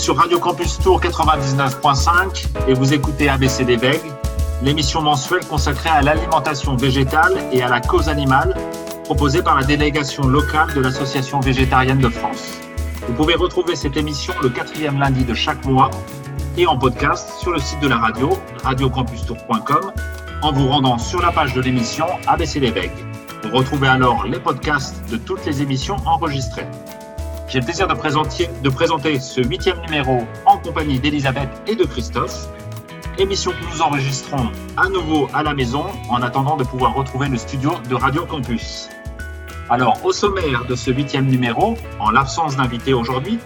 Sur 0.00 0.16
Radio 0.16 0.38
Campus 0.38 0.78
Tour 0.78 0.98
99.5 0.98 2.46
et 2.68 2.72
vous 2.72 2.94
écoutez 2.94 3.28
ABC 3.28 3.66
des 3.66 3.76
Veilles, 3.76 4.00
l'émission 4.62 5.02
mensuelle 5.02 5.44
consacrée 5.44 5.90
à 5.90 6.00
l'alimentation 6.00 6.74
végétale 6.74 7.34
et 7.52 7.62
à 7.62 7.68
la 7.68 7.82
cause 7.82 8.08
animale, 8.08 8.56
proposée 9.04 9.42
par 9.42 9.56
la 9.56 9.62
délégation 9.62 10.26
locale 10.26 10.72
de 10.72 10.80
l'Association 10.80 11.40
végétarienne 11.40 11.98
de 11.98 12.08
France. 12.08 12.50
Vous 13.06 13.12
pouvez 13.12 13.34
retrouver 13.34 13.76
cette 13.76 13.98
émission 13.98 14.32
le 14.42 14.48
quatrième 14.48 14.98
lundi 14.98 15.22
de 15.22 15.34
chaque 15.34 15.66
mois 15.66 15.90
et 16.56 16.66
en 16.66 16.78
podcast 16.78 17.38
sur 17.38 17.50
le 17.50 17.58
site 17.58 17.80
de 17.80 17.88
la 17.88 17.98
radio, 17.98 18.30
radiocampustour.com, 18.64 19.92
en 20.40 20.52
vous 20.52 20.66
rendant 20.66 20.96
sur 20.96 21.20
la 21.20 21.30
page 21.30 21.52
de 21.52 21.60
l'émission 21.60 22.06
ABC 22.26 22.58
des 22.58 22.70
Veilles. 22.70 22.90
Vous 23.42 23.54
retrouvez 23.54 23.88
alors 23.88 24.24
les 24.24 24.40
podcasts 24.40 24.96
de 25.10 25.18
toutes 25.18 25.44
les 25.44 25.60
émissions 25.60 25.96
enregistrées. 26.06 26.66
J'ai 27.50 27.58
le 27.58 27.64
plaisir 27.64 27.88
de 27.88 27.94
présenter, 28.70 29.18
ce 29.18 29.40
huitième 29.40 29.80
numéro 29.80 30.20
en 30.46 30.58
compagnie 30.58 31.00
d'Elisabeth 31.00 31.48
et 31.66 31.74
de 31.74 31.82
Christophe. 31.82 32.46
Émission 33.18 33.50
que 33.50 33.74
nous 33.74 33.82
enregistrons 33.82 34.52
à 34.76 34.88
nouveau 34.88 35.26
à 35.34 35.42
la 35.42 35.52
maison 35.52 35.86
en 36.08 36.22
attendant 36.22 36.56
de 36.56 36.62
pouvoir 36.62 36.94
retrouver 36.94 37.26
le 37.26 37.36
studio 37.36 37.72
de 37.88 37.96
Radio 37.96 38.24
Campus. 38.24 38.88
Alors, 39.68 39.98
au 40.04 40.12
sommaire 40.12 40.64
de 40.66 40.76
ce 40.76 40.92
huitième 40.92 41.26
numéro, 41.26 41.76
en 41.98 42.12
l'absence 42.12 42.56
d'invité 42.56 42.94
aujourd'hui, 42.94 43.40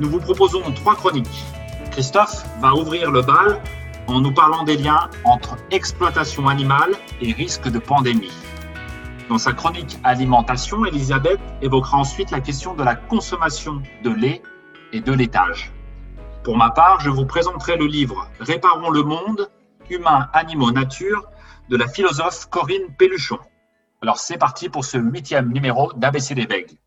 nous 0.00 0.10
vous 0.10 0.18
proposons 0.18 0.72
trois 0.72 0.96
chroniques. 0.96 1.44
Christophe 1.92 2.44
va 2.60 2.74
ouvrir 2.74 3.12
le 3.12 3.22
bal 3.22 3.60
en 4.08 4.20
nous 4.20 4.32
parlant 4.34 4.64
des 4.64 4.78
liens 4.78 5.08
entre 5.22 5.56
exploitation 5.70 6.48
animale 6.48 6.90
et 7.22 7.32
risque 7.32 7.68
de 7.68 7.78
pandémie. 7.78 8.32
Dans 9.30 9.38
sa 9.38 9.54
chronique 9.54 9.98
Alimentation, 10.04 10.84
Elisabeth 10.84 11.40
évoquera 11.62 11.96
ensuite 11.96 12.30
la 12.30 12.40
question 12.40 12.74
de 12.74 12.82
la 12.82 12.94
consommation 12.94 13.80
de 14.02 14.10
lait 14.10 14.42
et 14.92 15.00
de 15.00 15.12
laitage. 15.12 15.72
Pour 16.42 16.58
ma 16.58 16.70
part, 16.70 17.00
je 17.00 17.08
vous 17.08 17.24
présenterai 17.24 17.78
le 17.78 17.86
livre 17.86 18.28
Réparons 18.38 18.90
le 18.90 19.02
monde, 19.02 19.50
humains, 19.88 20.28
animaux, 20.34 20.72
nature 20.72 21.24
de 21.70 21.76
la 21.78 21.88
philosophe 21.88 22.50
Corinne 22.50 22.94
Pelluchon. 22.98 23.38
Alors 24.02 24.18
c'est 24.18 24.36
parti 24.36 24.68
pour 24.68 24.84
ce 24.84 24.98
huitième 24.98 25.50
numéro 25.50 25.90
d'ABC 25.94 26.34
des 26.34 26.46
Bègues. 26.46 26.78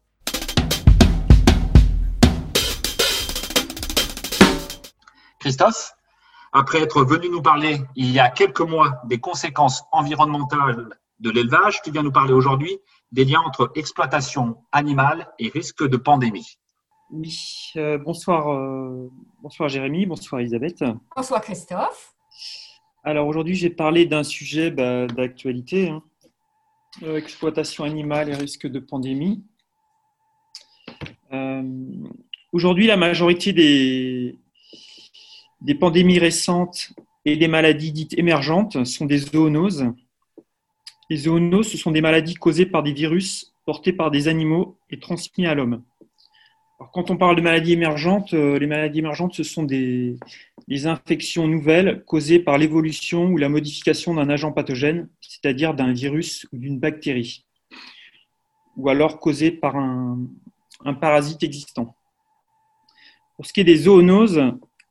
Christophe, 5.40 5.94
après 6.54 6.84
être 6.84 7.04
venu 7.04 7.30
nous 7.30 7.42
parler 7.42 7.82
il 7.96 8.12
y 8.12 8.20
a 8.20 8.30
quelques 8.30 8.62
mois 8.62 9.02
des 9.06 9.20
conséquences 9.20 9.86
environnementales 9.92 10.90
de 11.20 11.30
l'élevage, 11.30 11.82
tu 11.82 11.92
viens 11.92 12.04
nous 12.04 12.12
parler 12.12 12.34
aujourd'hui 12.34 12.78
des 13.12 13.26
liens 13.26 13.42
entre 13.46 13.72
exploitation 13.76 14.58
animale 14.72 15.32
et 15.40 15.50
risque 15.50 15.88
de 15.88 15.98
pandémie. 15.98 16.58
Oui, 17.10 17.72
euh, 17.78 17.98
bonsoir, 17.98 18.50
euh, 18.50 19.10
bonsoir 19.42 19.70
Jérémy, 19.70 20.06
bonsoir 20.06 20.42
Elisabeth. 20.42 20.84
Bonsoir 21.16 21.42
Christophe. 21.42 22.14
Alors 23.04 23.28
aujourd'hui, 23.28 23.56
j'ai 23.56 23.70
parlé 23.70 24.06
d'un 24.06 24.24
sujet 24.24 24.72
bah, 24.72 25.08
d'actualité, 25.08 25.90
hein. 25.90 26.04
euh, 27.04 27.16
exploitation 27.16 27.86
animale 27.86 28.30
et 28.30 28.36
risque 28.36 28.68
de 28.68 28.80
pandémie. 28.80 29.44
aujourd'hui, 32.52 32.88
la 32.88 32.98
majorité 32.98 33.54
des, 33.54 34.38
des 35.62 35.76
pandémies 35.76 36.20
récentes 36.20 36.92
et 37.24 37.38
des 37.38 37.48
maladies 37.48 37.94
dites 37.94 38.18
émergentes 38.18 38.84
sont 38.84 39.06
des 39.06 39.20
zoonoses 39.20 39.94
les 41.10 41.18
zoonoses, 41.18 41.70
ce 41.70 41.78
sont 41.78 41.92
des 41.92 42.02
maladies 42.02 42.36
causées 42.36 42.66
par 42.66 42.84
des 42.84 42.94
virus 42.94 43.54
portés 43.66 43.94
par 43.94 44.12
des 44.12 44.30
animaux 44.30 44.78
et 44.90 44.98
transmis 44.98 45.46
à 45.46 45.54
l'homme. 45.54 45.84
quand 46.94 47.12
on 47.12 47.18
parle 47.18 47.36
de 47.36 47.42
maladies 47.42 47.74
émergentes, 47.74 48.34
euh, 48.34 48.58
les 48.58 48.68
maladies 48.68 49.00
émergentes, 49.00 49.34
ce 49.34 49.44
sont 49.44 49.64
des, 49.64 50.18
infections 50.86 51.48
nouvelles 51.48 52.04
causées 52.06 52.40
par 52.40 52.58
l'évolution 52.58 53.26
ou 53.26 53.38
la 53.38 53.50
modification 53.50 54.14
d'un 54.14 54.30
agent 54.30 54.54
pathogène, 54.54 55.10
c'est-à-dire 55.20 55.74
d'un 55.74 55.92
virus 55.92 56.48
ou 56.54 56.58
d'une 56.58 56.80
bactérie, 56.80 57.46
ou 58.78 58.90
alors 58.90 59.20
causées 59.20 59.52
par 59.52 59.76
un, 59.76 60.20
un 60.86 60.94
parasite 60.94 61.44
existant. 61.44 61.96
Pour 63.36 63.46
ce 63.46 63.54
qui 63.54 63.62
est 63.62 63.66
des 63.66 63.78
zoonoses, 63.78 64.42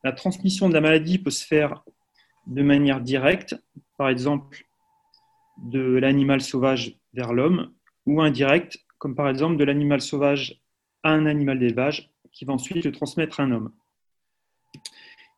la 0.04 0.12
transmission 0.12 0.68
de 0.68 0.74
la 0.74 0.80
maladie 0.80 1.18
peut 1.18 1.30
se 1.30 1.46
faire 1.46 1.82
de 2.46 2.62
manière 2.62 3.00
directe, 3.00 3.56
par 3.96 4.08
exemple 4.08 4.65
de 5.56 5.80
l'animal 5.80 6.40
sauvage 6.40 6.96
vers 7.14 7.32
l'homme 7.32 7.72
ou 8.06 8.20
indirect, 8.20 8.78
comme 8.98 9.14
par 9.14 9.28
exemple 9.28 9.56
de 9.56 9.64
l'animal 9.64 10.00
sauvage 10.00 10.60
à 11.02 11.10
un 11.10 11.26
animal 11.26 11.58
d'élevage 11.58 12.10
qui 12.32 12.44
va 12.44 12.52
ensuite 12.52 12.84
le 12.84 12.92
transmettre 12.92 13.40
à 13.40 13.44
un 13.44 13.52
homme. 13.52 13.72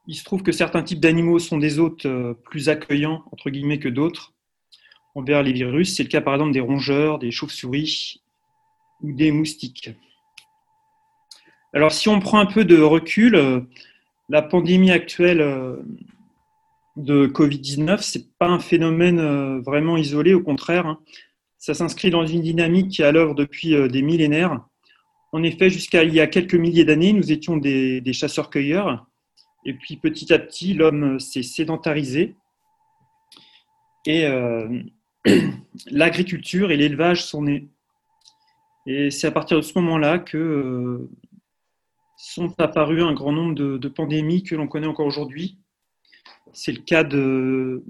Il 0.07 0.15
se 0.15 0.25
trouve 0.25 0.43
que 0.43 0.53
certains 0.53 0.83
types 0.83 1.01
d'animaux 1.01 1.39
sont 1.39 1.59
des 1.59 1.79
hôtes 1.79 2.07
euh, 2.07 2.35
plus 2.35 2.69
accueillants, 2.69 3.25
entre 3.31 3.51
guillemets, 3.51 3.79
que 3.79 3.89
d'autres 3.89 4.33
envers 5.15 5.43
les 5.43 5.53
virus. 5.53 5.95
C'est 5.95 6.03
le 6.03 6.09
cas 6.09 6.21
par 6.21 6.35
exemple 6.35 6.53
des 6.53 6.61
rongeurs, 6.61 7.19
des 7.19 7.31
chauves-souris 7.31 8.23
ou 9.03 9.13
des 9.13 9.31
moustiques. 9.31 9.91
Alors 11.75 11.93
si 11.93 12.09
on 12.09 12.21
prend 12.21 12.39
un 12.39 12.47
peu 12.47 12.65
de 12.65 12.81
recul, 12.81 13.35
euh, 13.35 13.61
la 14.29 14.43
pandémie 14.43 14.91
actuelle 14.91 15.41
euh, 15.41 15.77
de 16.99 17.29
Covid-19, 17.29 18.03
ce 18.03 18.19
n'est 18.19 18.25
pas 18.39 18.49
un 18.49 18.59
phénomène 18.59 19.21
euh, 19.21 19.61
vraiment 19.61 19.97
isolé, 19.97 20.35
au 20.35 20.43
contraire. 20.43 20.87
Hein. 20.87 20.99
Ça 21.57 21.73
s'inscrit 21.73 22.11
dans 22.11 22.27
une 22.27 22.43
dynamique 22.43 22.89
qui 22.89 23.03
est 23.03 23.05
à 23.05 23.13
l'œuvre 23.13 23.35
depuis 23.35 23.75
euh, 23.75 23.89
des 23.89 24.03
millénaires. 24.03 24.61
En 25.33 25.43
effet, 25.43 25.71
jusqu'à 25.71 26.03
il 26.03 26.13
y 26.13 26.21
a 26.21 26.27
quelques 26.27 26.55
milliers 26.55 26.85
d'années, 26.85 27.13
nous 27.13 27.31
étions 27.31 27.57
des, 27.57 28.03
chasseurs-cueilleurs. 28.13 29.07
Et 29.65 29.75
puis 29.75 29.97
petit 29.97 30.33
à 30.33 30.39
petit, 30.39 30.75
l'homme 30.75 31.21
s'est 31.21 31.43
sédentarisé. 31.43 32.35
Et 34.07 34.27
euh, 34.27 34.83
l'agriculture 35.91 36.73
et 36.73 36.77
l'élevage 36.77 37.25
sont 37.25 37.43
nés. 37.43 37.69
Et 38.87 39.11
c'est 39.11 39.27
à 39.27 39.31
partir 39.31 39.59
de 39.59 39.63
ce 39.63 39.79
moment-là 39.79 40.19
que 40.19 41.09
sont 42.17 42.53
apparus 42.59 43.03
un 43.03 43.13
grand 43.13 43.33
nombre 43.33 43.55
de 43.55 43.89
pandémies 43.89 44.43
que 44.43 44.57
l'on 44.57 44.67
connaît 44.67 44.87
encore 44.87 45.07
aujourd'hui, 45.07 45.59
c'est 46.53 46.73
le 46.73 46.81
cas 46.81 47.05
de, 47.05 47.85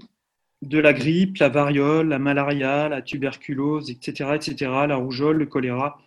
la 0.61 0.93
grippe, 0.93 1.37
la 1.37 1.49
variole, 1.49 2.09
la 2.09 2.19
malaria, 2.19 2.89
la 2.89 3.01
tuberculose, 3.01 3.89
etc., 3.89 4.31
etc., 4.35 4.55
la 4.87 4.95
rougeole, 4.95 5.37
le 5.37 5.45
choléra. 5.45 5.99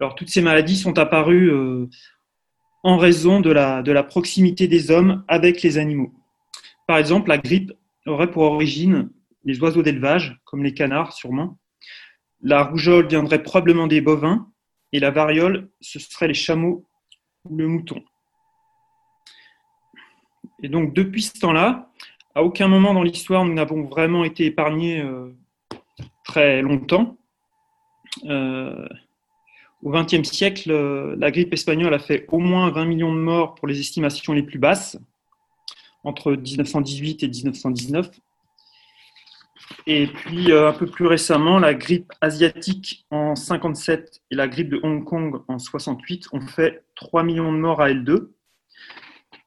Alors, 0.00 0.14
toutes 0.14 0.28
ces 0.28 0.42
maladies 0.42 0.76
sont 0.76 0.98
apparues 0.98 1.50
euh, 1.50 1.88
en 2.82 2.98
raison 2.98 3.40
de 3.40 3.50
la 3.50 4.02
proximité 4.02 4.68
des 4.68 4.90
hommes 4.90 5.24
avec 5.28 5.62
les 5.62 5.78
animaux. 5.78 6.12
Par 6.86 6.96
exemple, 6.96 7.28
la 7.28 7.38
grippe 7.38 7.72
aurait 8.06 8.30
pour 8.30 8.44
origine 8.44 9.10
les 9.44 9.60
oiseaux 9.60 9.82
d'élevage, 9.82 10.40
comme 10.44 10.62
les 10.62 10.74
canards 10.74 11.12
sûrement. 11.12 11.58
La 12.40 12.64
rougeole 12.64 13.08
viendrait 13.08 13.42
probablement 13.42 13.86
des 13.86 14.00
bovins, 14.00 14.50
et 14.92 15.00
la 15.00 15.10
variole, 15.10 15.68
ce 15.80 15.98
serait 15.98 16.28
les 16.28 16.34
chameaux 16.34 16.86
ou 17.44 17.56
le 17.56 17.68
mouton. 17.68 18.02
Et 20.62 20.68
donc, 20.68 20.92
depuis 20.94 21.22
ce 21.22 21.38
temps-là, 21.38 21.90
à 22.34 22.42
aucun 22.42 22.68
moment 22.68 22.94
dans 22.94 23.02
l'histoire, 23.02 23.44
nous 23.44 23.54
n'avons 23.54 23.82
vraiment 23.82 24.24
été 24.24 24.44
épargnés 24.46 25.00
euh, 25.00 25.34
très 26.24 26.62
longtemps. 26.62 27.16
Euh, 28.26 28.86
au 29.82 29.90
XXe 29.90 30.28
siècle, 30.28 30.70
euh, 30.70 31.14
la 31.18 31.30
grippe 31.30 31.52
espagnole 31.52 31.94
a 31.94 31.98
fait 31.98 32.26
au 32.28 32.38
moins 32.38 32.70
20 32.70 32.84
millions 32.86 33.14
de 33.14 33.18
morts 33.18 33.54
pour 33.54 33.68
les 33.68 33.78
estimations 33.78 34.32
les 34.32 34.42
plus 34.42 34.58
basses, 34.58 34.98
entre 36.02 36.32
1918 36.32 37.22
et 37.22 37.28
1919. 37.28 38.10
Et 39.86 40.06
puis, 40.06 40.52
un 40.52 40.72
peu 40.72 40.86
plus 40.86 41.06
récemment, 41.06 41.58
la 41.58 41.74
grippe 41.74 42.12
asiatique 42.20 43.06
en 43.10 43.36
57 43.36 44.22
et 44.30 44.34
la 44.34 44.48
grippe 44.48 44.70
de 44.70 44.80
Hong 44.82 45.04
Kong 45.04 45.42
en 45.46 45.58
68 45.58 46.28
ont 46.32 46.40
fait 46.40 46.84
3 46.94 47.22
millions 47.22 47.52
de 47.52 47.58
morts 47.58 47.80
à 47.80 47.90
L2. 47.90 48.28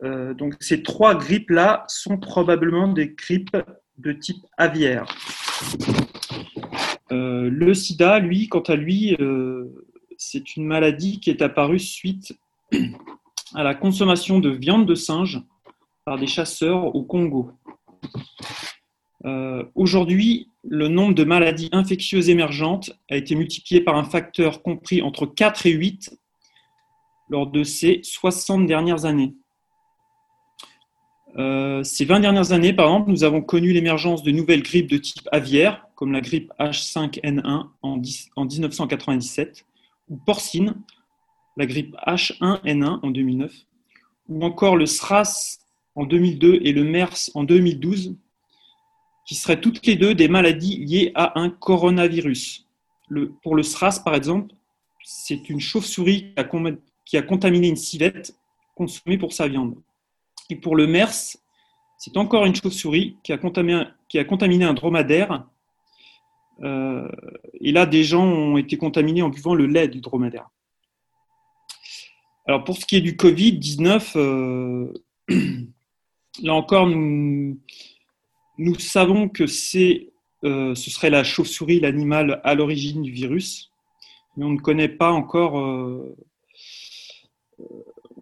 Euh, 0.04 0.34
donc 0.34 0.56
ces 0.60 0.82
trois 0.82 1.16
grippes-là 1.16 1.84
sont 1.88 2.18
probablement 2.18 2.88
des 2.88 3.10
grippes 3.10 3.58
de 3.98 4.12
type 4.12 4.44
aviaire. 4.58 5.06
Euh, 7.12 7.50
le 7.52 7.74
sida, 7.74 8.20
lui, 8.20 8.48
quant 8.48 8.62
à 8.62 8.76
lui, 8.76 9.16
euh, 9.20 9.66
c'est 10.18 10.56
une 10.56 10.66
maladie 10.66 11.20
qui 11.20 11.30
est 11.30 11.42
apparue 11.42 11.80
suite 11.80 12.34
à 13.54 13.64
la 13.64 13.76
consommation 13.76 14.40
de 14.40 14.50
viande 14.50 14.88
de 14.88 14.96
singe 14.96 15.42
par 16.06 16.18
des 16.18 16.28
chasseurs 16.28 16.96
au 16.96 17.04
Congo. 17.04 17.52
Aujourd'hui, 19.76 20.48
le 20.64 20.88
nombre 20.88 21.14
de 21.14 21.24
maladies 21.24 21.70
infectieuses 21.74 22.30
émergentes 22.30 22.92
a 23.08 23.18
été 23.18 23.36
multiplié 23.36 23.80
par 23.80 23.96
un 23.96 24.04
facteur 24.04 24.64
compris 24.64 25.04
entre 25.04 25.28
4 25.28 25.68
et 25.68 25.72
8 25.72 26.18
lors 27.30 27.46
de 27.46 27.64
ces 27.64 28.00
60 28.04 28.66
dernières 28.66 29.06
années. 29.06 29.36
Euh, 31.38 31.84
ces 31.84 32.06
20 32.06 32.20
dernières 32.20 32.52
années, 32.52 32.74
par 32.74 32.88
exemple, 32.88 33.12
nous 33.12 33.24
avons 33.24 33.42
connu 33.42 33.72
l'émergence 33.72 34.24
de 34.24 34.32
nouvelles 34.32 34.64
grippes 34.64 34.90
de 34.90 34.98
type 34.98 35.28
aviaire, 35.32 35.88
comme 35.96 36.12
la 36.12 36.22
grippe 36.22 36.52
H5N1 36.60 37.68
en, 37.82 37.98
1997, 37.98 39.66
ou 40.10 40.18
porcine 40.18 40.76
la 41.58 41.66
grippe 41.66 41.96
H1N1 42.06 43.00
en 43.02 43.12
2009, 43.12 43.54
ou 44.30 44.44
encore 44.44 44.76
le 44.76 44.86
SRAS 44.86 45.60
en 45.96 46.06
2002 46.06 46.60
et 46.64 46.74
le 46.74 46.84
MERS 46.84 47.32
en 47.34 47.44
2012, 47.44 48.16
qui 49.26 49.36
seraient 49.36 49.62
toutes 49.62 49.86
les 49.86 49.96
deux 49.96 50.16
des 50.16 50.28
maladies 50.28 50.78
liées 50.86 51.12
à 51.16 51.40
un 51.40 51.50
coronavirus. 51.50 52.68
Pour 53.44 53.56
le 53.56 53.64
SRAS, 53.64 54.02
par 54.04 54.16
exemple, 54.16 54.54
c'est 55.04 55.50
une 55.50 55.60
chauve-souris 55.60 56.34
qui 57.06 57.18
a, 57.18 57.22
contaminé 57.22 57.68
une 57.68 57.76
civette 57.76 58.36
consommée 58.76 59.18
pour 59.18 59.34
sa 59.34 59.48
viande. 59.48 59.76
Et 60.52 60.58
pour 60.58 60.76
le 60.76 60.86
MERS, 60.86 61.38
c'est 61.98 62.18
encore 62.18 62.46
une 62.46 62.54
chauve-souris 62.54 63.16
qui, 63.24 63.32
a 63.32 63.38
contaminé 63.38 64.66
un 64.66 64.74
dromadaire. 64.74 65.48
Euh, 66.62 67.08
et 67.62 67.72
là, 67.72 67.86
des 67.86 68.04
gens 68.04 68.26
ont 68.26 68.58
été 68.58 68.76
contaminés 68.78 69.22
en 69.22 69.30
buvant 69.30 69.56
le 69.56 69.66
lait 69.66 69.88
du 69.88 70.02
dromadaire. 70.02 70.50
Alors 72.46 72.66
pour 72.66 72.76
ce 72.76 72.86
qui 72.86 72.98
est 72.98 73.02
du 73.02 73.14
Covid-19, 73.14 74.18
euh, 74.18 74.94
là 76.44 76.54
encore, 76.54 76.88
nous, 76.88 77.58
savons 78.78 79.30
que 79.30 79.48
c'est, 79.48 80.10
euh, 80.44 80.76
ce 80.76 80.92
serait 80.92 81.10
la 81.10 81.24
chauve-souris, 81.24 81.80
l'animal 81.80 82.42
à 82.44 82.56
l'origine 82.56 83.04
du 83.04 83.12
virus, 83.12 83.72
mais 84.36 84.44
on 84.44 84.52
ne 84.52 84.60
connaît 84.60 84.90
pas 84.90 85.14
encore. 85.14 85.54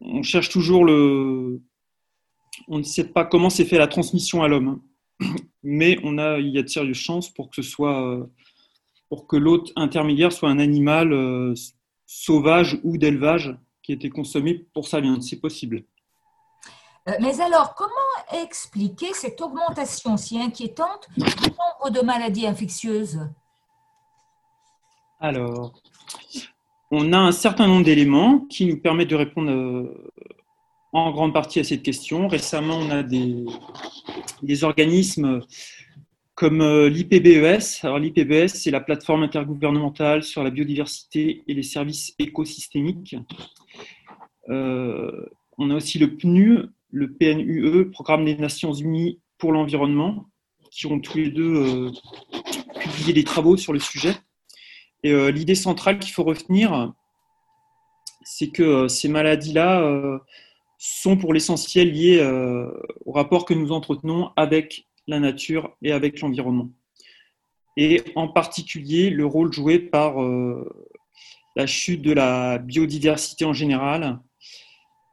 On 0.01 0.21
cherche 0.21 0.49
toujours 0.49 0.85
le. 0.85 1.59
On 2.67 2.77
ne 2.77 2.83
sait 2.83 3.07
pas 3.07 3.25
comment 3.25 3.49
s'est 3.49 3.65
fait 3.65 3.77
la 3.77 3.87
transmission 3.87 4.43
à 4.43 4.47
l'homme, 4.47 4.81
mais 5.63 5.97
on 6.03 6.17
a, 6.17 6.39
il 6.39 6.49
y 6.49 6.59
a 6.59 6.63
de 6.63 6.67
sérieuses 6.67 6.97
chances 6.97 7.29
pour 7.29 7.49
que 7.49 7.55
ce 7.55 7.61
soit, 7.61 8.27
pour 9.09 9.27
que 9.27 9.35
l'autre 9.35 9.71
intermédiaire 9.75 10.31
soit 10.31 10.49
un 10.49 10.59
animal 10.59 11.13
sauvage 12.05 12.79
ou 12.83 12.97
d'élevage 12.97 13.55
qui 13.83 13.91
a 13.91 13.95
été 13.95 14.09
consommé 14.09 14.65
pour 14.73 14.87
sa 14.87 14.99
viande. 14.99 15.23
C'est 15.23 15.39
possible. 15.39 15.83
Euh, 17.07 17.13
mais 17.21 17.39
alors, 17.41 17.75
comment 17.75 18.43
expliquer 18.43 19.13
cette 19.13 19.39
augmentation 19.41 20.17
si 20.17 20.39
inquiétante 20.39 21.07
du 21.17 21.23
nombre 21.23 21.89
de 21.91 22.01
maladies 22.01 22.45
infectieuses? 22.45 23.19
Alors, 25.19 25.73
on 26.91 27.13
a 27.13 27.17
un 27.17 27.31
certain 27.31 27.67
nombre 27.67 27.85
d'éléments 27.85 28.39
qui 28.49 28.65
nous 28.65 28.79
permettent 28.79 29.09
de 29.09 29.15
répondre 29.15 29.51
euh, 29.51 30.08
en 30.91 31.11
grande 31.11 31.33
partie 31.33 31.59
à 31.59 31.63
cette 31.63 31.83
question. 31.83 32.27
Récemment, 32.27 32.77
on 32.77 32.89
a 32.89 33.03
des, 33.03 33.45
organismes 34.63 35.41
comme 36.35 36.61
euh, 36.61 36.89
l'IPBES. 36.89 37.83
Alors, 37.83 37.99
l'IPBES, 37.99 38.47
c'est 38.47 38.71
la 38.71 38.79
plateforme 38.79 39.23
intergouvernementale 39.23 40.23
sur 40.23 40.43
la 40.43 40.49
biodiversité 40.49 41.43
et 41.47 41.53
les 41.53 41.63
services 41.63 42.13
écosystémiques. 42.19 43.15
on 44.47 45.69
a 45.69 45.75
aussi 45.75 45.99
le 45.99 46.15
PNU, 46.15 46.59
le 46.91 47.13
PNUE, 47.13 47.91
Programme 47.91 48.25
des 48.25 48.35
Nations 48.35 48.73
Unies 48.73 49.19
pour 49.37 49.51
l'environnement, 49.51 50.25
qui 50.71 50.85
ont 50.87 50.99
tous 50.99 51.17
les 51.17 51.29
deux 51.29 51.55
euh, 51.55 51.91
publié 52.79 53.13
des 53.13 53.23
travaux 53.23 53.57
sur 53.57 53.73
le 53.73 53.79
sujet. 53.79 54.15
Et 55.03 55.11
euh, 55.11 55.31
l'idée 55.31 55.55
centrale 55.55 55.99
qu'il 55.99 56.13
faut 56.13 56.23
retenir, 56.23 56.93
c'est 58.23 58.49
que 58.49 58.63
euh, 58.63 58.87
ces 58.87 59.07
maladies-là 59.07 60.19
sont 60.79 61.17
pour 61.17 61.33
l'essentiel 61.33 61.91
liées 61.91 62.23
au 63.05 63.11
rapport 63.11 63.45
que 63.45 63.53
nous 63.53 63.71
entretenons 63.71 64.31
avec 64.35 64.87
la 65.07 65.19
nature 65.19 65.75
et 65.83 65.91
avec 65.91 66.21
l'environnement. 66.21 66.69
Et 67.77 68.01
en 68.15 68.27
particulier 68.27 69.09
le 69.09 69.25
rôle 69.25 69.53
joué 69.53 69.77
par 69.77 70.15
la 71.55 71.67
chute 71.67 72.01
de 72.01 72.13
la 72.13 72.57
biodiversité 72.57 73.43
en 73.45 73.53
général, 73.53 74.19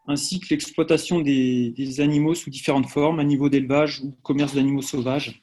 ainsi 0.06 0.40
que 0.40 0.46
l'exploitation 0.50 1.20
des, 1.20 2.00
animaux 2.00 2.34
sous 2.34 2.50
différentes 2.50 2.88
formes, 2.88 3.18
à 3.18 3.24
niveau 3.24 3.48
d'élevage 3.48 4.00
ou 4.00 4.12
commerce 4.22 4.54
d'animaux 4.54 4.82
sauvages. 4.82 5.42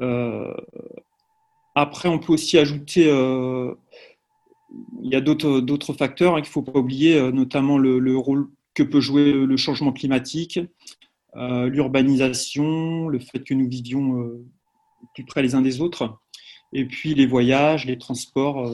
Euh, 0.00 0.54
après, 1.74 2.08
on 2.08 2.18
peut 2.18 2.32
aussi 2.32 2.58
ajouter, 2.58 3.08
euh, 3.08 3.74
il 5.02 5.10
y 5.10 5.16
a 5.16 5.20
d'autres 5.20 5.92
facteurs 5.92 6.34
hein, 6.34 6.40
qu'il 6.40 6.48
ne 6.48 6.52
faut 6.52 6.62
pas 6.62 6.78
oublier, 6.78 7.16
euh, 7.16 7.30
notamment 7.30 7.78
le, 7.78 8.16
rôle 8.16 8.48
que 8.74 8.82
peut 8.82 9.00
jouer 9.00 9.32
le 9.32 9.56
changement 9.56 9.92
climatique, 9.92 10.58
l'urbanisation, 11.36 13.08
le 13.08 13.18
fait 13.18 13.40
que 13.40 13.54
nous 13.54 13.68
vivions 13.68 14.30
plus 15.14 15.24
près 15.24 15.42
les 15.42 15.54
uns 15.54 15.62
des 15.62 15.80
autres, 15.80 16.18
et 16.72 16.84
puis 16.84 17.14
les 17.14 17.26
voyages, 17.26 17.86
les 17.86 17.98
transports 17.98 18.68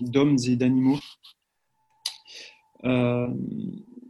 d'hommes 0.00 0.36
et 0.46 0.56
d'animaux. 0.56 0.98
Euh, 2.84 3.28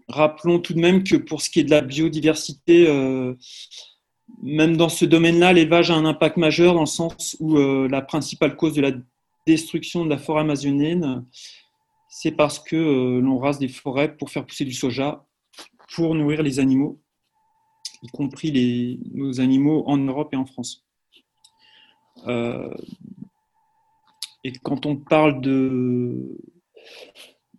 rappelons 0.09 0.59
tout 0.59 0.75
de 0.75 0.81
même 0.81 1.05
que 1.05 1.17
pour 1.17 1.43
ce 1.43 1.51
qui 1.51 1.61
est 1.61 1.65
de 1.65 1.71
la 1.71 1.83
biodiversité, 1.83 2.87
euh, 2.89 3.35
même 4.43 4.77
dans 4.77 4.89
ce 4.89 5.05
domaine-là, 5.05 5.53
l'élevage 5.53 5.91
a 5.91 5.95
un 5.95 6.05
impact 6.05 6.37
majeur 6.37 6.75
dans 6.75 6.81
le 6.81 6.87
sens 6.87 7.37
où 7.41 7.59
euh, 7.59 7.89
la 7.89 8.03
principale 8.03 8.57
cause 8.57 8.75
de 8.75 8.81
la 8.81 8.93
destruction 9.47 10.05
de 10.05 10.11
la 10.11 10.19
forêt 10.19 10.43
amazonienne, 10.43 11.27
c'est 12.09 12.33
parce 12.33 12.59
que 12.59 13.19
l'on 13.21 13.39
rase 13.39 13.59
des 13.59 13.69
forêts 13.69 14.17
pour 14.17 14.31
faire 14.31 14.47
pousser 14.47 14.65
du 14.65 14.75
soja, 14.75 15.27
pour 15.95 16.15
nourrir 16.15 16.43
les 16.43 16.59
animaux, 16.61 17.01
y 18.03 18.09
compris 18.09 18.51
les, 18.51 18.99
nos 19.13 19.41
animaux 19.41 19.85
en 19.87 19.97
Europe 19.97 20.33
et 20.33 20.37
en 20.37 20.47
France. 20.47 20.85
et 24.45 24.53
quand 24.63 24.87
on 24.87 24.97
parle 24.97 25.41
de, 25.41 26.37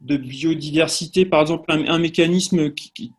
de 0.03 0.17
biodiversité, 0.17 1.25
par 1.25 1.41
exemple, 1.41 1.65
un, 1.71 1.99
mécanisme 1.99 2.73
qui, 2.73 3.13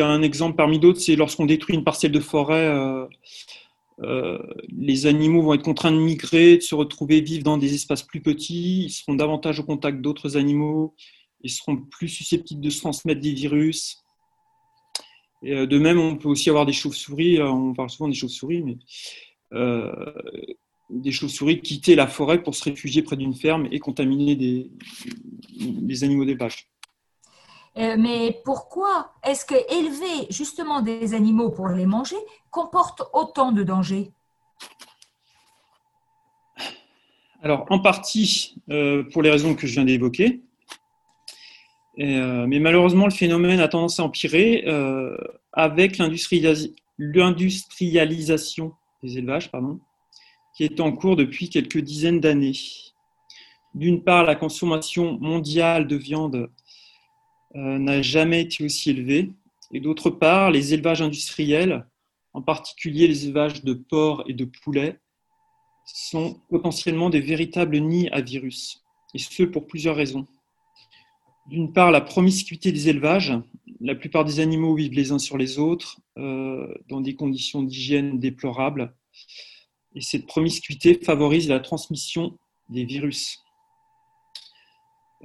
a 0.00 0.06
un 0.06 0.22
exemple 0.22 0.56
parmi 0.56 0.78
d'autres, 0.78 1.00
c'est 1.00 1.16
lorsqu'on 1.16 1.44
détruit 1.44 1.74
une 1.74 1.84
parcelle 1.84 2.12
de 2.12 2.20
forêt, 2.20 2.66
euh, 2.66 3.06
euh, 4.02 4.38
les 4.68 5.06
animaux 5.06 5.42
vont 5.42 5.54
être 5.54 5.62
contraints 5.62 5.92
de 5.92 5.98
migrer, 5.98 6.56
de 6.56 6.62
se 6.62 6.74
retrouver 6.74 7.20
vivre 7.20 7.44
dans 7.44 7.58
des 7.58 7.74
espaces 7.74 8.02
plus 8.02 8.20
petits, 8.20 8.84
ils 8.84 8.90
seront 8.90 9.14
davantage 9.14 9.60
au 9.60 9.64
contact 9.64 10.00
d'autres 10.00 10.36
animaux, 10.36 10.94
ils 11.42 11.50
seront 11.50 11.76
plus 11.76 12.08
susceptibles 12.08 12.60
de 12.60 12.70
se 12.70 12.80
transmettre 12.80 13.20
des 13.20 13.32
virus. 13.32 14.02
Euh, 15.44 15.66
de 15.66 15.78
même, 15.78 15.98
on 15.98 16.16
peut 16.16 16.28
aussi 16.28 16.48
avoir 16.48 16.66
des 16.66 16.72
chauves-souris, 16.72 17.40
on 17.42 17.74
parle 17.74 17.90
souvent 17.90 18.08
des 18.08 18.14
chauves-souris, 18.14 18.62
mais 18.62 18.78
des 20.90 21.12
chauves-souris 21.12 21.60
quitter 21.60 21.94
la 21.94 22.06
forêt 22.06 22.42
pour 22.42 22.54
se 22.54 22.64
réfugier 22.64 23.02
près 23.02 23.16
d'une 23.16 23.34
ferme 23.34 23.66
et 23.70 23.78
contaminer 23.78 24.36
des, 24.36 24.70
des 25.58 26.04
animaux. 26.04 26.24
Euh, 27.78 27.96
mais 27.98 28.42
pourquoi 28.44 29.14
est-ce 29.24 29.46
que 29.46 29.54
élever 29.72 30.26
justement 30.30 30.82
des 30.82 31.14
animaux 31.14 31.48
pour 31.50 31.68
les 31.68 31.86
manger 31.86 32.16
comporte 32.50 33.02
autant 33.14 33.52
de 33.52 33.62
dangers? 33.62 34.10
Alors, 37.42 37.64
en 37.70 37.78
partie 37.80 38.56
euh, 38.70 39.04
pour 39.10 39.22
les 39.22 39.30
raisons 39.30 39.54
que 39.54 39.66
je 39.66 39.72
viens 39.72 39.86
d'évoquer, 39.86 40.42
euh, 41.98 42.46
mais 42.46 42.60
malheureusement, 42.60 43.06
le 43.06 43.12
phénomène 43.12 43.60
a 43.60 43.68
tendance 43.68 44.00
à 44.00 44.04
empirer 44.04 44.66
avec 45.52 45.96
l'industrialisation 45.98 48.74
des 49.02 49.18
élevages, 49.18 49.50
pardon, 49.50 49.80
qui 50.54 50.64
est 50.64 50.80
en 50.80 50.92
cours 50.92 51.16
depuis 51.16 51.48
quelques 51.48 51.78
dizaines 51.78 52.20
d'années. 52.20 52.52
D'une 53.74 54.04
part, 54.04 54.24
la 54.24 54.34
consommation 54.34 55.18
mondiale 55.18 55.86
de 55.86 55.96
viande 55.96 56.50
n'a 57.54 58.02
jamais 58.02 58.42
été 58.42 58.64
aussi 58.64 58.90
élevée, 58.90 59.30
et 59.72 59.80
d'autre 59.80 60.10
part, 60.10 60.50
les 60.50 60.74
élevages 60.74 61.02
industriels, 61.02 61.86
en 62.32 62.42
particulier 62.42 63.06
les 63.08 63.26
élevages 63.26 63.62
de 63.62 63.74
porcs 63.74 64.24
et 64.26 64.34
de 64.34 64.44
poulets, 64.44 64.98
sont 65.84 66.40
potentiellement 66.48 67.10
des 67.10 67.20
véritables 67.20 67.78
nids 67.78 68.08
à 68.10 68.20
virus, 68.20 68.82
et 69.14 69.18
ce 69.18 69.42
pour 69.42 69.66
plusieurs 69.66 69.96
raisons. 69.96 70.26
D'une 71.48 71.72
part, 71.72 71.90
la 71.90 72.00
promiscuité 72.00 72.70
des 72.70 72.88
élevages. 72.88 73.34
La 73.80 73.96
plupart 73.96 74.24
des 74.24 74.38
animaux 74.38 74.76
vivent 74.76 74.92
les 74.92 75.10
uns 75.10 75.18
sur 75.18 75.36
les 75.36 75.58
autres 75.58 75.98
euh, 76.16 76.72
dans 76.88 77.00
des 77.00 77.16
conditions 77.16 77.62
d'hygiène 77.62 78.20
déplorables 78.20 78.94
et 79.94 80.00
cette 80.00 80.26
promiscuité 80.26 80.98
favorise 81.02 81.48
la 81.48 81.60
transmission 81.60 82.38
des 82.68 82.84
virus. 82.84 83.42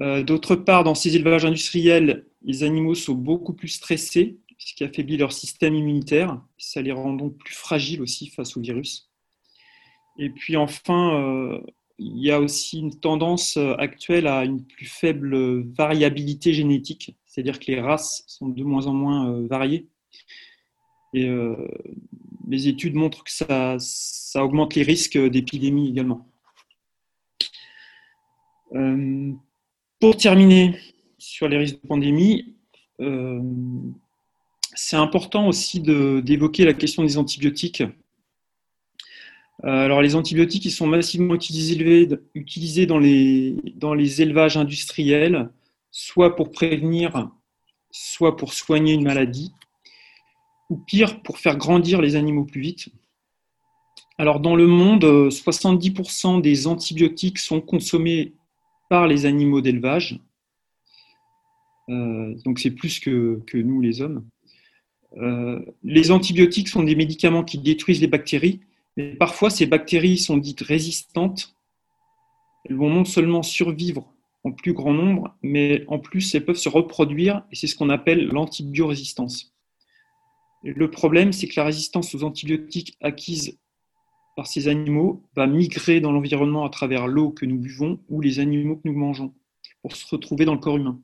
Euh, 0.02 0.24
d'autre 0.24 0.56
part, 0.56 0.84
dans 0.84 0.96
ces 0.96 1.16
élevages 1.16 1.46
industriels, 1.46 2.26
les 2.44 2.64
animaux 2.64 2.96
sont 2.96 3.14
beaucoup 3.14 3.54
plus 3.54 3.70
stressés, 3.70 4.38
ce 4.58 4.74
qui 4.74 4.84
affaiblit 4.84 5.18
leur 5.18 5.32
système 5.32 5.76
immunitaire. 5.76 6.42
Ça 6.58 6.82
les 6.82 6.92
rend 6.92 7.14
donc 7.14 7.38
plus 7.38 7.56
fragiles 7.56 8.02
aussi 8.02 8.28
face 8.28 8.56
au 8.58 8.62
virus. 8.62 9.10
Et 10.20 10.30
puis 10.30 10.56
enfin, 10.56 11.16
euh, 11.16 11.60
il 12.00 12.24
y 12.24 12.32
a 12.32 12.40
aussi 12.40 12.80
une 12.80 13.00
tendance 13.00 13.58
actuelle 13.78 14.28
à 14.28 14.46
une 14.46 14.64
plus 14.64 14.86
faible 14.86 15.64
variabilité 15.74 16.54
génétique, 16.54 17.16
c'est-à-dire 17.26 17.60
que 17.60 17.72
les 17.72 17.82
races 17.82 18.24
sont 18.28 18.50
de 18.50 18.64
moins 18.64 18.88
en 18.88 18.94
moins 18.94 19.32
euh, 19.32 19.48
variées. 19.48 19.88
Et 21.14 21.28
les 22.48 22.68
études 22.68 22.94
montrent 22.94 23.24
que 23.24 23.32
ça, 23.32 23.78
augmente 24.36 24.76
les 24.76 24.84
risques 24.84 25.18
d'épidémie 25.18 25.90
également. 25.90 26.28
Euh, 28.74 29.34
pour 30.00 30.18
terminer 30.18 30.78
sur 31.18 31.48
les 31.48 31.58
risques 31.58 31.82
de 31.82 31.88
pandémie, 31.88 32.56
euh, 33.02 33.42
c'est 34.76 34.96
important 34.96 35.48
aussi 35.48 35.80
d'évoquer 35.80 36.66
la 36.66 36.74
question 36.74 37.04
des 37.04 37.18
antibiotiques. 37.18 37.84
alors 39.64 40.02
les 40.02 40.14
antibiotiques, 40.14 40.70
sont 40.70 40.86
massivement 40.86 41.34
utilisés, 41.34 42.86
dans, 42.86 43.00
les, 43.00 43.56
dans 43.76 43.96
les 43.96 44.22
élevages 44.22 44.56
industriels, 44.56 45.50
soit 45.90 46.36
pour 46.36 46.52
prévenir, 46.52 47.32
soit 47.90 48.38
pour 48.38 48.54
soigner 48.54 48.94
une 48.94 49.04
maladie, 49.04 49.52
ou 50.70 50.78
pire, 50.78 51.24
pour 51.24 51.40
faire 51.40 51.58
grandir 51.58 52.02
les 52.02 52.16
animaux 52.16 52.46
plus 52.46 52.62
vite. 52.62 52.90
Alors 54.20 54.40
dans 54.40 54.56
le 54.56 54.68
monde, 54.68 55.04
70% 55.04 56.42
des 56.42 56.68
antibiotiques 56.68 57.40
sont 57.40 57.62
consommés 57.62 58.34
par 58.90 59.08
les 59.08 59.26
animaux 59.26 59.62
d'élevage. 59.62 60.20
Euh, 61.90 62.36
donc 62.44 62.60
c'est 62.60 62.72
plus 62.72 63.00
que, 63.00 63.42
nous 63.54 63.82
les 63.82 64.02
hommes. 64.02 64.26
Euh, 65.18 65.64
les 65.84 66.12
antibiotiques 66.12 66.68
sont 66.68 66.84
des 66.84 66.96
médicaments 66.96 67.44
qui 67.44 67.58
détruisent 67.58 68.02
les 68.02 68.08
bactéries, 68.08 68.60
mais 68.98 69.16
parfois 69.16 69.50
ces 69.50 69.66
bactéries 69.66 70.18
sont 70.18 70.38
dites 70.38 70.62
résistantes. 70.62 71.56
Elles 72.66 72.76
vont 72.76 72.90
non 72.90 73.06
seulement 73.06 73.44
survivre 73.44 74.14
en 74.44 74.52
plus 74.52 74.74
grand 74.74 74.94
nombre, 74.94 75.36
mais 75.42 75.84
en 75.88 76.00
plus 76.00 76.36
elles 76.36 76.46
peuvent 76.46 76.56
se 76.56 76.70
reproduire, 76.70 77.44
et 77.52 77.56
c'est 77.56 77.68
ce 77.68 77.76
qu'on 77.76 77.90
appelle 77.90 78.28
l'antibiorésistance. 78.28 79.54
Le 80.64 80.90
problème, 80.90 81.32
c'est 81.34 81.48
que 81.48 81.60
la 81.60 81.66
résistance 81.66 82.14
aux 82.16 82.24
antibiotiques 82.24 82.98
acquise 83.02 83.58
par 84.38 84.46
ces 84.46 84.68
animaux 84.68 85.24
va 85.36 85.48
migrer 85.48 86.00
dans 86.00 86.12
l'environnement 86.12 86.64
à 86.64 86.70
travers 86.70 87.08
l'eau 87.08 87.32
que 87.32 87.44
nous 87.44 87.58
buvons 87.58 88.00
ou 88.08 88.22
les 88.22 88.40
animaux 88.40 88.76
que 88.76 88.88
nous 88.88 88.94
mangeons 88.94 89.34
pour 89.82 89.96
se 89.96 90.06
retrouver 90.08 90.46
dans 90.46 90.54
le 90.54 90.60
corps 90.60 90.78
humain. 90.78 91.02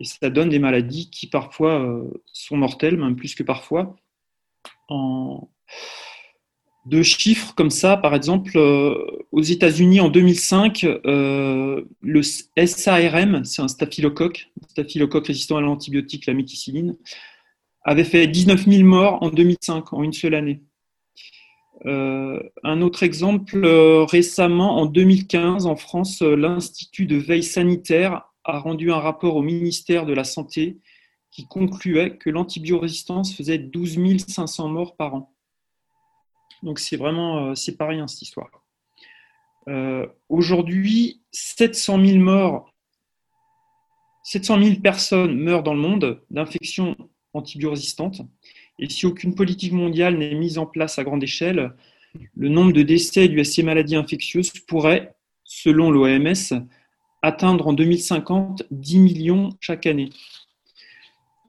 Et 0.00 0.06
ça 0.06 0.30
donne 0.30 0.48
des 0.48 0.58
maladies 0.58 1.10
qui 1.10 1.26
parfois 1.26 1.78
euh, 1.78 2.10
sont 2.32 2.56
mortelles, 2.56 2.96
même 2.96 3.16
plus 3.16 3.34
que 3.34 3.42
parfois. 3.42 3.96
En 4.88 5.50
deux 6.86 7.02
chiffres 7.02 7.54
comme 7.54 7.68
ça, 7.68 7.98
par 7.98 8.14
exemple, 8.14 8.52
euh, 8.56 8.94
aux 9.30 9.42
États-Unis 9.42 10.00
en 10.00 10.08
2005, 10.08 10.84
euh, 10.84 11.84
le 12.00 12.22
SARM, 12.22 13.44
c'est 13.44 13.60
un 13.60 13.68
staphylocoque, 13.68 14.50
staphylocoque 14.68 15.26
résistant 15.26 15.58
à 15.58 15.60
l'antibiotique, 15.60 16.24
la 16.24 16.32
méticilline, 16.32 16.96
avait 17.82 18.04
fait 18.04 18.26
19 18.26 18.66
000 18.66 18.88
morts 18.88 19.22
en 19.22 19.28
2005, 19.28 19.92
en 19.92 20.02
une 20.02 20.14
seule 20.14 20.34
année. 20.34 20.62
Un 21.84 22.82
autre 22.82 23.02
exemple, 23.02 23.66
récemment, 24.08 24.76
en 24.78 24.86
2015, 24.86 25.66
en 25.66 25.76
France, 25.76 26.20
l'Institut 26.22 27.06
de 27.06 27.16
veille 27.16 27.42
sanitaire 27.42 28.30
a 28.44 28.58
rendu 28.58 28.92
un 28.92 28.98
rapport 28.98 29.36
au 29.36 29.42
ministère 29.42 30.06
de 30.06 30.12
la 30.12 30.24
Santé 30.24 30.78
qui 31.30 31.46
concluait 31.46 32.16
que 32.16 32.30
l'antibiorésistance 32.30 33.34
faisait 33.34 33.58
12 33.58 34.26
500 34.26 34.68
morts 34.68 34.96
par 34.96 35.14
an. 35.14 35.34
Donc 36.62 36.78
c'est 36.78 36.96
vraiment, 36.96 37.46
euh, 37.46 37.54
c'est 37.54 37.76
pas 37.76 37.86
rien 37.86 38.06
cette 38.06 38.22
histoire. 38.22 38.50
Euh, 39.68 40.06
aujourd'hui, 40.28 41.22
700 41.32 42.04
000 42.04 42.18
morts, 42.18 42.74
700 44.24 44.62
000 44.62 44.80
personnes 44.80 45.38
meurent 45.38 45.62
dans 45.62 45.74
le 45.74 45.80
monde 45.80 46.22
d'infections 46.30 46.96
antibiorésistantes. 47.32 48.22
Et 48.80 48.88
si 48.88 49.06
aucune 49.06 49.34
politique 49.34 49.72
mondiale 49.72 50.16
n'est 50.16 50.34
mise 50.34 50.58
en 50.58 50.66
place 50.66 50.98
à 50.98 51.04
grande 51.04 51.22
échelle, 51.22 51.74
le 52.34 52.48
nombre 52.48 52.72
de 52.72 52.82
décès 52.82 53.28
dues 53.28 53.40
à 53.40 53.44
ces 53.44 53.62
maladies 53.62 53.94
infectieuses 53.94 54.52
pourrait, 54.66 55.14
selon 55.44 55.90
l'OMS, 55.90 56.64
atteindre 57.22 57.68
en 57.68 57.72
2050 57.74 58.64
10 58.70 58.98
millions 58.98 59.50
chaque 59.60 59.86
année. 59.86 60.08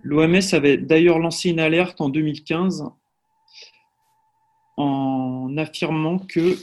L'OMS 0.04 0.42
avait 0.52 0.78
d'ailleurs 0.78 1.20
lancé 1.20 1.50
une 1.50 1.62
alerte 1.62 2.02
en 2.02 2.10
2015 2.10 2.86
en 4.76 5.56
affirmant 5.58 6.20
que 6.20 6.58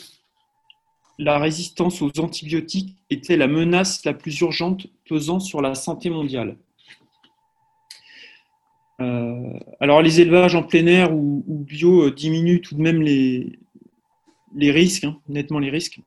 la 1.18 1.38
résistance 1.38 2.02
aux 2.02 2.20
antibiotiques 2.20 2.96
était 3.10 3.36
la 3.36 3.48
menace 3.48 4.04
la 4.04 4.12
plus 4.12 4.38
urgente 4.40 4.86
pesant 5.08 5.40
sur 5.40 5.62
la 5.62 5.74
santé 5.74 6.10
mondiale. 6.10 6.56
Euh, 9.00 9.52
alors 9.80 10.02
les 10.02 10.20
élevages 10.20 10.56
en 10.56 10.64
plein 10.64 10.86
air 10.86 11.14
ou, 11.14 11.64
bio 11.66 12.06
euh, 12.06 12.10
diminuent 12.10 12.60
tout 12.60 12.74
de 12.74 12.82
même 12.82 13.00
les, 13.00 13.58
risques, 14.70 15.04
hein, 15.04 15.20
nettement 15.28 15.60
les 15.60 15.70
risques, 15.70 16.00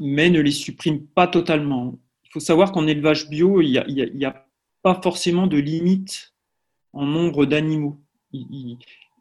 mais 0.00 0.30
ne 0.30 0.40
les 0.40 0.50
suppriment 0.50 1.06
pas 1.14 1.26
totalement 1.26 1.98
faut 2.36 2.40
savoir 2.40 2.70
qu'en 2.70 2.86
élevage 2.86 3.30
bio, 3.30 3.62
il 3.62 3.82
n'y 3.88 4.24
a, 4.26 4.46
pas 4.82 5.00
forcément 5.02 5.46
de 5.46 5.56
limite 5.56 6.34
en 6.92 7.06
nombre 7.06 7.46
d'animaux. 7.46 7.98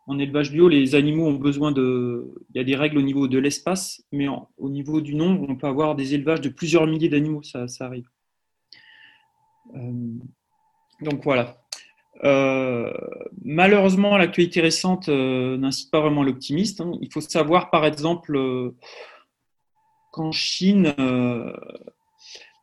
En 0.05 0.19
élevage 0.19 0.51
bio, 0.51 0.67
les 0.67 0.95
animaux 0.95 1.25
ont 1.25 1.35
besoin 1.35 1.71
de. 1.71 2.35
Il 2.49 2.57
y 2.57 2.59
a 2.59 2.65
des 2.65 2.75
règles 2.75 2.97
au 2.97 3.01
niveau 3.01 3.29
de 3.29 3.39
l'espace, 3.39 4.03
mais 4.11 4.27
au 4.57 4.69
niveau 4.69 4.99
du 4.99 5.15
nombre, 5.15 5.45
on 5.47 5.55
peut 5.55 5.65
avoir 5.65 5.95
des 5.95 6.13
élevages 6.13 6.41
de 6.41 6.49
plusieurs 6.49 6.85
milliers 6.87 7.07
d'animaux, 7.07 7.41
ça, 7.41 7.65
arrive. 7.79 8.09
Euh, 9.75 10.11
donc 10.99 11.23
voilà. 11.23 11.64
Euh, 12.23 12.91
malheureusement, 13.43 14.17
l'actualité 14.17 14.61
récente 14.61 15.09
euh, 15.09 15.57
n'incite 15.57 15.91
pas 15.91 15.99
vraiment 15.99 16.23
l'optimiste. 16.23 16.81
Hein. 16.81 16.93
Il 17.01 17.11
faut 17.11 17.21
savoir, 17.21 17.69
par 17.69 17.85
exemple, 17.85 18.39
qu'en 20.11 20.31
Chine, 20.31 20.93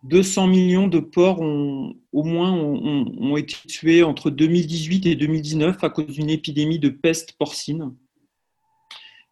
200 0.05 0.49
millions 0.49 0.89
de 0.89 0.99
porcs 0.99 1.41
ont, 1.41 1.95
au 2.13 2.25
moins 2.25 2.53
ont, 2.53 3.37
été 3.37 3.55
tués 3.69 4.03
entre 4.03 4.31
2018 4.31 5.07
et 5.07 5.15
2019 5.15 5.83
à 5.85 5.91
cause 5.91 6.07
d'une 6.07 6.31
épidémie 6.31 6.79
de 6.79 6.89
peste 6.89 7.33
porcine. 7.39 7.95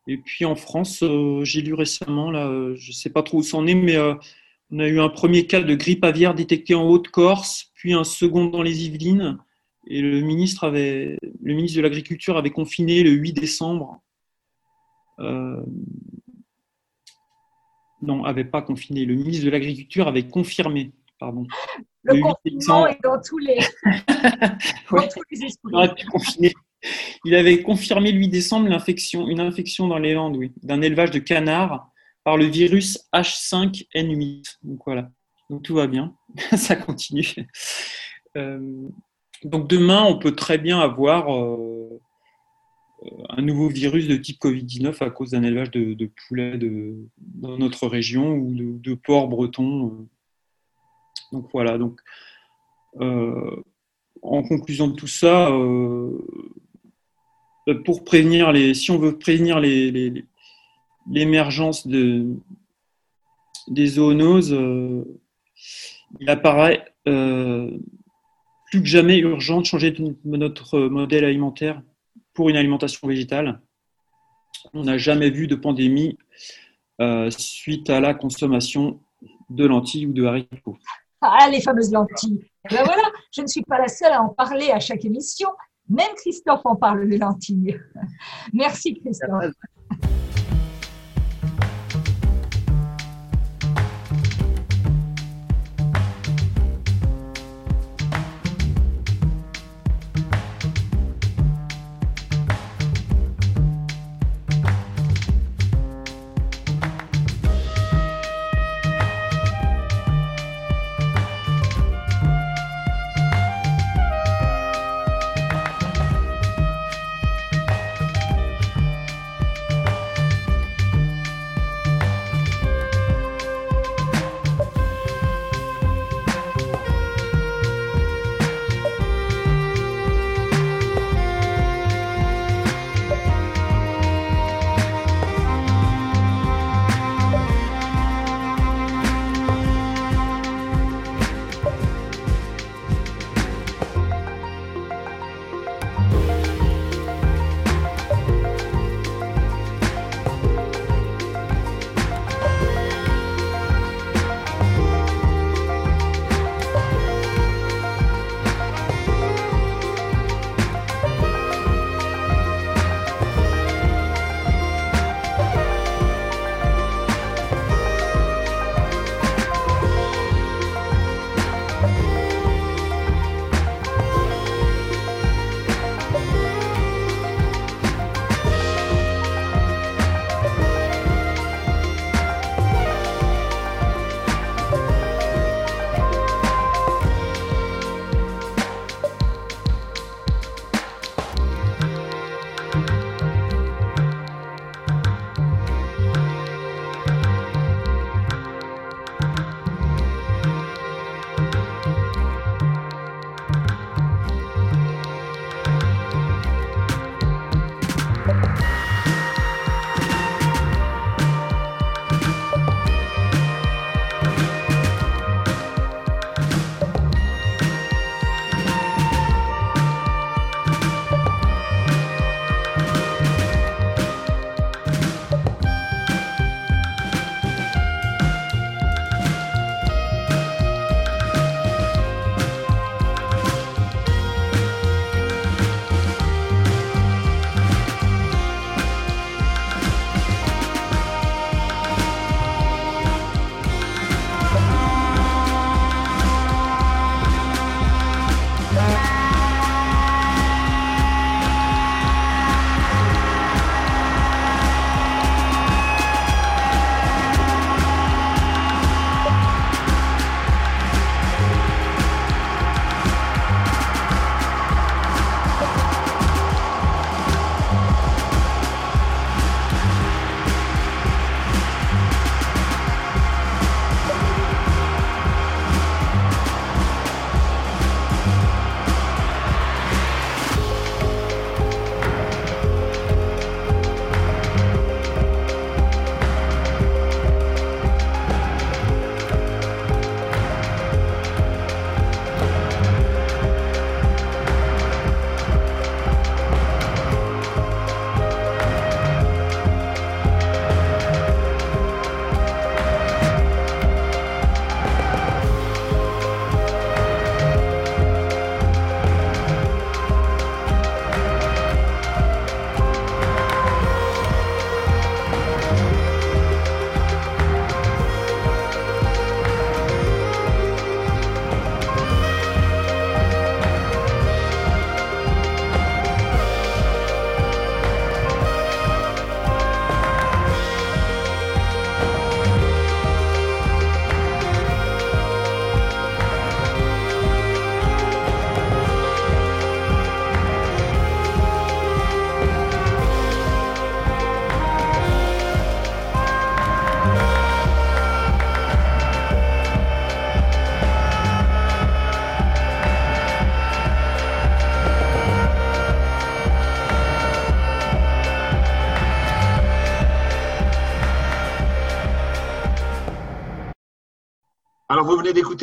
Et 0.06 0.16
puis 0.16 0.44
en 0.44 0.54
France, 0.54 1.02
euh, 1.02 1.44
j'ai 1.44 1.60
lu 1.60 1.74
récemment, 1.74 2.32
je 2.32 2.88
ne 2.88 2.92
sais 2.92 3.10
pas 3.10 3.22
trop 3.22 3.38
où 3.38 3.42
c'en 3.42 3.66
est, 3.66 3.74
mais 3.74 3.96
euh, 3.96 4.14
on 4.70 4.78
a 4.78 4.86
eu 4.86 5.00
un 5.00 5.08
premier 5.08 5.46
cas 5.46 5.60
de 5.60 5.74
grippe 5.74 6.04
aviaire 6.04 6.34
détecté 6.34 6.74
en 6.74 6.88
Haute-Corse, 6.88 7.70
puis 7.74 7.92
un 7.92 8.04
second 8.04 8.46
dans 8.46 8.62
les 8.62 8.86
Yvelines. 8.86 9.38
Et 9.92 10.00
le 10.02 10.20
ministre, 10.20 10.64
avait, 10.64 11.18
le 11.42 11.54
ministre 11.54 11.76
de 11.76 11.82
l'Agriculture 11.82 12.36
avait 12.36 12.50
confiné 12.50 13.02
le 13.02 13.10
8 13.10 13.32
décembre 13.32 14.00
euh, 15.18 15.60
non, 18.02 18.24
avait 18.24 18.44
pas 18.44 18.62
confiné. 18.62 19.04
Le 19.04 19.14
ministre 19.14 19.44
de 19.44 19.50
l'Agriculture 19.50 20.08
avait 20.08 20.26
confirmé. 20.26 20.92
Pardon. 21.18 21.46
Le, 22.04 22.20
confinement 22.20 22.86
est 22.86 22.98
dans 23.02 23.20
tous 23.20 23.36
les, 23.36 23.58
esprits. 25.44 26.54
Il 27.26 27.34
avait 27.34 27.62
confirmé 27.62 28.10
le 28.12 28.18
8 28.18 28.28
décembre 28.28 28.68
l'infection, 28.68 29.28
une 29.28 29.40
infection 29.40 29.86
dans 29.86 29.98
les 29.98 30.14
Landes, 30.14 30.36
oui, 30.36 30.50
d'un 30.62 30.80
élevage 30.80 31.10
de 31.10 31.18
canards 31.18 31.90
par 32.24 32.38
le 32.38 32.46
virus 32.46 33.06
H5N8. 33.12 34.60
Donc 34.62 34.80
voilà. 34.86 35.10
Donc 35.50 35.62
tout 35.62 35.74
va 35.74 35.86
bien. 35.86 36.16
Ça 36.56 36.76
continue. 36.76 37.34
Euh, 38.38 38.88
donc 39.44 39.68
demain, 39.68 40.02
on 40.04 40.18
peut 40.18 40.34
très 40.34 40.58
bien 40.58 40.80
avoir 40.80 41.34
euh, 41.34 42.00
euh, 43.04 43.08
un 43.30 43.42
nouveau 43.42 43.68
virus 43.68 44.06
de 44.06 44.16
type 44.16 44.40
Covid-19 44.40 45.02
à 45.02 45.10
cause 45.10 45.30
d'un 45.30 45.42
élevage 45.42 45.70
de, 45.70 46.10
poulets 46.28 46.58
dans 47.18 47.56
notre 47.56 47.86
région 47.86 48.34
ou 48.34 48.52
de, 48.54 48.94
porcs 48.94 49.28
bretons. 49.28 49.86
Euh. 49.86 50.08
Donc 51.32 51.48
voilà. 51.52 51.78
Donc, 51.78 52.00
en 54.22 54.42
conclusion 54.42 54.88
de 54.88 54.94
tout 54.94 55.06
ça, 55.06 55.48
pour 57.84 58.04
prévenir 58.04 58.52
les, 58.52 58.74
si 58.74 58.90
on 58.90 58.98
veut 58.98 59.16
prévenir 59.16 59.60
l'émergence 61.08 61.86
de, 61.86 62.26
des 63.68 63.86
zoonoses, 63.86 64.58
il 66.18 66.28
apparaît 66.28 66.84
plus 68.70 68.80
que 68.80 68.88
jamais 68.88 69.18
urgent 69.18 69.60
de 69.60 69.66
changer 69.66 69.94
notre 70.24 70.78
modèle 70.78 71.24
alimentaire 71.24 71.82
pour 72.32 72.48
une 72.48 72.56
alimentation 72.56 73.08
végétale. 73.08 73.60
On 74.72 74.84
n'a 74.84 74.96
jamais 74.96 75.30
vu 75.30 75.46
de 75.46 75.56
pandémie 75.56 76.18
euh, 77.00 77.30
suite 77.30 77.90
à 77.90 78.00
la 78.00 78.14
consommation 78.14 79.00
de 79.48 79.64
lentilles 79.66 80.06
ou 80.06 80.12
de 80.12 80.24
haricots. 80.24 80.78
Ah, 81.20 81.48
les 81.50 81.60
fameuses 81.60 81.92
lentilles. 81.92 82.44
Eh 82.70 82.74
ben 82.74 82.84
voilà, 82.84 83.02
je 83.34 83.42
ne 83.42 83.46
suis 83.46 83.62
pas 83.62 83.78
la 83.78 83.88
seule 83.88 84.12
à 84.12 84.22
en 84.22 84.28
parler 84.28 84.70
à 84.70 84.80
chaque 84.80 85.04
émission. 85.04 85.48
Même 85.88 86.14
Christophe 86.16 86.64
en 86.64 86.76
parle 86.76 87.08
de 87.08 87.16
lentilles. 87.16 87.78
Merci 88.52 88.94
Christophe. 89.00 89.52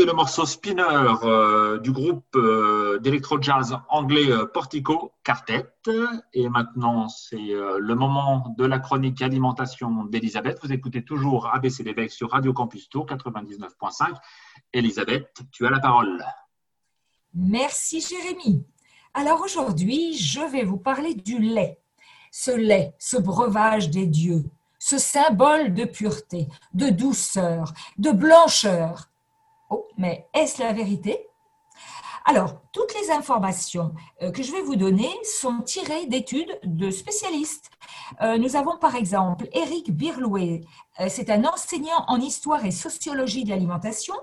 Le 0.06 0.14
morceau 0.14 0.46
Spinner 0.46 0.84
euh, 1.24 1.80
du 1.80 1.92
groupe 1.92 2.36
euh, 2.36 3.00
d'électro-jazz 3.00 3.78
anglais 3.90 4.32
euh, 4.32 4.46
Portico 4.46 5.14
Quartet. 5.24 5.66
Et 6.34 6.50
maintenant, 6.50 7.08
c'est 7.08 7.38
le 7.38 7.96
moment 7.96 8.54
de 8.58 8.66
la 8.66 8.80
chronique 8.80 9.22
alimentation 9.22 10.04
d'Elisabeth. 10.06 10.60
Vous 10.62 10.72
écoutez 10.74 11.04
toujours 11.04 11.48
ABC 11.54 11.84
sur 12.10 12.32
Radio 12.32 12.54
Campus 12.54 12.90
Tour 12.90 13.06
99.5. 13.06 14.14
Elisabeth, 14.74 15.42
tu 15.52 15.66
as 15.66 15.70
la 15.70 15.80
parole. 15.80 16.24
Merci 17.34 18.02
Jérémy. 18.02 18.66
Alors 19.14 19.42
aujourd'hui, 19.42 20.18
je 20.18 20.42
vais 20.42 20.64
vous 20.64 20.78
parler 20.78 21.14
du 21.14 21.40
lait. 21.40 21.80
Ce 22.32 22.52
lait, 22.52 22.94
ce 23.00 23.18
breuvage 23.18 23.90
des 23.90 24.06
dieux, 24.06 24.44
ce 24.78 24.98
symbole 24.98 25.74
de 25.74 25.86
pureté, 25.86 26.48
de 26.74 26.90
douceur, 26.90 27.74
de 27.98 28.12
blancheur. 28.12 29.10
Oh, 29.70 29.88
mais 29.98 30.28
est-ce 30.34 30.62
la 30.62 30.74
vérité? 30.74 31.28
Alors, 32.30 32.56
toutes 32.74 32.94
les 33.00 33.10
informations 33.10 33.94
euh, 34.22 34.32
que 34.32 34.44
je 34.44 34.52
vais 34.52 34.62
vous 34.62 34.76
donner 34.76 35.10
sont 35.24 35.62
tirées 35.62 36.08
d'études 36.08 36.60
de 36.64 36.92
spécialistes. 36.92 37.70
Euh, 38.22 38.38
nous 38.38 38.58
avons 38.58 38.78
par 38.78 38.96
exemple 38.96 39.48
Eric 39.54 39.96
Birlouet, 39.96 40.62
euh, 41.00 41.08
c'est 41.10 41.30
un 41.30 41.46
enseignant 41.46 42.04
en 42.08 42.20
histoire 42.20 42.66
et 42.66 42.72
sociologie 42.72 43.46
de 43.46 43.50
l'alimentation. 43.50 44.14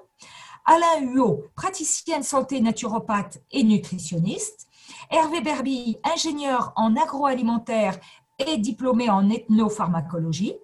Alain 0.67 1.01
Huot, 1.01 1.45
praticien 1.55 2.19
de 2.19 2.25
santé 2.25 2.61
naturopathe 2.61 3.39
et 3.51 3.65
nutritionniste. 3.65 4.69
Hervé 5.11 5.41
Berby, 5.41 5.97
ingénieur 6.05 6.75
en 6.77 6.97
agroalimentaire 6.97 7.99
et 8.39 8.59
diplômé 8.59 9.09
en 9.09 9.31
ethnopharmacologie. 9.31 10.57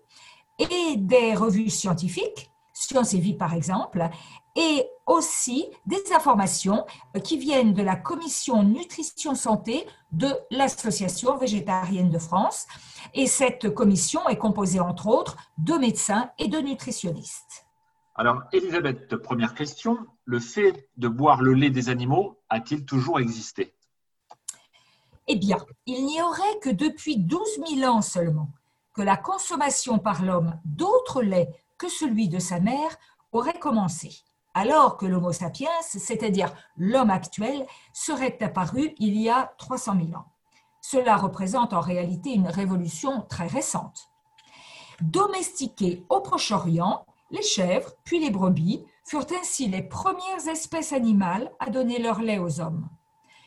Et 0.59 0.97
des 0.97 1.35
revues 1.35 1.71
scientifiques, 1.71 2.51
Science 2.75 3.15
et 3.15 3.19
Vie 3.19 3.35
par 3.35 3.55
exemple, 3.55 4.11
et 4.61 4.91
aussi 5.07 5.71
des 5.87 6.13
informations 6.15 6.85
qui 7.25 7.39
viennent 7.39 7.73
de 7.73 7.83
la 7.83 7.97
commission 7.97 8.63
nutrition 8.63 9.35
santé 9.35 9.87
de 10.13 10.29
l'Association 10.51 11.39
végétarienne 11.39 12.11
de 12.11 12.19
France. 12.19 12.67
Et 13.15 13.27
cette 13.27 13.73
commission 13.75 14.29
est 14.29 14.37
composée 14.37 14.79
entre 14.79 15.07
autres 15.07 15.39
de 15.57 15.73
médecins 15.75 16.31
et 16.39 16.49
de 16.49 16.59
nutritionnistes. 16.59 17.65
Alors, 18.15 18.43
Elisabeth, 18.53 19.17
première 19.17 19.55
question. 19.55 19.97
Le 20.27 20.39
fait 20.41 20.91
de 20.99 21.09
boire 21.09 21.41
le 21.41 21.55
lait 21.55 21.71
des 21.71 21.89
animaux 21.89 22.39
a-t-il 22.51 22.85
toujours 22.85 23.19
existé? 23.19 23.75
Eh 25.27 25.37
bien, 25.37 25.59
il 25.87 26.05
n'y 26.05 26.21
aurait 26.21 26.59
que 26.61 26.69
depuis 26.69 27.17
12 27.17 27.41
000 27.79 27.91
ans 27.91 28.03
seulement 28.03 28.51
que 28.95 29.01
la 29.01 29.17
consommation 29.17 29.99
par 29.99 30.23
l'homme 30.23 30.61
d'autres 30.67 31.23
laits 31.23 31.49
que 31.79 31.89
celui 31.89 32.29
de 32.29 32.39
sa 32.39 32.61
mère 32.61 32.99
aurait 33.33 33.59
commencé 33.59 34.23
alors 34.55 34.97
que 34.97 35.07
l'Homo 35.07 35.33
sapiens, 35.33 35.69
c'est-à-dire 35.83 36.53
l'homme 36.77 37.11
actuel, 37.11 37.67
serait 37.93 38.43
apparu 38.43 38.95
il 38.99 39.17
y 39.17 39.29
a 39.29 39.55
300 39.59 39.95
000 40.07 40.19
ans. 40.19 40.27
Cela 40.81 41.17
représente 41.17 41.73
en 41.73 41.81
réalité 41.81 42.31
une 42.31 42.49
révolution 42.49 43.23
très 43.29 43.47
récente. 43.47 44.11
Domestiquées 45.01 46.05
au 46.09 46.21
Proche-Orient, 46.21 47.05
les 47.31 47.43
chèvres, 47.43 47.93
puis 48.05 48.19
les 48.19 48.31
brebis, 48.31 48.85
furent 49.05 49.27
ainsi 49.41 49.69
les 49.69 49.83
premières 49.83 50.49
espèces 50.49 50.93
animales 50.93 51.51
à 51.61 51.71
donner 51.71 51.99
leur 51.99 52.21
lait 52.21 52.39
aux 52.39 52.61
hommes. 52.61 52.89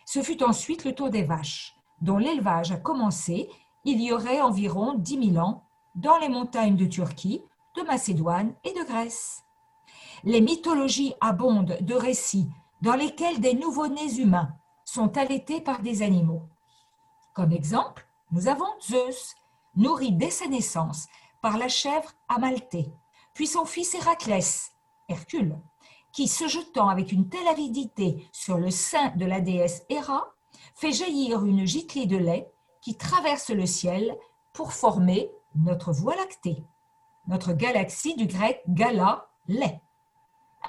Ce 0.06 0.22
fut 0.22 0.44
ensuite 0.44 0.86
le 0.86 0.94
tour 0.94 1.10
des 1.10 1.24
vaches, 1.24 1.76
dont 2.02 2.18
l'élevage 2.18 2.72
a 2.72 2.78
commencé 2.78 3.50
il 3.86 4.02
y 4.02 4.12
aurait 4.14 4.42
environ 4.42 4.94
10 4.94 5.34
000 5.34 5.46
ans 5.46 5.64
dans 5.96 6.18
les 6.18 6.30
montagnes 6.30 6.78
de 6.78 6.86
Turquie, 6.86 7.44
de 7.76 7.82
Macédoine 7.84 8.54
et 8.64 8.72
de 8.72 8.84
Grèce 8.86 9.43
les 10.24 10.42
mythologies 10.42 11.16
abondent 11.22 11.78
de 11.82 11.94
récits 11.96 12.50
dans 12.82 12.96
lesquels 12.96 13.40
des 13.40 13.54
nouveau-nés 13.54 14.16
humains 14.20 14.56
sont 14.86 15.18
allaités 15.18 15.62
par 15.62 15.82
des 15.82 16.02
animaux. 16.02 16.44
Comme 17.34 17.52
exemple, 17.52 18.08
nous 18.32 18.48
avons 18.48 18.68
Zeus, 18.82 19.36
nourri 19.76 20.12
dès 20.12 20.30
sa 20.30 20.48
naissance 20.48 21.08
par 21.42 21.58
la 21.58 21.68
chèvre 21.68 22.12
Amalthée, 22.30 22.92
puis 23.34 23.48
son 23.48 23.66
fils 23.66 23.96
Héraclès, 23.96 24.72
Hercule, 25.10 25.58
qui, 26.12 26.28
se 26.28 26.48
jetant 26.48 26.90
avec 26.90 27.12
une 27.12 27.28
telle 27.28 27.48
avidité 27.48 28.28
sur 28.32 28.58
le 28.58 28.70
sein 28.70 29.10
de 29.16 29.26
la 29.26 29.42
déesse 29.42 29.84
Héra, 29.90 30.28
fait 30.76 30.92
jaillir 30.92 31.44
une 31.46 31.66
giclée 31.66 32.06
de 32.06 32.18
lait 32.18 32.52
qui 32.82 32.96
traverse 32.96 33.50
le 33.50 33.66
ciel 33.66 34.16
pour 34.54 34.74
former 34.74 35.32
notre 35.56 35.92
Voie 35.92 36.16
lactée, 36.16 36.64
notre 37.28 37.54
galaxie 37.54 38.16
du 38.16 38.28
grec 38.28 38.62
gala, 38.68 39.28
lait. 39.48 39.82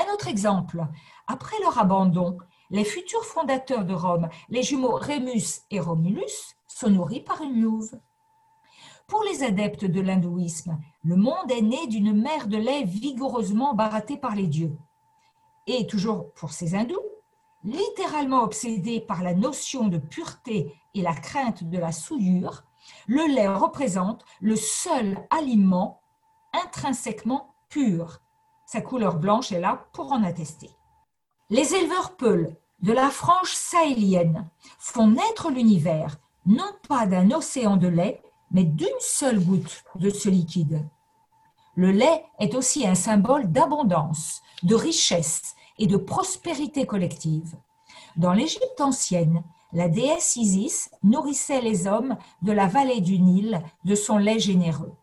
Un 0.00 0.12
autre 0.12 0.28
exemple, 0.28 0.86
après 1.26 1.56
leur 1.62 1.78
abandon, 1.78 2.38
les 2.70 2.84
futurs 2.84 3.24
fondateurs 3.24 3.84
de 3.84 3.94
Rome, 3.94 4.28
les 4.48 4.62
jumeaux 4.62 4.96
Rémus 4.96 5.62
et 5.70 5.80
Romulus, 5.80 6.56
sont 6.66 6.90
nourris 6.90 7.20
par 7.20 7.42
une 7.42 7.60
louve. 7.60 7.92
Pour 9.06 9.22
les 9.22 9.44
adeptes 9.44 9.84
de 9.84 10.00
l'hindouisme, 10.00 10.78
le 11.04 11.16
monde 11.16 11.50
est 11.50 11.62
né 11.62 11.86
d'une 11.86 12.20
mer 12.20 12.48
de 12.48 12.56
lait 12.56 12.84
vigoureusement 12.84 13.74
barattée 13.74 14.16
par 14.16 14.34
les 14.34 14.46
dieux. 14.46 14.76
Et 15.66 15.86
toujours 15.86 16.32
pour 16.32 16.52
ces 16.52 16.74
hindous, 16.74 16.98
littéralement 17.62 18.42
obsédés 18.42 19.00
par 19.00 19.22
la 19.22 19.34
notion 19.34 19.88
de 19.88 19.98
pureté 19.98 20.74
et 20.94 21.02
la 21.02 21.14
crainte 21.14 21.64
de 21.64 21.78
la 21.78 21.92
souillure, 21.92 22.64
le 23.06 23.32
lait 23.32 23.48
représente 23.48 24.24
le 24.40 24.56
seul 24.56 25.18
aliment 25.30 26.02
intrinsèquement 26.52 27.54
pur 27.68 28.20
sa 28.74 28.80
couleur 28.80 29.18
blanche 29.18 29.52
est 29.52 29.60
là 29.60 29.86
pour 29.92 30.10
en 30.10 30.24
attester. 30.24 30.68
Les 31.48 31.76
éleveurs 31.76 32.16
peuls 32.16 32.56
de 32.82 32.92
la 32.92 33.08
frange 33.08 33.52
sahélienne 33.52 34.48
font 34.80 35.06
naître 35.06 35.48
l'univers 35.48 36.16
non 36.44 36.72
pas 36.88 37.06
d'un 37.06 37.30
océan 37.30 37.76
de 37.76 37.86
lait, 37.86 38.20
mais 38.50 38.64
d'une 38.64 38.88
seule 38.98 39.38
goutte 39.38 39.84
de 39.94 40.10
ce 40.10 40.28
liquide. 40.28 40.84
Le 41.76 41.92
lait 41.92 42.24
est 42.40 42.56
aussi 42.56 42.84
un 42.84 42.96
symbole 42.96 43.52
d'abondance, 43.52 44.42
de 44.64 44.74
richesse 44.74 45.54
et 45.78 45.86
de 45.86 45.96
prospérité 45.96 46.84
collective. 46.84 47.54
Dans 48.16 48.32
l'Égypte 48.32 48.80
ancienne, 48.80 49.44
la 49.72 49.88
déesse 49.88 50.34
Isis 50.34 50.90
nourrissait 51.04 51.60
les 51.60 51.86
hommes 51.86 52.16
de 52.42 52.50
la 52.50 52.66
vallée 52.66 53.00
du 53.00 53.20
Nil 53.20 53.62
de 53.84 53.94
son 53.94 54.18
lait 54.18 54.40
généreux. 54.40 54.96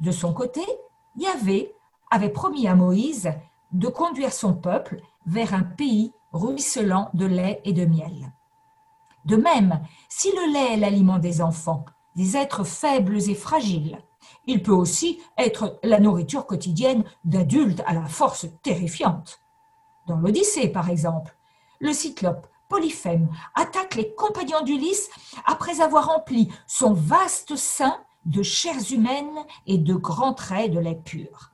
De 0.00 0.10
son 0.10 0.34
côté, 0.34 0.60
Yahvé 1.16 1.74
avait 2.10 2.30
promis 2.30 2.68
à 2.68 2.74
Moïse 2.74 3.32
de 3.72 3.88
conduire 3.88 4.32
son 4.32 4.54
peuple 4.54 5.00
vers 5.26 5.54
un 5.54 5.62
pays 5.62 6.12
ruisselant 6.32 7.10
de 7.14 7.26
lait 7.26 7.60
et 7.64 7.72
de 7.72 7.84
miel. 7.84 8.32
De 9.24 9.36
même, 9.36 9.82
si 10.08 10.30
le 10.30 10.52
lait 10.52 10.74
est 10.74 10.78
l'aliment 10.78 11.18
des 11.18 11.42
enfants, 11.42 11.84
des 12.16 12.36
êtres 12.36 12.64
faibles 12.64 13.28
et 13.28 13.34
fragiles, 13.34 13.98
il 14.46 14.62
peut 14.62 14.72
aussi 14.72 15.20
être 15.36 15.78
la 15.82 16.00
nourriture 16.00 16.46
quotidienne 16.46 17.04
d'adultes 17.24 17.82
à 17.86 17.94
la 17.94 18.06
force 18.06 18.46
terrifiante. 18.62 19.40
Dans 20.06 20.16
l'Odyssée, 20.16 20.68
par 20.68 20.88
exemple, 20.88 21.36
le 21.80 21.92
cyclope 21.92 22.46
Polyphème 22.68 23.28
attaque 23.54 23.94
les 23.94 24.14
compagnons 24.14 24.62
d'Ulysse 24.62 25.08
après 25.46 25.80
avoir 25.80 26.06
rempli 26.06 26.52
son 26.66 26.92
vaste 26.92 27.56
sein 27.56 27.98
de 28.26 28.42
chairs 28.42 28.92
humaines 28.92 29.44
et 29.66 29.78
de 29.78 29.94
grands 29.94 30.34
traits 30.34 30.70
de 30.70 30.78
lait 30.78 31.00
pur. 31.02 31.52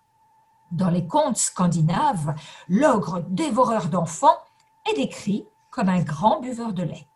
Dans 0.74 0.90
les 0.90 1.06
contes 1.06 1.36
scandinaves, 1.36 2.34
l'ogre 2.68 3.22
dévoreur 3.28 3.86
d'enfants 3.86 4.36
est 4.90 4.96
décrit 4.96 5.46
comme 5.70 5.88
un 5.88 6.02
grand 6.02 6.40
buveur 6.40 6.72
de 6.72 6.82
lait. 6.82 7.06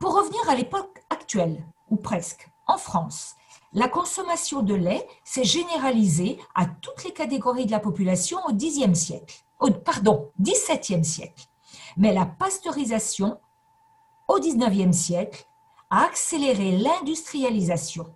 Pour 0.00 0.16
revenir 0.16 0.40
à 0.50 0.56
l'époque 0.56 1.04
actuelle, 1.10 1.64
ou 1.90 1.96
presque, 1.96 2.50
en 2.66 2.76
France, 2.76 3.36
la 3.72 3.86
consommation 3.86 4.62
de 4.62 4.74
lait 4.74 5.06
s'est 5.22 5.44
généralisée 5.44 6.40
à 6.56 6.66
toutes 6.66 7.04
les 7.04 7.12
catégories 7.12 7.66
de 7.66 7.70
la 7.70 7.78
population 7.78 8.40
au 8.48 8.52
Xe 8.52 8.92
siècle, 8.94 9.44
pardon, 9.84 10.28
XVIIe 10.40 11.04
siècle. 11.04 11.46
Mais 11.96 12.12
la 12.12 12.26
pasteurisation 12.26 13.38
au 14.26 14.40
XIXe 14.40 14.96
siècle 14.96 15.46
a 15.88 16.02
accéléré 16.02 16.78
l'industrialisation. 16.78 18.12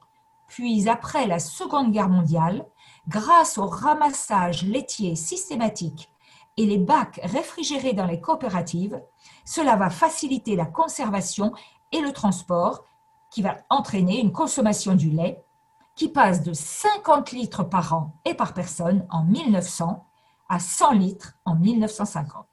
Puis 0.49 0.89
après 0.89 1.29
la 1.29 1.39
Seconde 1.39 1.93
Guerre 1.93 2.09
mondiale, 2.09 2.67
grâce 3.09 3.57
au 3.59 3.67
ramassage 3.67 4.63
laitier 4.65 5.17
systématique 5.17 6.11
et 6.57 6.67
les 6.67 6.79
bacs 6.79 7.21
réfrigérés 7.23 7.95
dans 7.95 8.07
les 8.07 8.21
coopératives, 8.21 9.01
cela 9.45 9.77
va 9.77 9.91
faciliter 9.91 10.57
la 10.57 10.67
conservation 10.67 11.53
et 11.91 12.01
le 12.01 12.13
transport 12.13 12.85
qui 13.31 13.43
va 13.43 13.57
entraîner 13.71 14.21
une 14.21 14.33
consommation 14.33 14.95
du 14.95 15.11
lait 15.11 15.43
qui 15.95 16.09
passe 16.09 16.43
de 16.43 16.53
50 16.53 17.33
litres 17.33 17.65
par 17.65 17.95
an 17.95 18.13
et 18.25 18.35
par 18.35 18.55
personne 18.55 19.07
en 19.11 19.25
1900 19.25 20.05
à 20.49 20.61
100 20.61 20.93
litres 20.93 21.35
en 21.45 21.55
1950. 21.55 22.47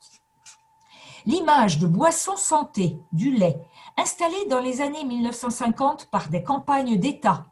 L'image 1.26 1.80
de 1.80 1.88
boisson 1.88 2.36
santé 2.38 3.00
du 3.12 3.32
lait 3.32 3.60
installée 3.98 4.46
dans 4.50 4.60
les 4.60 4.82
années 4.82 5.04
1950 5.04 6.10
par 6.12 6.30
des 6.30 6.44
campagnes 6.44 6.98
d'État 6.98 7.46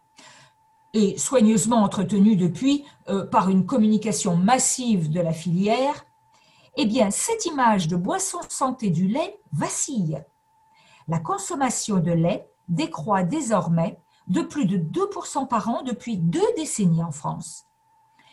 et 0.94 1.18
soigneusement 1.18 1.84
entretenu 1.84 2.36
depuis 2.36 2.86
euh, 3.10 3.26
par 3.26 3.50
une 3.50 3.66
communication 3.66 4.36
massive 4.36 5.12
de 5.12 5.20
la 5.20 5.34
filière, 5.34 6.06
eh 6.76 6.86
bien, 6.86 7.12
cette 7.12 7.46
image 7.46 7.88
de 7.88 7.96
boisson 7.96 8.40
santé 8.50 8.90
du 8.90 9.08
lait 9.08 9.40
vacille. 9.52 10.24
La 11.08 11.20
consommation 11.20 11.98
de 11.98 12.12
lait 12.12 12.48
décroît 12.68 13.24
désormais 13.24 14.00
de 14.28 14.42
plus 14.42 14.66
de 14.66 14.78
2% 14.78 15.48
par 15.48 15.70
an 15.70 15.84
depuis 15.84 16.18
deux 16.18 16.48
décennies 16.56 17.04
en 17.04 17.12
France. 17.12 17.66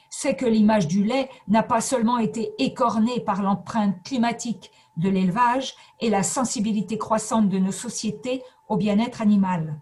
C'est 0.08 0.36
que 0.36 0.46
l'image 0.46 0.86
du 0.86 1.04
lait 1.04 1.28
n'a 1.48 1.62
pas 1.62 1.80
seulement 1.80 2.18
été 2.18 2.54
écornée 2.58 3.20
par 3.20 3.42
l'empreinte 3.42 4.02
climatique 4.02 4.70
de 4.96 5.08
l'élevage 5.08 5.74
et 6.00 6.10
la 6.10 6.22
sensibilité 6.22 6.98
croissante 6.98 7.48
de 7.48 7.58
nos 7.58 7.72
sociétés 7.72 8.42
au 8.68 8.76
bien-être 8.76 9.22
animal. 9.22 9.80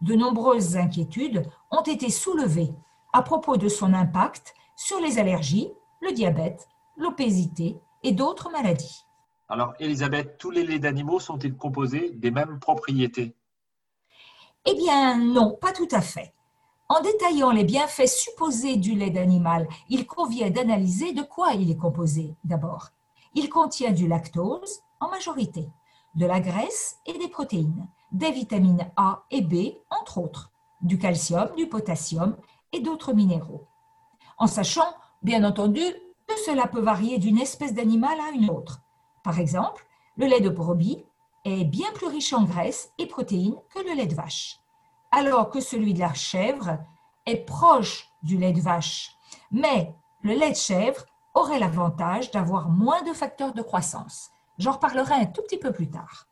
De 0.00 0.14
nombreuses 0.14 0.76
inquiétudes 0.76 1.48
ont 1.70 1.82
été 1.82 2.10
soulevées 2.10 2.72
à 3.12 3.22
propos 3.22 3.56
de 3.56 3.68
son 3.68 3.94
impact 3.94 4.54
sur 4.76 5.00
les 5.00 5.18
allergies, 5.18 5.72
le 6.00 6.12
diabète, 6.12 6.68
l'obésité 6.96 7.80
et 8.02 8.12
d'autres 8.12 8.50
maladies. 8.50 9.04
Alors, 9.48 9.72
Elisabeth, 9.80 10.38
tous 10.38 10.50
les 10.50 10.64
laits 10.64 10.82
d'animaux 10.82 11.20
sont-ils 11.20 11.56
composés 11.56 12.10
des 12.10 12.30
mêmes 12.30 12.60
propriétés? 12.60 13.34
Eh 14.66 14.74
bien, 14.74 15.16
non, 15.18 15.56
pas 15.60 15.72
tout 15.72 15.88
à 15.90 16.00
fait. 16.00 16.34
En 16.88 17.00
détaillant 17.00 17.50
les 17.50 17.64
bienfaits 17.64 18.06
supposés 18.06 18.76
du 18.76 18.94
lait 18.94 19.10
d'animal, 19.10 19.66
il 19.88 20.06
convient 20.06 20.50
d'analyser 20.50 21.12
de 21.12 21.22
quoi 21.22 21.52
il 21.52 21.70
est 21.70 21.76
composé 21.76 22.34
d'abord. 22.44 22.90
Il 23.34 23.48
contient 23.48 23.92
du 23.92 24.06
lactose 24.06 24.80
en 25.00 25.08
majorité, 25.08 25.68
de 26.14 26.26
la 26.26 26.40
graisse 26.40 26.98
et 27.06 27.16
des 27.18 27.28
protéines, 27.28 27.88
des 28.12 28.30
vitamines 28.30 28.90
A 28.96 29.24
et 29.30 29.42
B, 29.42 29.76
entre 29.90 30.18
autres, 30.18 30.50
du 30.80 30.98
calcium, 30.98 31.50
du 31.56 31.66
potassium 31.66 32.36
et 32.72 32.80
d'autres 32.80 33.12
minéraux. 33.12 33.66
En 34.38 34.46
sachant, 34.46 34.94
bien 35.22 35.44
entendu, 35.44 35.82
que 36.26 36.36
cela 36.46 36.66
peut 36.66 36.80
varier 36.80 37.18
d'une 37.18 37.38
espèce 37.38 37.74
d'animal 37.74 38.18
à 38.20 38.30
une 38.30 38.50
autre. 38.50 38.80
Par 39.24 39.40
exemple, 39.40 39.86
le 40.16 40.26
lait 40.26 40.40
de 40.40 40.50
brebis 40.50 41.04
est 41.44 41.64
bien 41.64 41.90
plus 41.92 42.06
riche 42.06 42.32
en 42.32 42.44
graisse 42.44 42.92
et 42.98 43.06
protéines 43.06 43.56
que 43.74 43.80
le 43.80 43.94
lait 43.94 44.06
de 44.06 44.14
vache, 44.14 44.60
alors 45.10 45.50
que 45.50 45.60
celui 45.60 45.94
de 45.94 46.00
la 46.00 46.14
chèvre 46.14 46.78
est 47.26 47.44
proche 47.44 48.10
du 48.22 48.36
lait 48.36 48.52
de 48.52 48.60
vache. 48.60 49.16
Mais 49.50 49.94
le 50.22 50.34
lait 50.34 50.50
de 50.50 50.56
chèvre 50.56 51.04
aurait 51.34 51.58
l'avantage 51.58 52.30
d'avoir 52.30 52.68
moins 52.68 53.02
de 53.02 53.12
facteurs 53.12 53.54
de 53.54 53.62
croissance. 53.62 54.30
J'en 54.58 54.72
reparlerai 54.72 55.14
un 55.14 55.26
tout 55.26 55.42
petit 55.42 55.58
peu 55.58 55.72
plus 55.72 55.90
tard. 55.90 56.27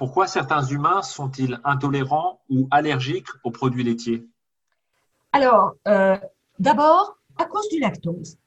Pourquoi 0.00 0.26
certains 0.26 0.64
humains 0.64 1.02
sont-ils 1.02 1.60
intolérants 1.62 2.40
ou 2.48 2.66
allergiques 2.70 3.28
aux 3.44 3.50
produits 3.50 3.84
laitiers? 3.84 4.26
Alors, 5.34 5.72
euh, 5.86 6.16
d'abord, 6.58 7.18
à 7.36 7.44
cause 7.44 7.68
du 7.68 7.78
lactose. 7.78 8.38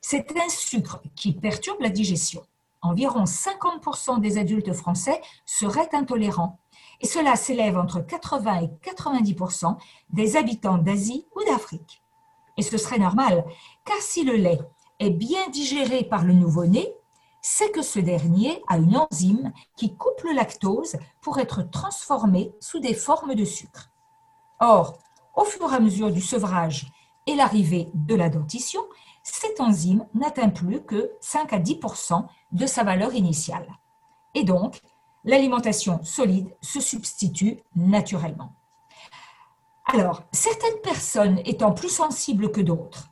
C'est 0.00 0.30
un 0.36 0.48
sucre 0.48 1.02
qui 1.16 1.32
perturbe 1.32 1.80
la 1.80 1.88
digestion. 1.88 2.42
Environ 2.80 3.24
50% 3.24 4.20
des 4.20 4.38
adultes 4.38 4.72
français 4.72 5.20
seraient 5.44 5.92
intolérants. 5.94 6.60
Et 7.00 7.08
cela 7.08 7.34
s'élève 7.34 7.76
entre 7.76 7.98
80 7.98 8.60
et 8.60 8.70
90% 8.88 9.78
des 10.10 10.36
habitants 10.36 10.78
d'Asie 10.78 11.26
ou 11.34 11.42
d'Afrique. 11.44 12.04
Et 12.56 12.62
ce 12.62 12.78
serait 12.78 13.00
normal, 13.00 13.44
car 13.84 13.98
si 13.98 14.22
le 14.22 14.36
lait 14.36 14.60
est 15.00 15.10
bien 15.10 15.48
digéré 15.48 16.04
par 16.04 16.24
le 16.24 16.34
nouveau-né, 16.34 16.94
c'est 17.42 17.70
que 17.70 17.82
ce 17.82 17.98
dernier 17.98 18.62
a 18.68 18.76
une 18.76 18.96
enzyme 18.96 19.52
qui 19.76 19.94
coupe 19.94 20.22
le 20.24 20.32
lactose 20.32 20.96
pour 21.20 21.38
être 21.38 21.62
transformé 21.70 22.52
sous 22.60 22.80
des 22.80 22.94
formes 22.94 23.34
de 23.34 23.44
sucre. 23.44 23.90
Or, 24.60 24.98
au 25.34 25.44
fur 25.44 25.72
et 25.72 25.76
à 25.76 25.80
mesure 25.80 26.10
du 26.10 26.20
sevrage 26.20 26.90
et 27.26 27.34
l'arrivée 27.34 27.90
de 27.94 28.14
la 28.14 28.28
dentition, 28.28 28.82
cette 29.22 29.60
enzyme 29.60 30.06
n'atteint 30.14 30.50
plus 30.50 30.82
que 30.82 31.12
5 31.20 31.52
à 31.52 31.58
10% 31.58 32.26
de 32.52 32.66
sa 32.66 32.84
valeur 32.84 33.14
initiale. 33.14 33.68
Et 34.34 34.44
donc, 34.44 34.80
l'alimentation 35.24 36.02
solide 36.02 36.54
se 36.60 36.80
substitue 36.80 37.58
naturellement. 37.76 38.52
Alors, 39.86 40.22
certaines 40.32 40.80
personnes 40.82 41.40
étant 41.44 41.72
plus 41.72 41.88
sensibles 41.88 42.52
que 42.52 42.60
d'autres 42.60 43.09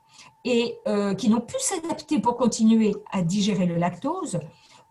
et 0.48 0.80
euh, 0.88 1.14
qui 1.14 1.28
n'ont 1.28 1.42
pu 1.42 1.56
s'adapter 1.58 2.20
pour 2.20 2.38
continuer 2.38 2.96
à 3.12 3.20
digérer 3.20 3.66
le 3.66 3.76
lactose 3.76 4.40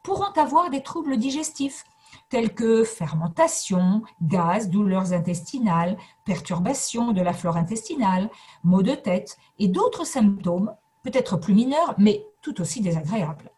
pourront 0.04 0.32
avoir 0.36 0.70
des 0.70 0.84
troubles 0.84 1.18
digestifs 1.18 1.84
tels 2.30 2.54
que 2.54 2.84
fermentation, 2.84 4.04
gaz, 4.22 4.70
douleurs 4.70 5.14
intestinales, 5.14 5.98
perturbations 6.26 7.12
de 7.12 7.22
la 7.24 7.34
flore 7.34 7.58
intestinale, 7.58 8.30
maux 8.64 8.84
de 8.84 8.94
tête 8.94 9.40
et 9.58 9.68
d'autres 9.68 10.06
symptômes, 10.06 10.76
peut-être 11.02 11.38
plus 11.38 11.56
mineurs, 11.56 11.96
mais 11.98 12.24
tout 12.44 12.62
aussi 12.62 12.80
désagréables. 12.82 13.52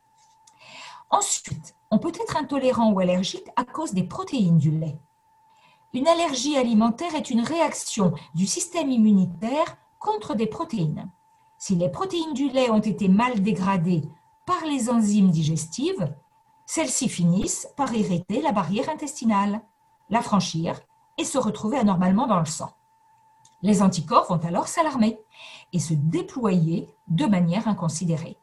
Ensuite, 1.09 1.75
on 1.91 1.99
peut 1.99 2.13
être 2.15 2.37
intolérant 2.37 2.93
ou 2.93 3.01
allergique 3.01 3.47
à 3.57 3.65
cause 3.65 3.93
des 3.93 4.03
protéines 4.03 4.57
du 4.57 4.71
lait. 4.71 4.97
Une 5.93 6.07
allergie 6.07 6.55
alimentaire 6.55 7.13
est 7.15 7.29
une 7.29 7.41
réaction 7.41 8.13
du 8.35 8.47
système 8.47 8.89
immunitaire 8.89 9.75
contre 9.99 10.33
des 10.33 10.47
protéines. 10.47 11.09
Si 11.61 11.75
les 11.75 11.89
protéines 11.89 12.33
du 12.33 12.49
lait 12.49 12.71
ont 12.71 12.79
été 12.79 13.09
mal 13.09 13.41
dégradées 13.41 14.03
par 14.45 14.63
les 14.65 14.89
enzymes 14.89 15.29
digestives, 15.29 16.15
celles-ci 16.65 17.09
finissent 17.09 17.67
par 17.75 17.93
irriter 17.93 18.41
la 18.41 18.53
barrière 18.53 18.89
intestinale, 18.89 19.61
la 20.09 20.21
franchir 20.21 20.79
et 21.17 21.25
se 21.25 21.37
retrouver 21.37 21.77
anormalement 21.77 22.27
dans 22.27 22.39
le 22.39 22.45
sang. 22.45 22.71
Les 23.61 23.81
anticorps 23.81 24.27
vont 24.29 24.47
alors 24.47 24.69
s'alarmer 24.69 25.19
et 25.73 25.79
se 25.79 25.93
déployer 25.93 26.87
de 27.09 27.25
manière 27.25 27.67
inconsidérée. 27.67 28.37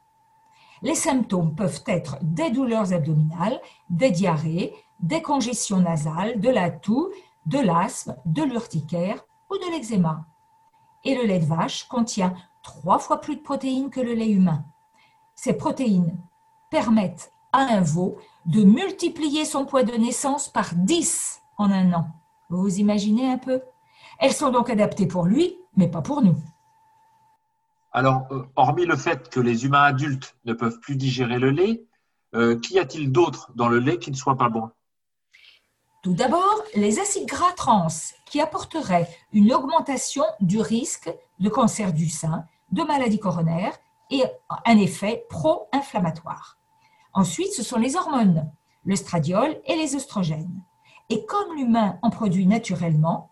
Les 0.82 0.94
symptômes 0.94 1.54
peuvent 1.54 1.84
être 1.86 2.18
des 2.20 2.50
douleurs 2.50 2.92
abdominales, 2.92 3.58
des 3.88 4.10
diarrhées, 4.10 4.74
des 5.00 5.22
congestions 5.22 5.80
nasales, 5.80 6.38
de 6.38 6.50
la 6.50 6.70
toux, 6.70 7.08
de 7.46 7.58
l'asthme, 7.58 8.14
de 8.26 8.42
l'urticaire 8.42 9.24
ou 9.50 9.56
de 9.56 9.70
l'eczéma. 9.70 10.26
Et 11.02 11.14
le 11.14 11.24
lait 11.24 11.38
de 11.38 11.46
vache 11.46 11.84
contient 11.84 12.34
trois 12.66 12.98
fois 12.98 13.20
plus 13.20 13.36
de 13.36 13.42
protéines 13.42 13.90
que 13.90 14.00
le 14.00 14.12
lait 14.12 14.28
humain. 14.28 14.64
Ces 15.36 15.52
protéines 15.52 16.18
permettent 16.68 17.32
à 17.52 17.60
un 17.60 17.80
veau 17.80 18.18
de 18.44 18.64
multiplier 18.64 19.44
son 19.44 19.64
poids 19.64 19.84
de 19.84 19.94
naissance 19.94 20.48
par 20.48 20.74
10 20.74 21.40
en 21.58 21.70
un 21.70 21.92
an. 21.92 22.08
Vous 22.50 22.60
vous 22.60 22.78
imaginez 22.80 23.30
un 23.30 23.38
peu? 23.38 23.62
Elles 24.18 24.32
sont 24.32 24.50
donc 24.50 24.68
adaptées 24.68 25.06
pour 25.06 25.26
lui, 25.26 25.56
mais 25.76 25.88
pas 25.88 26.02
pour 26.02 26.22
nous. 26.22 26.36
Alors, 27.92 28.26
euh, 28.32 28.42
hormis 28.56 28.84
le 28.84 28.96
fait 28.96 29.30
que 29.30 29.38
les 29.38 29.64
humains 29.64 29.84
adultes 29.84 30.36
ne 30.44 30.52
peuvent 30.52 30.80
plus 30.80 30.96
digérer 30.96 31.38
le 31.38 31.50
lait, 31.50 31.84
euh, 32.34 32.58
qu'y 32.58 32.80
a-t-il 32.80 33.12
d'autre 33.12 33.52
dans 33.54 33.68
le 33.68 33.78
lait 33.78 33.98
qui 33.98 34.10
ne 34.10 34.16
soit 34.16 34.36
pas 34.36 34.48
bon? 34.48 34.70
Tout 36.02 36.14
d'abord, 36.14 36.62
les 36.74 36.98
acides 36.98 37.28
gras 37.28 37.52
trans 37.56 37.86
qui 38.26 38.40
apporteraient 38.40 39.08
une 39.32 39.52
augmentation 39.52 40.24
du 40.40 40.60
risque 40.60 41.12
de 41.38 41.48
cancer 41.48 41.92
du 41.92 42.08
sein 42.08 42.44
de 42.72 42.82
maladies 42.82 43.20
coronaires 43.20 43.76
et 44.10 44.22
un 44.64 44.78
effet 44.78 45.24
pro-inflammatoire. 45.28 46.58
Ensuite, 47.12 47.52
ce 47.52 47.62
sont 47.62 47.78
les 47.78 47.96
hormones, 47.96 48.50
le 48.84 48.96
stradiol 48.96 49.60
et 49.64 49.76
les 49.76 49.94
oestrogènes. 49.96 50.62
Et 51.08 51.24
comme 51.24 51.54
l'humain 51.56 51.98
en 52.02 52.10
produit 52.10 52.46
naturellement, 52.46 53.30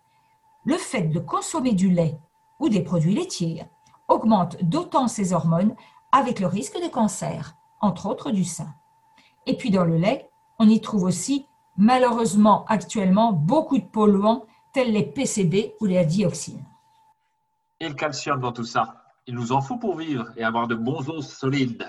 le 0.64 0.76
fait 0.76 1.02
de 1.02 1.18
consommer 1.18 1.72
du 1.72 1.90
lait 1.90 2.18
ou 2.58 2.68
des 2.68 2.82
produits 2.82 3.14
laitiers 3.14 3.64
augmente 4.08 4.62
d'autant 4.62 5.08
ces 5.08 5.32
hormones 5.32 5.74
avec 6.12 6.40
le 6.40 6.46
risque 6.46 6.80
de 6.80 6.88
cancer, 6.88 7.56
entre 7.80 8.06
autres 8.06 8.30
du 8.30 8.44
sein. 8.44 8.74
Et 9.46 9.56
puis 9.56 9.70
dans 9.70 9.84
le 9.84 9.96
lait, 9.96 10.30
on 10.58 10.68
y 10.68 10.80
trouve 10.80 11.04
aussi 11.04 11.46
malheureusement 11.76 12.64
actuellement 12.66 13.32
beaucoup 13.32 13.78
de 13.78 13.84
polluants 13.84 14.46
tels 14.72 14.92
les 14.92 15.04
PCB 15.04 15.74
ou 15.80 15.86
les 15.86 16.04
dioxines. 16.04 16.64
Et 17.80 17.88
le 17.88 17.94
calcium 17.94 18.40
dans 18.40 18.52
tout 18.52 18.64
ça? 18.64 19.03
Il 19.26 19.34
nous 19.34 19.52
en 19.52 19.60
faut 19.60 19.78
pour 19.78 19.96
vivre 19.96 20.30
et 20.36 20.44
avoir 20.44 20.68
de 20.68 20.74
bons 20.74 21.08
os 21.08 21.28
solides. 21.28 21.88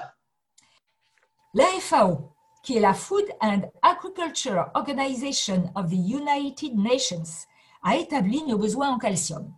La 1.53 1.65
FAO, 1.79 2.33
qui 2.63 2.77
est 2.77 2.81
la 2.81 2.93
Food 2.93 3.25
and 3.41 3.61
Agriculture 3.81 4.69
Organization 4.73 5.71
of 5.75 5.89
the 5.89 5.93
United 5.93 6.77
Nations, 6.77 7.45
a 7.83 7.95
établi 7.97 8.43
nos 8.45 8.57
besoins 8.57 8.89
en 8.89 8.97
calcium. 8.97 9.53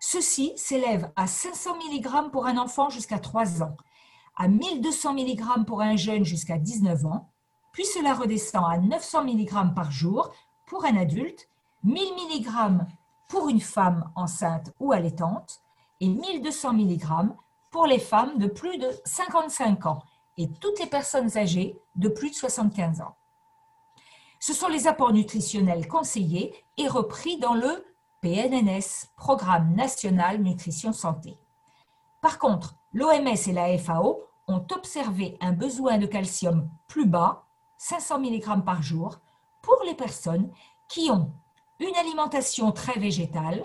Ceux-ci 0.00 0.52
s'élèvent 0.56 1.10
à 1.16 1.26
500 1.26 1.76
mg 1.76 2.30
pour 2.30 2.46
un 2.46 2.58
enfant 2.58 2.90
jusqu'à 2.90 3.18
3 3.18 3.62
ans, 3.62 3.76
à 4.36 4.48
1200 4.48 5.14
mg 5.14 5.64
pour 5.66 5.80
un 5.80 5.96
jeune 5.96 6.24
jusqu'à 6.24 6.58
19 6.58 7.06
ans, 7.06 7.30
puis 7.72 7.84
cela 7.84 8.14
redescend 8.14 8.64
à 8.64 8.78
900 8.78 9.24
mg 9.24 9.74
par 9.74 9.90
jour 9.90 10.30
pour 10.66 10.84
un 10.84 10.96
adulte, 10.96 11.48
1000 11.84 12.02
mg 12.14 12.86
pour 13.28 13.48
une 13.48 13.60
femme 13.60 14.10
enceinte 14.16 14.72
ou 14.80 14.92
allaitante, 14.92 15.62
et 16.00 16.08
1200 16.08 16.72
mg 16.74 17.04
pour 17.70 17.86
les 17.86 17.98
femmes 17.98 18.38
de 18.38 18.46
plus 18.46 18.78
de 18.78 18.90
55 19.04 19.86
ans 19.86 20.02
et 20.36 20.48
toutes 20.60 20.78
les 20.78 20.86
personnes 20.86 21.36
âgées 21.36 21.78
de 21.94 22.08
plus 22.08 22.30
de 22.30 22.34
75 22.34 23.00
ans. 23.00 23.16
Ce 24.38 24.52
sont 24.52 24.68
les 24.68 24.86
apports 24.86 25.12
nutritionnels 25.12 25.88
conseillés 25.88 26.54
et 26.76 26.88
repris 26.88 27.38
dans 27.38 27.54
le 27.54 27.84
PNNS, 28.20 29.08
Programme 29.16 29.74
national 29.74 30.42
nutrition 30.42 30.92
santé. 30.92 31.38
Par 32.20 32.38
contre, 32.38 32.74
l'OMS 32.92 33.36
et 33.46 33.52
la 33.52 33.78
FAO 33.78 34.22
ont 34.48 34.64
observé 34.72 35.36
un 35.40 35.52
besoin 35.52 35.98
de 35.98 36.06
calcium 36.06 36.68
plus 36.86 37.06
bas, 37.06 37.44
500 37.78 38.20
mg 38.20 38.64
par 38.64 38.82
jour, 38.82 39.20
pour 39.62 39.82
les 39.84 39.94
personnes 39.94 40.50
qui 40.88 41.10
ont 41.10 41.32
une 41.78 41.96
alimentation 41.96 42.72
très 42.72 42.98
végétale, 42.98 43.64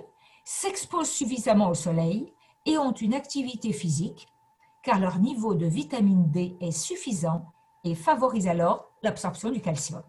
s'exposent 0.51 1.09
suffisamment 1.09 1.69
au 1.69 1.73
soleil 1.73 2.33
et 2.65 2.77
ont 2.77 2.91
une 2.91 3.13
activité 3.13 3.71
physique, 3.71 4.27
car 4.83 4.99
leur 4.99 5.17
niveau 5.17 5.53
de 5.53 5.65
vitamine 5.65 6.29
D 6.29 6.57
est 6.59 6.71
suffisant 6.73 7.45
et 7.85 7.95
favorise 7.95 8.49
alors 8.49 8.91
l'absorption 9.01 9.49
du 9.49 9.61
calcium. 9.61 10.03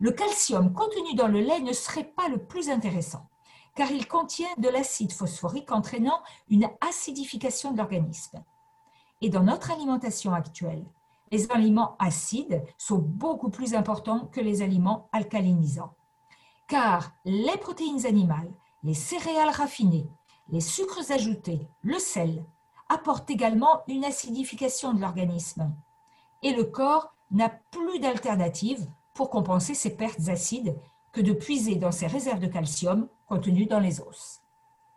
Le 0.00 0.10
calcium 0.10 0.72
contenu 0.72 1.14
dans 1.14 1.28
le 1.28 1.38
lait 1.38 1.60
ne 1.60 1.72
serait 1.72 2.10
pas 2.16 2.28
le 2.28 2.38
plus 2.38 2.68
intéressant, 2.68 3.28
car 3.76 3.92
il 3.92 4.08
contient 4.08 4.52
de 4.58 4.68
l'acide 4.68 5.12
phosphorique 5.12 5.70
entraînant 5.70 6.20
une 6.50 6.68
acidification 6.80 7.70
de 7.70 7.78
l'organisme. 7.78 8.42
Et 9.20 9.28
dans 9.30 9.44
notre 9.44 9.70
alimentation 9.70 10.34
actuelle, 10.34 10.84
les 11.30 11.50
aliments 11.52 11.96
acides 12.00 12.64
sont 12.78 12.98
beaucoup 12.98 13.48
plus 13.48 13.74
importants 13.74 14.26
que 14.32 14.40
les 14.40 14.60
aliments 14.60 15.08
alcalinisants. 15.12 15.94
Car 16.66 17.12
les 17.24 17.56
protéines 17.58 18.06
animales, 18.06 18.50
les 18.84 18.94
céréales 18.94 19.50
raffinées, 19.50 20.06
les 20.50 20.60
sucres 20.60 21.10
ajoutés, 21.10 21.66
le 21.82 21.98
sel, 21.98 22.44
apportent 22.90 23.30
également 23.30 23.82
une 23.88 24.04
acidification 24.04 24.92
de 24.92 25.00
l'organisme. 25.00 25.74
Et 26.42 26.52
le 26.52 26.64
corps 26.64 27.14
n'a 27.30 27.48
plus 27.48 27.98
d'alternative 27.98 28.86
pour 29.14 29.30
compenser 29.30 29.74
ces 29.74 29.96
pertes 29.96 30.28
acides 30.28 30.76
que 31.12 31.22
de 31.22 31.32
puiser 31.32 31.76
dans 31.76 31.92
ses 31.92 32.06
réserves 32.06 32.40
de 32.40 32.46
calcium 32.46 33.08
contenues 33.26 33.66
dans 33.66 33.80
les 33.80 34.00
os. 34.00 34.42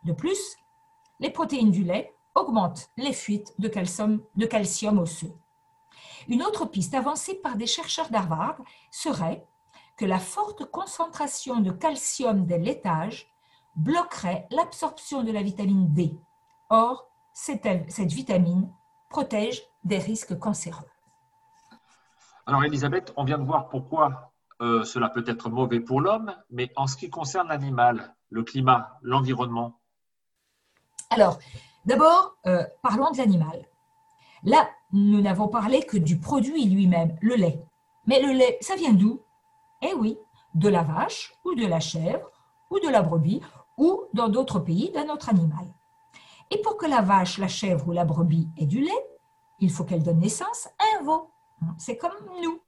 De 0.04 0.12
plus, 0.12 0.56
les 1.18 1.30
protéines 1.30 1.70
du 1.70 1.82
lait 1.82 2.14
augmentent 2.34 2.90
les 2.98 3.14
fuites 3.14 3.54
de 3.58 3.68
calcium, 3.68 4.20
de 4.36 4.46
calcium 4.46 4.98
osseux. 4.98 5.32
Une 6.28 6.42
autre 6.42 6.66
piste 6.66 6.94
avancée 6.94 7.34
par 7.34 7.56
des 7.56 7.66
chercheurs 7.66 8.10
d'Harvard 8.10 8.58
serait 8.90 9.46
que 9.96 10.04
la 10.04 10.18
forte 10.18 10.66
concentration 10.66 11.60
de 11.60 11.70
calcium 11.70 12.44
des 12.44 12.58
laitages 12.58 13.32
bloquerait 13.78 14.46
l'absorption 14.50 15.22
de 15.22 15.32
la 15.32 15.42
vitamine 15.42 15.92
D. 15.94 16.18
Or, 16.68 17.08
cette, 17.32 17.66
cette 17.88 18.12
vitamine 18.12 18.70
protège 19.08 19.62
des 19.84 19.98
risques 19.98 20.38
cancéreux. 20.38 20.84
Alors 22.46 22.64
Elisabeth, 22.64 23.12
on 23.16 23.24
vient 23.24 23.38
de 23.38 23.44
voir 23.44 23.68
pourquoi 23.68 24.32
euh, 24.60 24.84
cela 24.84 25.08
peut 25.08 25.24
être 25.26 25.48
mauvais 25.48 25.80
pour 25.80 26.00
l'homme, 26.00 26.34
mais 26.50 26.72
en 26.76 26.86
ce 26.86 26.96
qui 26.96 27.08
concerne 27.08 27.48
l'animal, 27.48 28.14
le 28.30 28.42
climat, 28.42 28.98
l'environnement 29.02 29.78
Alors, 31.10 31.38
d'abord, 31.84 32.36
euh, 32.46 32.64
parlons 32.82 33.10
de 33.12 33.18
l'animal. 33.18 33.64
Là, 34.42 34.68
nous 34.92 35.20
n'avons 35.20 35.48
parlé 35.48 35.82
que 35.82 35.96
du 35.96 36.18
produit 36.18 36.64
lui-même, 36.64 37.16
le 37.20 37.36
lait. 37.36 37.62
Mais 38.06 38.20
le 38.20 38.32
lait, 38.32 38.58
ça 38.60 38.74
vient 38.74 38.94
d'où? 38.94 39.20
Eh 39.82 39.94
oui, 39.94 40.18
de 40.54 40.68
la 40.68 40.82
vache 40.82 41.34
ou 41.44 41.54
de 41.54 41.66
la 41.66 41.80
chèvre 41.80 42.30
ou 42.70 42.80
de 42.80 42.88
la 42.88 43.02
brebis 43.02 43.42
ou 43.78 44.02
dans 44.12 44.28
d'autres 44.28 44.58
pays 44.58 44.90
d'un 44.90 45.08
autre 45.08 45.30
animal. 45.30 45.66
Et 46.50 46.60
pour 46.60 46.76
que 46.76 46.86
la 46.86 47.00
vache, 47.00 47.38
la 47.38 47.48
chèvre 47.48 47.88
ou 47.88 47.92
la 47.92 48.04
brebis 48.04 48.48
ait 48.56 48.66
du 48.66 48.80
lait, 48.80 49.06
il 49.60 49.70
faut 49.70 49.84
qu'elle 49.84 50.02
donne 50.02 50.20
naissance 50.20 50.68
à 50.78 50.98
un 50.98 51.04
veau. 51.04 51.30
C'est 51.78 51.96
comme 51.96 52.12
nous. 52.42 52.60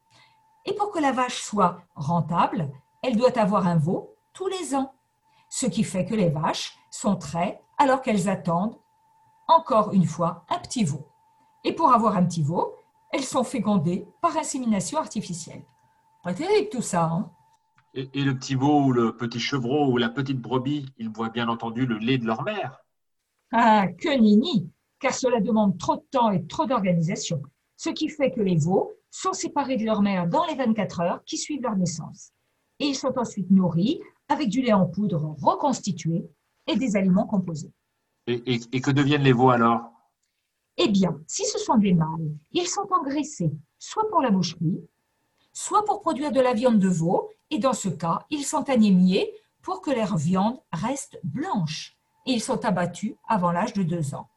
Et 0.64 0.74
pour 0.74 0.90
que 0.90 0.98
la 0.98 1.12
vache 1.12 1.42
soit 1.42 1.82
rentable, 1.94 2.70
elle 3.02 3.16
doit 3.16 3.38
avoir 3.38 3.66
un 3.66 3.76
veau 3.76 4.14
tous 4.32 4.48
les 4.48 4.74
ans. 4.74 4.92
Ce 5.48 5.66
qui 5.66 5.84
fait 5.84 6.04
que 6.04 6.14
les 6.14 6.28
vaches 6.28 6.78
sont 6.90 7.16
très 7.16 7.62
alors 7.78 8.02
qu'elles 8.02 8.28
attendent, 8.28 8.78
encore 9.48 9.92
une 9.92 10.04
fois, 10.04 10.44
un 10.48 10.58
petit 10.58 10.84
veau. 10.84 11.06
Et 11.64 11.72
pour 11.72 11.92
avoir 11.92 12.16
un 12.16 12.24
petit 12.24 12.42
veau, 12.42 12.74
elles 13.10 13.24
sont 13.24 13.42
fécondées 13.42 14.06
par 14.20 14.36
insémination 14.36 14.98
artificielle. 14.98 15.64
Pas 16.22 16.34
terrible 16.34 16.68
tout 16.68 16.82
ça, 16.82 17.04
hein 17.04 17.30
et, 17.94 18.08
et, 18.14 18.22
le 18.22 18.36
petit 18.36 18.54
veau 18.54 18.84
ou 18.84 18.92
le 18.92 19.16
petit 19.16 19.40
chevreau 19.40 19.90
ou 19.90 19.96
la 19.96 20.08
petite 20.08 20.40
brebis, 20.40 20.86
ils 20.98 21.08
boivent 21.08 21.32
bien 21.32 21.48
entendu 21.48 21.86
le 21.86 21.98
lait 21.98 22.18
de 22.18 22.26
leur 22.26 22.42
mère. 22.42 22.78
Ah, 23.52 23.86
que 23.88 24.16
nini 24.16 24.70
Car 24.98 25.14
cela 25.14 25.40
demande 25.40 25.78
trop 25.78 25.96
de 25.96 26.04
temps 26.10 26.30
et 26.30 26.46
trop 26.46 26.66
d'organisation. 26.66 27.42
Ce 27.76 27.90
qui 27.90 28.08
fait 28.08 28.30
que 28.30 28.40
les 28.40 28.56
veaux 28.56 28.92
sont 29.10 29.32
séparés 29.32 29.76
de 29.76 29.84
leur 29.84 30.02
mère 30.02 30.28
dans 30.28 30.46
les 30.46 30.54
24 30.54 31.00
heures 31.00 31.24
qui 31.24 31.36
suivent 31.36 31.62
leur 31.62 31.76
naissance. 31.76 32.32
Et 32.78 32.86
ils 32.86 32.94
sont 32.94 33.18
ensuite 33.18 33.50
nourris 33.50 34.00
avec 34.28 34.48
du 34.48 34.62
lait 34.62 34.72
en 34.72 34.86
poudre 34.86 35.36
reconstitué 35.40 36.24
et 36.66 36.76
des 36.76 36.96
aliments 36.96 37.26
composés. 37.26 37.72
Et, 38.26 38.42
et, 38.46 38.60
et 38.72 38.80
que 38.80 38.90
deviennent 38.90 39.22
les 39.22 39.32
veaux 39.32 39.50
alors? 39.50 39.90
Eh 40.76 40.88
bien, 40.88 41.20
si 41.26 41.44
ce 41.44 41.58
sont 41.58 41.76
des 41.76 41.92
mâles, 41.92 42.36
ils 42.52 42.66
sont 42.66 42.86
engraissés 42.90 43.52
soit 43.80 44.08
pour 44.08 44.20
la 44.20 44.30
boucherie, 44.30 44.80
soit 45.52 45.84
pour 45.84 46.00
produire 46.00 46.30
de 46.30 46.40
la 46.40 46.52
viande 46.52 46.78
de 46.78 46.88
veau, 46.88 47.30
et 47.50 47.58
dans 47.58 47.72
ce 47.72 47.88
cas, 47.88 48.26
ils 48.30 48.44
sont 48.44 48.68
anémiés 48.70 49.32
pour 49.62 49.80
que 49.80 49.90
leur 49.90 50.16
viande 50.16 50.60
reste 50.72 51.18
blanche. 51.24 51.96
Et 52.26 52.32
ils 52.32 52.42
sont 52.42 52.64
abattus 52.64 53.14
avant 53.28 53.52
l'âge 53.52 53.72
de 53.72 53.82
deux 53.82 54.14
ans. 54.14 54.28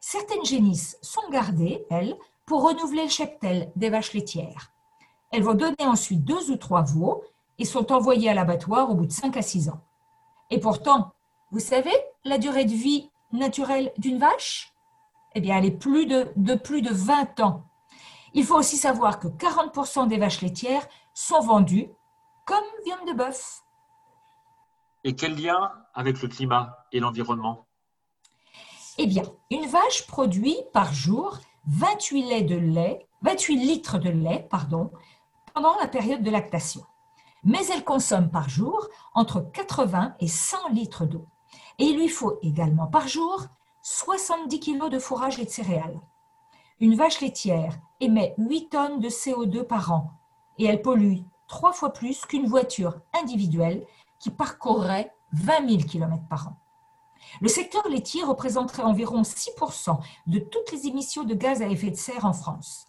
Certaines 0.00 0.44
génisses 0.44 0.98
sont 1.00 1.28
gardées, 1.30 1.86
elles, 1.90 2.16
pour 2.46 2.62
renouveler 2.62 3.04
le 3.04 3.08
cheptel 3.08 3.72
des 3.76 3.88
vaches 3.88 4.12
laitières. 4.12 4.72
Elles 5.30 5.42
vont 5.42 5.54
donner 5.54 5.76
ensuite 5.80 6.24
deux 6.24 6.50
ou 6.50 6.56
trois 6.56 6.82
veaux 6.82 7.24
et 7.58 7.64
sont 7.64 7.92
envoyées 7.92 8.28
à 8.28 8.34
l'abattoir 8.34 8.90
au 8.90 8.94
bout 8.94 9.06
de 9.06 9.12
cinq 9.12 9.36
à 9.36 9.42
six 9.42 9.68
ans. 9.68 9.80
Et 10.50 10.60
pourtant, 10.60 11.12
vous 11.50 11.60
savez 11.60 11.94
la 12.24 12.38
durée 12.38 12.64
de 12.64 12.74
vie 12.74 13.10
naturelle 13.32 13.92
d'une 13.96 14.18
vache? 14.18 14.72
Eh 15.34 15.40
bien, 15.40 15.58
elle 15.58 15.64
est 15.64 15.70
plus 15.70 16.06
de, 16.06 16.28
de 16.36 16.54
plus 16.54 16.82
de 16.82 16.92
20 16.92 17.40
ans. 17.40 17.62
Il 18.34 18.44
faut 18.44 18.56
aussi 18.56 18.76
savoir 18.76 19.18
que 19.18 19.28
40% 19.28 20.06
des 20.06 20.18
vaches 20.18 20.42
laitières 20.42 20.86
sont 21.12 21.40
vendues 21.40 21.88
comme 22.44 22.64
viande 22.84 23.08
de 23.08 23.12
bœuf. 23.12 23.62
Et 25.04 25.14
quel 25.14 25.34
lien 25.40 25.72
avec 25.94 26.22
le 26.22 26.28
climat 26.28 26.86
et 26.92 27.00
l'environnement? 27.00 27.66
Eh 28.98 29.06
bien, 29.06 29.24
une 29.50 29.66
vache 29.66 30.06
produit 30.06 30.56
par 30.72 30.92
jour 30.92 31.38
28, 31.66 32.42
de 32.44 32.56
lait, 32.56 33.06
28 33.22 33.56
litres 33.56 33.98
de 33.98 34.10
lait 34.10 34.46
pardon, 34.50 34.92
pendant 35.52 35.74
la 35.80 35.88
période 35.88 36.22
de 36.22 36.30
lactation. 36.30 36.84
Mais 37.42 37.66
elle 37.66 37.84
consomme 37.84 38.30
par 38.30 38.48
jour 38.48 38.88
entre 39.14 39.40
80 39.40 40.14
et 40.20 40.28
100 40.28 40.68
litres 40.70 41.06
d'eau. 41.06 41.26
Et 41.78 41.84
il 41.84 41.96
lui 41.96 42.08
faut 42.08 42.38
également 42.42 42.86
par 42.86 43.08
jour 43.08 43.42
70 43.82 44.60
kg 44.60 44.88
de 44.88 44.98
fourrage 44.98 45.38
et 45.38 45.44
de 45.44 45.50
céréales. 45.50 46.00
Une 46.80 46.96
vache 46.96 47.20
laitière 47.20 47.78
émet 48.00 48.34
8 48.38 48.68
tonnes 48.70 49.00
de 49.00 49.08
CO2 49.08 49.64
par 49.64 49.92
an 49.92 50.12
et 50.58 50.64
elle 50.64 50.82
pollue 50.82 51.18
trois 51.46 51.72
fois 51.72 51.92
plus 51.92 52.24
qu'une 52.26 52.46
voiture 52.46 53.00
individuelle 53.20 53.86
qui 54.18 54.30
parcourrait 54.30 55.12
20 55.32 55.68
000 55.68 55.82
km 55.82 56.22
par 56.28 56.48
an. 56.48 56.56
Le 57.40 57.48
secteur 57.48 57.88
laitier 57.88 58.22
représenterait 58.22 58.82
environ 58.82 59.22
6% 59.22 59.98
de 60.26 60.38
toutes 60.38 60.72
les 60.72 60.86
émissions 60.86 61.24
de 61.24 61.34
gaz 61.34 61.62
à 61.62 61.68
effet 61.68 61.90
de 61.90 61.96
serre 61.96 62.24
en 62.24 62.32
France, 62.32 62.86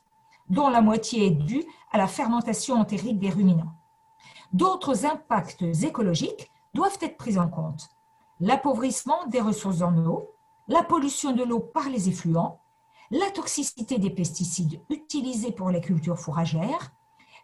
dont 0.49 0.69
la 0.69 0.81
moitié 0.81 1.27
est 1.27 1.31
due 1.31 1.63
à 1.91 1.97
la 1.97 2.07
fermentation 2.07 2.75
entérique 2.75 3.19
des 3.19 3.29
ruminants. 3.29 3.73
D'autres 4.53 5.05
impacts 5.05 5.63
écologiques 5.83 6.51
doivent 6.73 6.97
être 7.01 7.17
pris 7.17 7.37
en 7.37 7.47
compte. 7.47 7.89
L'appauvrissement 8.39 9.25
des 9.27 9.41
ressources 9.41 9.81
en 9.81 9.97
eau, 10.05 10.31
la 10.67 10.83
pollution 10.83 11.31
de 11.31 11.43
l'eau 11.43 11.59
par 11.59 11.89
les 11.89 12.09
effluents, 12.09 12.59
la 13.11 13.29
toxicité 13.31 13.97
des 13.97 14.09
pesticides 14.09 14.81
utilisés 14.89 15.51
pour 15.51 15.69
les 15.69 15.81
cultures 15.81 16.19
fourragères, 16.19 16.91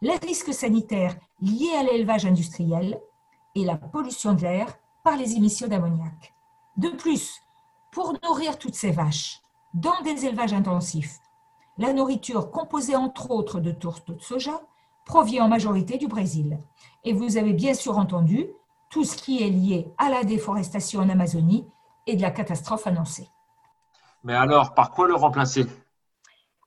les 0.02 0.18
risques 0.18 0.54
sanitaires 0.54 1.16
liés 1.42 1.74
à 1.78 1.84
l'élevage 1.84 2.26
industriel 2.26 3.00
et 3.56 3.66
la 3.66 3.78
pollution 3.78 4.34
de 4.34 4.42
l'air 4.42 4.78
par 5.04 5.16
les 5.16 5.36
émissions 5.36 5.68
d'ammoniac. 5.68 6.34
De 6.78 6.90
plus, 6.90 7.42
pour 7.92 8.14
nourrir 8.24 8.58
toutes 8.58 8.76
ces 8.76 8.92
vaches 8.92 9.42
dans 9.74 10.02
des 10.04 10.26
élevages 10.26 10.54
intensifs, 10.54 11.20
la 11.78 11.94
nourriture 11.94 12.52
composée 12.52 12.96
entre 12.96 13.32
autres 13.32 13.60
de 13.60 13.72
tourteaux 13.72 14.14
de 14.14 14.22
soja 14.22 14.62
provient 15.06 15.46
en 15.46 15.50
majorité 15.50 15.98
du 15.98 16.08
Brésil. 16.08 16.58
Et 17.04 17.14
vous 17.14 17.38
avez 17.38 17.54
bien 17.54 17.74
sûr 17.74 17.98
entendu 17.98 18.48
tout 18.90 19.04
ce 19.04 19.16
qui 19.16 19.42
est 19.42 19.50
lié 19.50 19.92
à 19.98 20.10
la 20.10 20.24
déforestation 20.24 21.00
en 21.00 21.10
Amazonie 21.10 21.66
et 22.08 22.16
de 22.16 22.22
la 22.22 22.32
catastrophe 22.32 22.88
annoncée. 22.88 23.30
Mais 24.24 24.36
alors, 24.36 24.74
par 24.74 24.92
quoi 24.92 25.08
le 25.08 25.16
remplacer? 25.16 25.66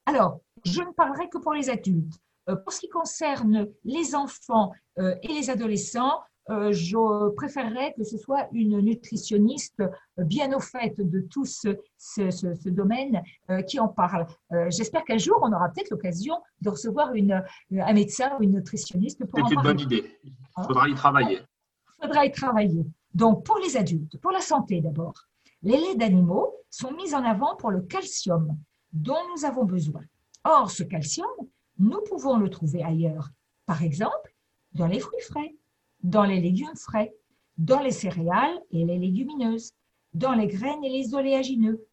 Alors, 0.07 0.39
je 0.65 0.81
ne 0.81 0.91
parlerai 0.91 1.29
que 1.29 1.39
pour 1.39 1.53
les 1.53 1.71
adultes. 1.71 2.19
Euh, 2.49 2.57
pour 2.57 2.73
ce 2.73 2.81
qui 2.81 2.89
concerne 2.89 3.69
les 3.85 4.15
enfants 4.15 4.73
euh, 4.99 5.15
et 5.23 5.29
les 5.29 5.51
adolescents, 5.51 6.21
euh, 6.51 6.73
je 6.73 7.31
préférerais 7.31 7.95
que 7.97 8.05
ce 8.05 8.19
soit 8.19 8.49
une 8.53 8.79
nutritionniste 8.81 9.83
bien 10.19 10.55
au 10.55 10.61
fait 10.61 10.95
de 10.99 11.21
tout 11.21 11.47
ce, 11.47 11.69
ce, 11.97 12.31
ce, 12.31 12.69
domaine 12.69 13.23
qui 13.67 13.81
en 13.81 13.89
parle. 13.89 14.27
J'espère 14.69 15.05
qu'un 15.05 15.17
jour, 15.17 15.39
on 15.41 15.51
aura 15.55 15.71
peut-être 15.71 15.89
l'occasion 15.89 16.35
de 16.61 16.69
recevoir 16.69 17.15
une, 17.15 17.43
un 17.73 17.93
médecin 17.95 18.37
ou 18.39 18.43
une 18.43 18.53
nutritionniste 18.53 19.25
pour 19.25 19.49
C'est 19.49 19.55
une 19.55 19.63
bonne 19.63 19.81
idée. 19.81 20.05
Il 20.23 20.65
faudra 20.67 20.87
y 20.87 20.95
travailler. 20.95 21.41
Il 21.41 22.07
faudra 22.07 22.27
y 22.27 22.31
travailler. 22.31 22.85
Donc, 23.15 23.47
pour 23.47 23.59
les 23.59 23.79
adultes, 23.79 24.19
pour 24.21 24.31
la 24.33 24.43
santé 24.43 24.83
d'abord, 24.83 25.15
les 25.63 25.79
laits 25.79 25.97
d'animaux 25.97 26.53
sont 26.69 26.93
mis 26.93 27.15
en 27.15 27.25
avant 27.25 27.57
pour 27.57 27.71
le 27.71 27.81
calcium, 27.81 28.55
dont 28.93 29.23
nous 29.35 29.47
avons 29.47 29.65
besoin. 29.65 30.03
Or, 30.45 30.71
ce 30.71 30.83
calcium, 30.83 31.31
nous 31.79 32.01
pouvons 32.03 32.37
le 32.37 32.51
trouver 32.51 32.83
ailleurs. 32.83 33.31
Par 33.67 33.83
exemple, 33.83 34.35
dans 34.73 34.87
les 34.87 35.01
fruits 35.01 35.23
frais, 35.23 35.55
dans 36.03 36.25
les 36.25 36.41
légumes 36.41 36.77
frais, 36.77 37.15
dans 37.57 37.81
les 37.81 37.93
céréales 37.93 38.61
et 38.71 38.85
les 38.85 38.99
légumineuses, 38.99 39.73
dans 40.13 40.33
les 40.33 40.47
graines 40.47 40.85
et 40.85 40.91
les 40.91 41.15
oléagineux, 41.15 41.87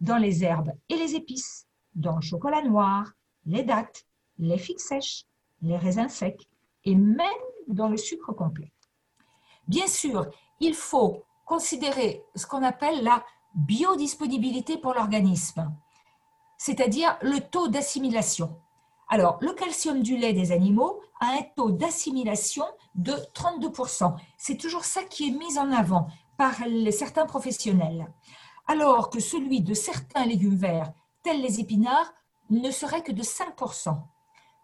dans 0.00 0.16
les 0.16 0.44
herbes 0.44 0.72
et 0.88 0.96
les 0.96 1.14
épices, 1.14 1.66
dans 1.94 2.16
le 2.16 2.22
chocolat 2.22 2.62
noir, 2.62 3.12
les 3.46 3.62
dattes, 3.62 4.04
les 4.38 4.58
figues 4.58 4.78
sèches, 4.78 5.24
les 5.62 5.76
raisins 5.76 6.08
secs 6.08 6.48
et 6.84 6.94
même 6.94 7.26
dans 7.66 7.88
le 7.88 7.96
sucre 7.96 8.32
complet. 8.32 8.72
Bien 9.66 9.86
sûr, 9.86 10.26
il 10.60 10.74
faut 10.74 11.24
considérer 11.44 12.22
ce 12.34 12.46
qu'on 12.46 12.62
appelle 12.62 13.02
la 13.02 13.24
biodisponibilité 13.54 14.78
pour 14.78 14.94
l'organisme, 14.94 15.70
c'est-à-dire 16.56 17.18
le 17.22 17.40
taux 17.40 17.68
d'assimilation. 17.68 18.60
Alors, 19.10 19.38
le 19.40 19.52
calcium 19.54 20.02
du 20.02 20.16
lait 20.18 20.34
des 20.34 20.52
animaux 20.52 21.00
a 21.20 21.28
un 21.28 21.42
taux 21.56 21.70
d'assimilation 21.70 22.64
de 22.94 23.12
32%. 23.34 24.14
C'est 24.36 24.58
toujours 24.58 24.84
ça 24.84 25.02
qui 25.04 25.28
est 25.28 25.30
mis 25.30 25.58
en 25.58 25.72
avant 25.72 26.08
par 26.36 26.56
certains 26.92 27.24
professionnels. 27.24 28.12
Alors 28.66 29.08
que 29.08 29.18
celui 29.18 29.62
de 29.62 29.72
certains 29.72 30.26
légumes 30.26 30.56
verts, 30.56 30.92
tels 31.22 31.40
les 31.40 31.58
épinards, 31.58 32.12
ne 32.50 32.70
serait 32.70 33.02
que 33.02 33.12
de 33.12 33.22
5%. 33.22 33.98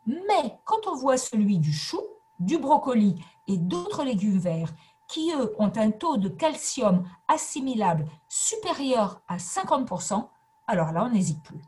Mais 0.07 0.59
quand 0.65 0.87
on 0.87 0.95
voit 0.95 1.17
celui 1.17 1.59
du 1.59 1.73
chou, 1.73 2.01
du 2.39 2.59
brocoli 2.59 3.15
et 3.49 3.57
d'autres 3.57 4.05
légumes 4.05 4.39
verts 4.39 4.73
qui, 5.09 5.33
eux, 5.33 5.55
ont 5.59 5.73
un 5.77 5.91
taux 5.91 6.19
de 6.19 6.29
calcium 6.29 7.09
assimilable 7.29 8.07
supérieur 8.29 9.23
à 9.27 9.39
50%, 9.39 10.29
alors 10.67 10.93
là, 10.93 11.05
on 11.05 11.11
n'hésite 11.11 11.43
plus. 11.43 11.61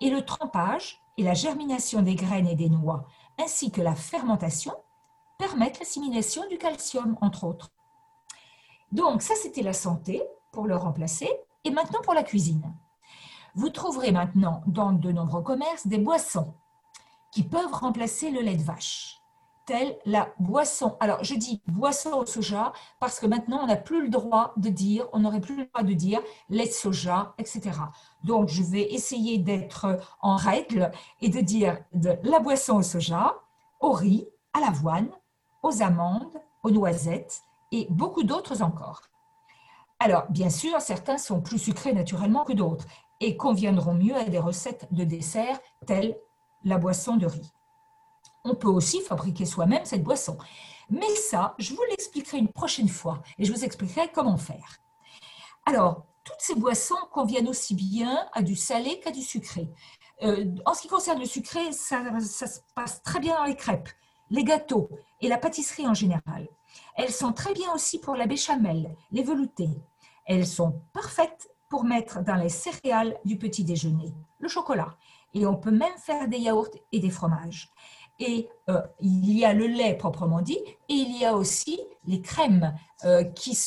Et 0.00 0.10
le 0.10 0.24
trempage 0.24 1.01
et 1.16 1.22
la 1.22 1.34
germination 1.34 2.02
des 2.02 2.14
graines 2.14 2.48
et 2.48 2.54
des 2.54 2.68
noix, 2.68 3.06
ainsi 3.38 3.70
que 3.70 3.80
la 3.80 3.94
fermentation, 3.94 4.74
permettent 5.38 5.78
l'assimilation 5.78 6.46
du 6.48 6.58
calcium, 6.58 7.16
entre 7.20 7.44
autres. 7.44 7.70
Donc, 8.92 9.22
ça, 9.22 9.34
c'était 9.34 9.62
la 9.62 9.72
santé, 9.72 10.22
pour 10.52 10.66
le 10.66 10.76
remplacer. 10.76 11.28
Et 11.64 11.70
maintenant, 11.70 12.00
pour 12.02 12.14
la 12.14 12.22
cuisine. 12.22 12.74
Vous 13.54 13.70
trouverez 13.70 14.12
maintenant 14.12 14.62
dans 14.66 14.92
de 14.92 15.12
nombreux 15.12 15.42
commerces 15.42 15.86
des 15.86 15.98
boissons 15.98 16.54
qui 17.30 17.42
peuvent 17.42 17.72
remplacer 17.72 18.30
le 18.30 18.40
lait 18.40 18.56
de 18.56 18.62
vache 18.62 19.21
telle 19.66 19.96
la 20.04 20.32
boisson. 20.38 20.96
Alors, 21.00 21.22
je 21.22 21.34
dis 21.34 21.62
boisson 21.66 22.12
au 22.12 22.26
soja 22.26 22.72
parce 23.00 23.20
que 23.20 23.26
maintenant, 23.26 23.60
on 23.62 23.66
n'a 23.66 23.76
plus 23.76 24.02
le 24.02 24.08
droit 24.08 24.52
de 24.56 24.68
dire, 24.68 25.06
on 25.12 25.20
n'aurait 25.20 25.40
plus 25.40 25.56
le 25.56 25.66
droit 25.66 25.82
de 25.82 25.92
dire 25.92 26.20
lait 26.48 26.66
soja, 26.66 27.34
etc. 27.38 27.70
Donc, 28.24 28.48
je 28.48 28.62
vais 28.62 28.92
essayer 28.92 29.38
d'être 29.38 29.98
en 30.20 30.36
règle 30.36 30.90
et 31.20 31.28
de 31.28 31.40
dire 31.40 31.78
de 31.92 32.16
la 32.22 32.40
boisson 32.40 32.76
au 32.76 32.82
soja, 32.82 33.36
au 33.80 33.92
riz, 33.92 34.28
à 34.52 34.60
l'avoine, 34.60 35.10
aux 35.62 35.82
amandes, 35.82 36.40
aux 36.62 36.70
noisettes 36.70 37.42
et 37.70 37.86
beaucoup 37.90 38.22
d'autres 38.22 38.62
encore. 38.62 39.02
Alors, 39.98 40.24
bien 40.30 40.50
sûr, 40.50 40.80
certains 40.80 41.18
sont 41.18 41.40
plus 41.40 41.58
sucrés 41.58 41.92
naturellement 41.92 42.44
que 42.44 42.52
d'autres 42.52 42.86
et 43.20 43.36
conviendront 43.36 43.94
mieux 43.94 44.16
à 44.16 44.24
des 44.24 44.40
recettes 44.40 44.88
de 44.90 45.04
dessert 45.04 45.60
telles 45.86 46.16
la 46.64 46.78
boisson 46.78 47.16
de 47.16 47.26
riz. 47.26 47.52
On 48.44 48.54
peut 48.54 48.68
aussi 48.68 49.00
fabriquer 49.00 49.46
soi-même 49.46 49.84
cette 49.84 50.02
boisson. 50.02 50.36
Mais 50.90 51.14
ça, 51.16 51.54
je 51.58 51.74
vous 51.74 51.82
l'expliquerai 51.90 52.38
une 52.38 52.52
prochaine 52.52 52.88
fois 52.88 53.22
et 53.38 53.44
je 53.44 53.52
vous 53.52 53.64
expliquerai 53.64 54.10
comment 54.12 54.36
faire. 54.36 54.78
Alors, 55.64 56.04
toutes 56.24 56.40
ces 56.40 56.54
boissons 56.54 56.96
conviennent 57.12 57.48
aussi 57.48 57.74
bien 57.74 58.26
à 58.32 58.42
du 58.42 58.56
salé 58.56 59.00
qu'à 59.00 59.10
du 59.10 59.22
sucré. 59.22 59.68
Euh, 60.22 60.46
en 60.66 60.74
ce 60.74 60.82
qui 60.82 60.88
concerne 60.88 61.18
le 61.18 61.26
sucré, 61.26 61.72
ça, 61.72 62.20
ça, 62.20 62.46
se 62.46 62.60
passe 62.74 63.02
très 63.02 63.20
bien 63.20 63.36
dans 63.36 63.44
les 63.44 63.56
crêpes, 63.56 63.88
les 64.30 64.44
gâteaux 64.44 64.88
et 65.20 65.28
la 65.28 65.38
pâtisserie 65.38 65.88
en 65.88 65.94
général. 65.94 66.48
Elles 66.96 67.12
sont 67.12 67.32
très 67.32 67.54
bien 67.54 67.72
aussi 67.72 67.98
pour 67.98 68.14
la 68.14 68.26
béchamel, 68.26 68.94
les 69.10 69.22
veloutés. 69.22 69.70
Elles 70.26 70.46
sont 70.46 70.80
parfaites 70.92 71.50
pour 71.68 71.84
mettre 71.84 72.22
dans 72.22 72.36
les 72.36 72.48
céréales 72.48 73.18
du 73.24 73.38
petit 73.38 73.64
déjeuner, 73.64 74.12
le 74.38 74.48
chocolat. 74.48 74.96
Et 75.34 75.46
on 75.46 75.56
peut 75.56 75.70
même 75.70 75.96
faire 75.96 76.28
des 76.28 76.38
yaourts 76.38 76.68
et 76.92 77.00
des 77.00 77.10
fromages. 77.10 77.70
Et 78.24 78.48
euh, 78.68 78.80
il 79.00 79.36
y 79.36 79.44
a 79.44 79.52
le 79.52 79.66
lait 79.66 79.94
proprement 79.94 80.42
dit, 80.42 80.58
et 80.88 80.94
il 80.94 81.18
y 81.18 81.24
a 81.24 81.34
aussi 81.34 81.80
les 82.04 82.22
crèmes 82.22 82.72
euh, 83.04 83.24
qui, 83.24 83.58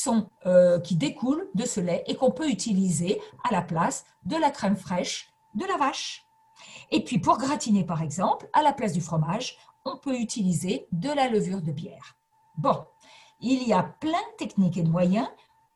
euh, 0.46 0.80
qui 0.80 0.96
découlent 0.96 1.46
de 1.54 1.66
ce 1.66 1.78
lait 1.78 2.04
et 2.06 2.14
qu'on 2.14 2.30
peut 2.30 2.48
utiliser 2.48 3.20
à 3.44 3.52
la 3.52 3.60
place 3.60 4.06
de 4.24 4.34
la 4.34 4.50
crème 4.50 4.76
fraîche 4.76 5.28
de 5.54 5.66
la 5.66 5.76
vache. 5.76 6.26
Et 6.90 7.04
puis 7.04 7.18
pour 7.18 7.36
gratiner 7.36 7.84
par 7.84 8.00
exemple, 8.00 8.48
à 8.54 8.62
la 8.62 8.72
place 8.72 8.94
du 8.94 9.02
fromage, 9.02 9.58
on 9.84 9.98
peut 9.98 10.18
utiliser 10.18 10.86
de 10.90 11.10
la 11.10 11.28
levure 11.28 11.60
de 11.60 11.72
bière. 11.72 12.16
Bon, 12.56 12.86
il 13.40 13.62
y 13.68 13.74
a 13.74 13.82
plein 13.82 14.12
de 14.12 14.36
techniques 14.38 14.78
et 14.78 14.82
de 14.82 14.88
moyens 14.88 15.28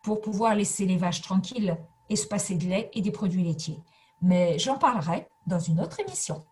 pour 0.02 0.22
pouvoir 0.22 0.54
laisser 0.54 0.86
les 0.86 0.96
vaches 0.96 1.20
tranquilles 1.20 1.76
et 2.08 2.16
se 2.16 2.26
passer 2.26 2.54
de 2.54 2.64
lait 2.64 2.90
et 2.94 3.02
des 3.02 3.10
produits 3.10 3.44
laitiers. 3.44 3.82
Mais 4.22 4.58
j'en 4.58 4.78
parlerai 4.78 5.28
dans 5.46 5.58
une 5.58 5.80
autre 5.80 6.00
émission. 6.00 6.46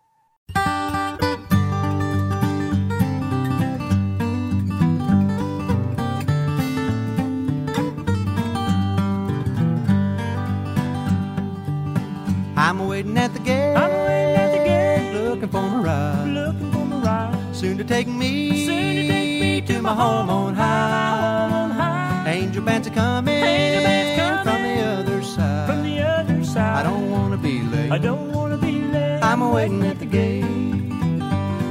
Waiting 12.99 13.17
at 13.17 13.33
the 13.33 13.39
gate. 13.39 13.75
I'm 13.75 13.91
waiting 13.91 14.35
at 14.43 14.51
the 14.51 14.63
gate, 14.69 15.13
looking 15.13 15.49
for 15.49 15.61
my 15.61 15.81
ride. 15.81 16.27
Looking 16.27 16.71
for 16.73 16.85
my 16.85 16.99
ride. 17.01 17.55
Soon 17.55 17.77
to 17.77 17.83
take 17.85 18.07
me, 18.07 18.65
Soon 18.65 18.95
to 18.95 19.07
take 19.07 19.41
me 19.41 19.61
to 19.61 19.81
my 19.81 19.93
home 19.93 20.29
on 20.29 20.53
high. 20.53 21.47
home 21.47 21.53
on 21.53 21.71
high. 21.71 22.29
Angel 22.29 22.61
bands 22.61 22.87
are 22.89 22.91
coming, 22.91 23.35
Angel 23.35 23.83
bands 23.83 24.19
coming 24.19 24.43
from 24.47 24.61
the 24.63 24.77
other 24.97 25.23
side. 25.23 25.67
From 25.69 25.83
the 25.83 25.99
other 26.01 26.43
side. 26.43 26.85
I 26.85 26.89
don't 26.89 27.09
wanna 27.09 27.37
be 27.37 27.61
late. 27.73 27.91
I 27.91 27.97
don't 27.97 28.33
wanna 28.33 28.57
be 28.57 28.73
late. 28.93 29.19
I'm 29.21 29.49
waiting 29.49 29.83
at 29.85 29.99
the 29.99 30.05
gate. 30.05 30.43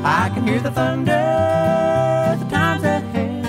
I 0.04 0.30
can 0.32 0.46
hear 0.46 0.60
the 0.60 0.70
thunder, 0.70 1.24
the 2.40 2.46
time's 2.56 2.84
at 2.84 3.02
hand. 3.14 3.44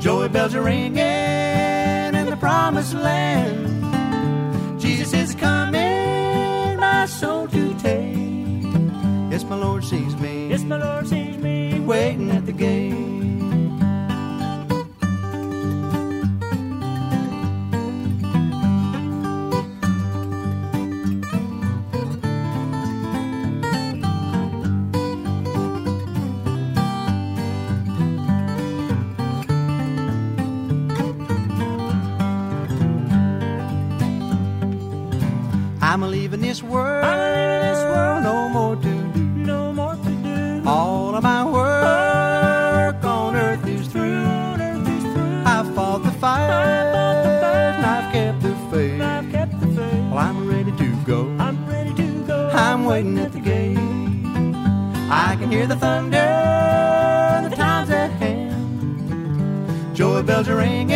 Joy 0.00 0.28
bells 0.28 0.54
are 0.54 0.62
ringing 0.62 0.96
in 0.96 2.26
the 2.34 2.38
promised 2.40 2.94
land. 2.94 3.58
Jesus 4.80 5.12
is 5.12 5.34
coming, 5.34 5.89
soul 7.20 7.46
to 7.48 7.74
take. 7.74 8.16
Yes, 9.30 9.44
my 9.44 9.56
Lord 9.56 9.84
sees 9.84 10.16
me. 10.16 10.48
Yes, 10.48 10.62
my 10.62 10.78
Lord 10.78 11.06
sees 11.06 11.36
me 11.36 11.78
waiting 11.80 12.30
at 12.30 12.46
the 12.46 12.52
gate. 12.52 12.94
I'm 35.82 36.02
leaving 36.02 36.40
this 36.40 36.62
world, 36.62 36.99
waiting 53.02 53.18
at 53.18 53.32
the 53.32 53.40
gate. 53.40 53.78
I 55.10 55.34
can 55.38 55.50
hear 55.50 55.66
the 55.66 55.76
thunder, 55.76 57.48
the 57.48 57.56
time's 57.56 57.88
at 57.90 58.10
hand. 58.12 59.96
Joy 59.96 60.22
bells 60.22 60.48
are 60.48 60.56
ringing 60.56 60.90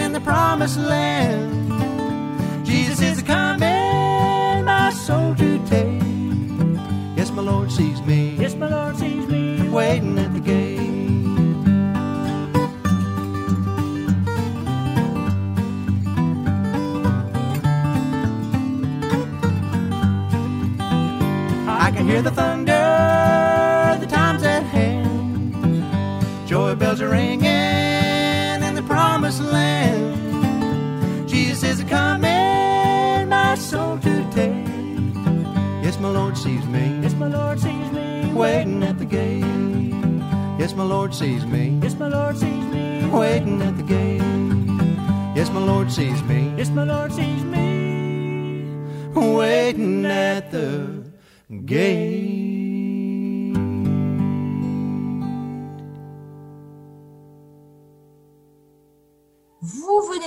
in 0.00 0.12
the 0.12 0.20
promised 0.20 0.78
land. 0.78 1.49
ringing 27.10 28.62
in 28.62 28.74
the 28.74 28.84
promised 28.86 29.42
land. 29.42 31.28
Jesus 31.28 31.62
is 31.62 31.84
coming, 31.84 33.28
my 33.28 33.54
soul 33.56 33.98
to 33.98 34.30
take. 34.30 34.66
Yes, 35.84 35.98
my 35.98 36.10
Lord 36.10 36.36
sees 36.38 36.64
me. 36.66 37.00
Yes, 37.02 37.14
my 37.14 37.28
Lord 37.28 37.58
sees 37.58 37.90
me 37.92 38.32
waiting 38.32 38.82
at 38.82 38.98
the 38.98 39.04
gate. 39.04 39.44
Yes, 40.60 40.74
my 40.74 40.84
Lord 40.84 41.14
sees 41.14 41.44
me. 41.46 41.78
Yes, 41.82 41.94
my 41.94 42.08
Lord 42.08 42.36
sees 42.36 42.64
me 42.74 43.08
waiting 43.10 43.60
at 43.62 43.76
the 43.76 43.82
gate. 43.82 44.22
Yes, 45.36 45.50
my 45.50 45.60
Lord 45.60 45.90
sees 45.90 46.22
me. 46.22 46.52
Yes, 46.56 46.70
my 46.70 46.84
Lord 46.84 47.12
sees 47.12 47.42
me 47.44 48.66
waiting 49.14 50.06
at 50.06 50.39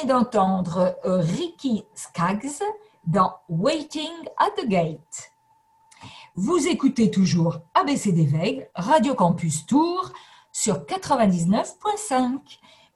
venez 0.04 0.14
d'entendre 0.14 0.96
euh, 1.06 1.18
Ricky 1.18 1.84
Skaggs 1.96 2.64
dans 3.06 3.36
Waiting 3.50 4.12
at 4.38 4.62
the 4.62 4.68
Gate. 4.68 5.32
Vous 6.36 6.68
écoutez 6.68 7.12
toujours 7.12 7.60
ABCD 7.74 8.26
Veille, 8.26 8.68
Radio 8.76 9.14
Campus 9.14 9.66
Tour 9.66 10.12
sur 10.52 10.80
99.5. 10.80 12.40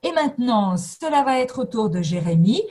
Et 0.04 0.12
maintenant, 0.12 0.78
cela 0.78 1.24
va 1.24 1.40
être 1.40 1.60
au 1.60 1.66
tour 1.66 1.90
de 1.90 2.02
Jérémy 2.02 2.62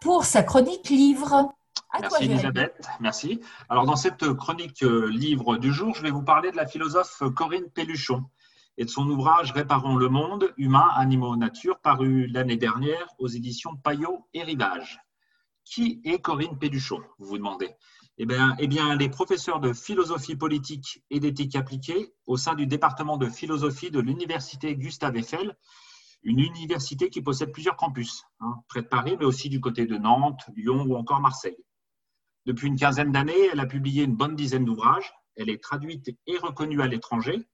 pour 0.00 0.24
sa 0.24 0.42
chronique 0.42 0.88
livre. 0.88 1.50
À 1.90 2.00
toi, 2.00 2.08
Merci 2.10 2.24
Jérémy. 2.24 2.32
Elisabeth, 2.34 2.88
merci. 3.00 3.40
Alors 3.68 3.86
dans 3.86 3.96
cette 3.96 4.32
chronique 4.34 4.82
euh, 4.82 5.08
livre 5.08 5.56
du 5.56 5.72
jour, 5.72 5.94
je 5.94 6.02
vais 6.02 6.10
vous 6.10 6.22
parler 6.22 6.50
de 6.50 6.56
la 6.56 6.66
philosophe 6.66 7.22
Corinne 7.34 7.70
Pelluchon 7.74 8.24
et 8.78 8.84
de 8.84 8.90
son 8.90 9.08
ouvrage 9.10 9.52
Réparons 9.52 9.96
le 9.96 10.08
monde, 10.08 10.54
humains, 10.56 10.88
animaux, 10.94 11.36
nature, 11.36 11.80
paru 11.80 12.28
l'année 12.28 12.56
dernière 12.56 13.08
aux 13.18 13.26
éditions 13.26 13.76
Payot 13.76 14.26
et 14.32 14.44
Rivage. 14.44 15.00
Qui 15.64 16.00
est 16.04 16.20
Corinne 16.20 16.58
Pelluchon, 16.58 17.02
vous 17.18 17.26
vous 17.26 17.38
demandez? 17.38 17.70
Eh 18.18 18.24
bien, 18.24 18.56
eh 18.58 18.68
bien, 18.68 18.92
elle 18.92 19.02
est 19.02 19.10
professeure 19.10 19.60
de 19.60 19.72
philosophie 19.72 20.36
politique 20.36 21.04
et 21.10 21.18
d'éthique 21.18 21.56
appliquée 21.56 22.14
au 22.26 22.36
sein 22.36 22.54
du 22.54 22.66
département 22.66 23.16
de 23.16 23.26
philosophie 23.26 23.90
de 23.90 24.00
l'université 24.00 24.76
Gustave 24.76 25.16
Eiffel, 25.16 25.56
une 26.22 26.38
université 26.38 27.10
qui 27.10 27.20
possède 27.20 27.52
plusieurs 27.52 27.76
campus, 27.76 28.24
hein, 28.40 28.54
près 28.68 28.82
de 28.82 28.88
Paris, 28.88 29.16
mais 29.18 29.24
aussi 29.24 29.48
du 29.48 29.60
côté 29.60 29.86
de 29.86 29.96
Nantes, 29.96 30.42
Lyon 30.54 30.84
ou 30.88 30.94
encore 30.96 31.20
Marseille. 31.20 31.58
Depuis 32.46 32.68
une 32.68 32.76
quinzaine 32.76 33.12
d'années, 33.12 33.48
elle 33.52 33.60
a 33.60 33.66
publié 33.66 34.04
une 34.04 34.16
bonne 34.16 34.36
dizaine 34.36 34.64
d'ouvrages. 34.64 35.12
Elle 35.36 35.50
est 35.50 35.62
traduite 35.62 36.10
et 36.26 36.38
reconnue 36.38 36.80
à 36.80 36.86
l'étranger. 36.86 37.44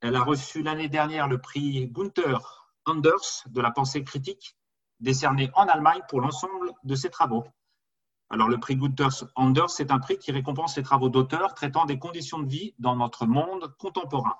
Elle 0.00 0.14
a 0.14 0.22
reçu 0.22 0.62
l'année 0.62 0.88
dernière 0.88 1.26
le 1.26 1.40
prix 1.40 1.88
Gunther 1.88 2.68
Anders 2.84 3.42
de 3.46 3.60
la 3.60 3.72
pensée 3.72 4.04
critique, 4.04 4.56
décerné 5.00 5.50
en 5.54 5.66
Allemagne 5.66 6.02
pour 6.08 6.20
l'ensemble 6.20 6.72
de 6.84 6.94
ses 6.94 7.10
travaux. 7.10 7.44
Alors, 8.30 8.48
le 8.48 8.60
prix 8.60 8.76
Gunther 8.76 9.10
Anders, 9.34 9.70
c'est 9.70 9.90
un 9.90 9.98
prix 9.98 10.18
qui 10.18 10.30
récompense 10.30 10.76
les 10.76 10.82
travaux 10.82 11.08
d'auteurs 11.08 11.54
traitant 11.54 11.84
des 11.84 11.98
conditions 11.98 12.38
de 12.38 12.48
vie 12.48 12.74
dans 12.78 12.94
notre 12.94 13.26
monde 13.26 13.74
contemporain. 13.78 14.36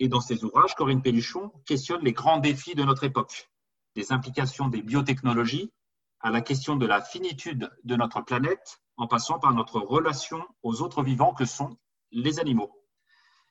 Et 0.00 0.08
dans 0.08 0.20
ses 0.20 0.44
ouvrages, 0.44 0.74
Corinne 0.74 1.02
Pelluchon 1.02 1.50
questionne 1.64 2.02
les 2.02 2.12
grands 2.12 2.38
défis 2.38 2.74
de 2.74 2.84
notre 2.84 3.04
époque, 3.04 3.50
des 3.94 4.12
implications 4.12 4.68
des 4.68 4.82
biotechnologies 4.82 5.72
à 6.20 6.30
la 6.30 6.40
question 6.40 6.76
de 6.76 6.86
la 6.86 7.00
finitude 7.00 7.70
de 7.84 7.96
notre 7.96 8.20
planète, 8.20 8.82
en 8.96 9.06
passant 9.06 9.38
par 9.38 9.54
notre 9.54 9.80
relation 9.80 10.44
aux 10.62 10.82
autres 10.82 11.02
vivants 11.02 11.32
que 11.32 11.44
sont 11.44 11.78
les 12.10 12.38
animaux. 12.38 12.78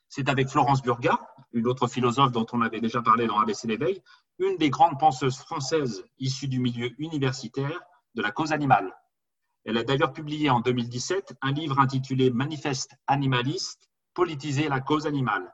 C'est 0.10 0.30
avec 0.30 0.50
Florence 0.50 0.82
Burga, 0.82 1.20
une 1.54 1.68
autre 1.68 1.88
philosophe 1.88 2.32
dont 2.32 2.46
on 2.54 2.62
avait 2.62 2.80
déjà 2.80 3.02
parlé 3.02 3.28
dans 3.28 3.40
ABC 3.40 3.68
l'éveil, 3.68 4.02
une 4.40 4.58
des 4.58 4.70
grandes 4.70 5.00
penseuses 5.00 5.38
françaises 5.38 6.04
issues 6.20 6.48
du 6.48 6.60
milieu 6.60 6.92
universitaire 7.02 7.80
de 8.16 8.22
la 8.22 8.32
cause 8.32 8.52
animale. 8.52 8.96
Elle 9.66 9.78
a 9.78 9.84
d'ailleurs 9.84 10.14
publié 10.14 10.50
en 10.50 10.62
2017 10.62 11.36
un 11.42 11.52
livre 11.52 11.80
intitulé 11.80 12.30
Manifeste 12.30 12.96
animaliste, 13.06 13.90
politiser 14.14 14.70
la 14.70 14.80
cause 14.80 15.06
animale, 15.06 15.54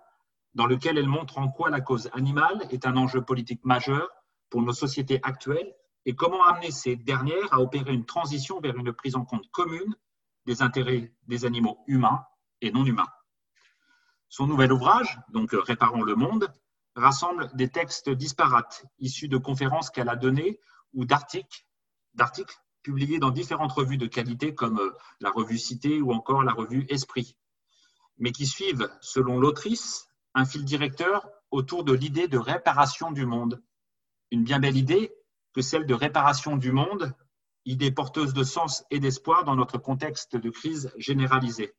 dans 0.54 0.68
lequel 0.68 0.98
elle 0.98 1.08
montre 1.08 1.40
en 1.40 1.50
quoi 1.50 1.70
la 1.70 1.82
cause 1.82 2.10
animale 2.14 2.68
est 2.70 2.86
un 2.86 2.96
enjeu 2.96 3.24
politique 3.24 3.66
majeur 3.66 4.08
pour 4.50 4.62
nos 4.62 4.74
sociétés 4.74 5.20
actuelles 5.24 5.74
et 6.06 6.16
comment 6.16 6.44
amener 6.44 6.70
ces 6.70 6.96
dernières 6.96 7.52
à 7.52 7.60
opérer 7.60 7.94
une 7.94 8.06
transition 8.06 8.60
vers 8.60 8.78
une 8.78 8.94
prise 8.94 9.16
en 9.16 9.26
compte 9.26 9.50
commune 9.52 9.96
des 10.46 10.62
intérêts 10.62 11.14
des 11.28 11.46
animaux 11.46 11.80
humains 11.88 12.24
et 12.62 12.72
non 12.72 12.86
humains. 12.86 13.08
Son 14.36 14.48
nouvel 14.48 14.74
ouvrage, 14.74 15.20
donc 15.30 15.52
Réparons 15.52 16.02
le 16.02 16.16
monde, 16.16 16.52
rassemble 16.96 17.52
des 17.54 17.70
textes 17.70 18.10
disparates 18.10 18.84
issus 18.98 19.28
de 19.28 19.38
conférences 19.38 19.92
qu'elle 19.92 20.10
a 20.10 20.16
données 20.16 20.60
ou 20.96 21.06
d'articles, 21.06 21.64
publiés 22.82 23.20
dans 23.20 23.30
différentes 23.30 23.74
revues 23.74 24.00
de 24.00 24.08
qualité 24.08 24.56
comme 24.56 24.82
la 25.20 25.30
revue 25.30 25.60
Cité 25.60 26.02
ou 26.02 26.14
encore 26.14 26.42
la 26.42 26.52
revue 26.52 26.88
Esprit, 26.90 27.38
mais 28.18 28.32
qui 28.32 28.48
suivent, 28.48 28.90
selon 29.02 29.40
l'autrice, 29.40 30.08
un 30.34 30.46
fil 30.46 30.66
directeur 30.66 31.30
autour 31.52 31.84
de 31.84 31.94
l'idée 31.94 32.28
de 32.28 32.40
réparation 32.40 33.12
du 33.12 33.28
monde. 33.28 33.62
Une 34.32 34.44
bien 34.44 34.58
belle 34.58 34.78
idée 34.78 35.14
que 35.54 35.62
celle 35.62 35.86
de 35.86 35.94
réparation 35.94 36.58
du 36.58 36.72
monde, 36.72 37.14
idée 37.66 37.92
porteuse 37.92 38.34
de 38.34 38.44
sens 38.44 38.84
et 38.90 39.00
d'espoir 39.00 39.44
dans 39.44 39.56
notre 39.56 39.78
contexte 39.78 40.36
de 40.36 40.50
crise 40.50 40.92
généralisée. 40.98 41.76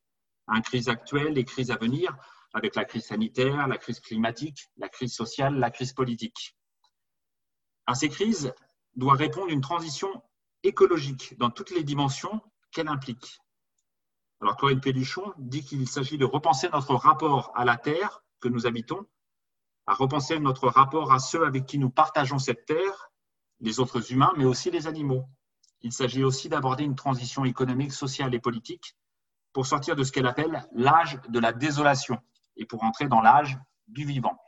Un 0.46 0.60
crise 0.60 0.88
actuelle 0.88 1.36
et 1.36 1.44
crise 1.44 1.72
à 1.72 1.76
venir, 1.76 2.16
avec 2.54 2.76
la 2.76 2.84
crise 2.84 3.06
sanitaire, 3.06 3.66
la 3.66 3.76
crise 3.76 4.00
climatique, 4.00 4.70
la 4.76 4.88
crise 4.88 5.12
sociale, 5.12 5.58
la 5.58 5.70
crise 5.70 5.92
politique. 5.92 6.56
À 7.86 7.94
ces 7.94 8.08
crises 8.08 8.54
doit 8.94 9.14
répondre 9.14 9.50
une 9.50 9.60
transition 9.60 10.22
écologique 10.62 11.36
dans 11.36 11.50
toutes 11.50 11.72
les 11.72 11.82
dimensions 11.82 12.40
qu'elle 12.70 12.88
implique. 12.88 13.40
Alors 14.40 14.56
Corinne 14.56 14.80
Pelluchon 14.80 15.32
dit 15.36 15.64
qu'il 15.64 15.88
s'agit 15.88 16.16
de 16.16 16.24
repenser 16.24 16.68
notre 16.70 16.94
rapport 16.94 17.52
à 17.56 17.64
la 17.64 17.76
Terre 17.76 18.22
que 18.40 18.48
nous 18.48 18.66
habitons, 18.66 19.04
à 19.86 19.94
repenser 19.94 20.38
notre 20.38 20.68
rapport 20.68 21.12
à 21.12 21.18
ceux 21.18 21.44
avec 21.44 21.66
qui 21.66 21.78
nous 21.78 21.90
partageons 21.90 22.38
cette 22.38 22.66
Terre, 22.66 23.10
les 23.60 23.80
autres 23.80 24.12
humains, 24.12 24.32
mais 24.36 24.44
aussi 24.44 24.70
les 24.70 24.86
animaux. 24.86 25.24
Il 25.82 25.92
s'agit 25.92 26.22
aussi 26.22 26.48
d'aborder 26.48 26.84
une 26.84 26.94
transition 26.94 27.44
économique, 27.44 27.92
sociale 27.92 28.34
et 28.34 28.40
politique 28.40 28.96
pour 29.52 29.66
sortir 29.66 29.96
de 29.96 30.04
ce 30.04 30.12
qu'elle 30.12 30.26
appelle 30.26 30.66
l'âge 30.72 31.20
de 31.28 31.38
la 31.38 31.52
désolation 31.52 32.20
et 32.56 32.66
pour 32.66 32.84
entrer 32.84 33.08
dans 33.08 33.20
l'âge 33.20 33.58
du 33.88 34.04
vivant. 34.04 34.38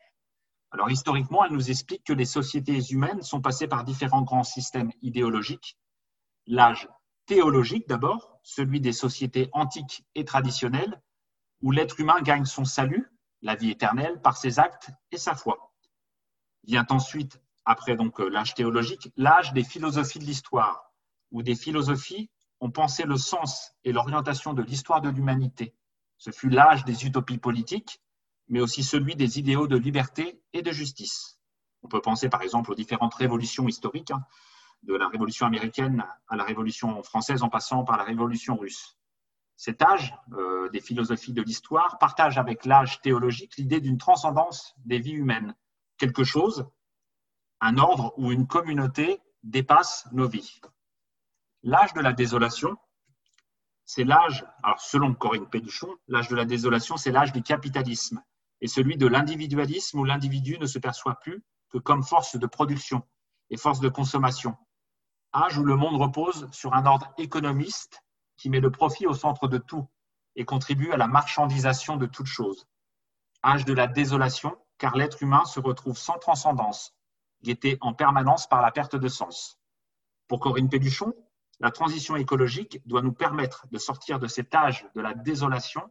Alors 0.71 0.91
historiquement, 0.91 1.45
elle 1.45 1.53
nous 1.53 1.71
explique 1.71 2.05
que 2.05 2.13
les 2.13 2.25
sociétés 2.25 2.81
humaines 2.91 3.23
sont 3.23 3.41
passées 3.41 3.69
par 3.69 3.85
différents 3.85 4.23
grands 4.23 4.45
systèmes 4.45 4.91
idéologiques. 5.03 5.79
L'âge 6.47 6.89
théologique 7.27 7.89
d'abord, 7.89 8.39
celui 8.43 8.81
des 8.81 8.93
sociétés 8.93 9.49
antiques 9.53 10.05
et 10.15 10.25
traditionnelles, 10.25 11.01
où 11.63 11.71
l'être 11.71 11.99
humain 12.01 12.21
gagne 12.21 12.45
son 12.45 12.65
salut, 12.65 13.11
la 13.43 13.55
vie 13.55 13.71
éternelle, 13.71 14.21
par 14.23 14.37
ses 14.37 14.59
actes 14.59 14.91
et 15.11 15.19
sa 15.19 15.35
foi. 15.35 15.73
Vient 16.65 16.87
ensuite, 16.91 17.41
après 17.65 17.97
donc 17.97 18.19
l'âge 18.19 18.55
théologique, 18.55 19.13
l'âge 19.17 19.53
des 19.53 19.65
philosophies 19.65 20.19
de 20.19 20.25
l'histoire, 20.25 20.93
où 21.31 21.43
des 21.43 21.55
philosophies 21.55 22.31
ont 22.61 22.71
pensé 22.71 23.05
le 23.05 23.17
sens 23.17 23.73
et 23.85 23.93
l'orientation 23.93 24.53
de 24.53 24.63
l'histoire 24.63 25.01
de 25.01 25.09
l'humanité. 25.09 25.75
Ce 26.19 26.31
fut 26.31 26.49
l'âge 26.49 26.85
des 26.85 27.07
utopies 27.07 27.39
politiques, 27.39 28.01
mais 28.49 28.61
aussi 28.61 28.83
celui 28.83 29.17
des 29.17 29.39
idéaux 29.39 29.67
de 29.67 29.77
liberté 29.77 30.41
et 30.53 30.63
de 30.63 30.73
justice. 30.73 31.39
On 31.83 31.89
peut 31.89 32.01
penser 32.01 32.29
par 32.29 32.43
exemple 32.43 32.73
aux 32.73 32.75
différentes 32.75 33.15
révolutions 33.15 33.69
historiques, 33.69 34.11
hein, 34.11 34.25
de 34.83 34.95
la 34.95 35.09
révolution 35.09 35.47
américaine 35.47 36.05
à 36.29 36.37
la 36.37 36.45
révolution 36.45 37.03
française 37.03 37.43
en 37.43 37.49
passant 37.49 37.85
par 37.85 37.97
la 37.97 38.05
révolution 38.05 38.57
russe. 38.57 38.97
Cet 39.57 39.83
âge 39.83 40.15
euh, 40.33 40.69
des 40.71 40.81
philosophies 40.81 41.33
de 41.33 41.43
l'histoire 41.43 41.99
partage 41.99 42.39
avec 42.39 42.65
l'âge 42.67 43.01
théologique 43.01 43.57
l'idée 43.57 43.81
d'une 43.81 43.99
transcendance 43.99 44.75
des 44.85 44.99
vies 44.99 45.13
humaines, 45.13 45.55
quelque 45.97 46.25
chose, 46.25 46.69
un 47.61 47.79
ordre 47.79 48.13
ou 48.19 48.33
une 48.33 48.47
communauté 48.47 49.21
dépasse 49.43 50.07
nos 50.13 50.29
vies. 50.29 50.61
L'âge 51.63 51.95
de 51.95 52.01
la 52.01 52.13
désolation, 52.13 52.77
c'est 53.87 54.05
l'âge, 54.05 54.45
alors 54.65 54.81
selon 54.81 55.15
Corinne 55.15 55.49
Péduchon, 55.49 55.89
l'âge 56.09 56.29
de 56.29 56.35
la 56.35 56.45
désolation, 56.45 56.97
c'est 56.97 57.13
l'âge 57.13 57.33
du 57.33 57.43
capitalisme 57.43 58.21
et 58.61 58.67
celui 58.67 58.97
de 58.97 59.07
l'individualisme 59.07 60.01
où 60.01 60.05
l'individu 60.05 60.59
ne 60.59 60.67
se 60.67 60.81
perçoit 60.81 61.15
plus 61.21 61.45
que 61.71 61.79
comme 61.79 62.03
force 62.03 62.37
de 62.37 62.47
production 62.47 63.07
et 63.51 63.57
force 63.57 63.79
de 63.79 63.89
consommation. 63.89 64.57
Âge 65.33 65.57
où 65.57 65.65
le 65.65 65.77
monde 65.77 66.01
repose 66.01 66.49
sur 66.51 66.75
un 66.75 66.85
ordre 66.85 67.13
économiste 67.17 68.03
qui 68.37 68.51
met 68.51 68.61
le 68.61 68.73
profit 68.73 69.07
au 69.07 69.15
centre 69.15 69.47
de 69.47 69.59
tout 69.59 69.87
et 70.35 70.45
contribue 70.45 70.91
à 70.91 70.97
la 70.97 71.07
marchandisation 71.07 71.97
de 71.97 72.07
toute 72.07 72.27
chose. 72.27 72.67
Âge 73.45 73.65
de 73.65 73.73
la 73.73 73.87
désolation, 73.87 74.59
car 74.79 74.97
l'être 74.97 75.23
humain 75.23 75.45
se 75.45 75.61
retrouve 75.61 75.97
sans 75.97 76.19
transcendance, 76.19 76.93
guetté 77.45 77.79
en 77.81 77.95
permanence 77.95 78.49
par 78.49 78.63
la 78.63 78.73
perte 78.73 78.97
de 78.97 79.09
sens. 79.09 79.61
Pour 80.27 80.41
Corinne 80.41 80.69
Péduchon, 80.69 81.15
la 81.61 81.71
transition 81.71 82.17
écologique 82.17 82.81
doit 82.87 83.03
nous 83.03 83.13
permettre 83.13 83.67
de 83.71 83.79
sortir 83.79 84.19
de 84.19 84.27
cet 84.27 84.55
âge 84.55 84.87
de 84.95 85.01
la 85.01 85.15
désolation 85.15 85.91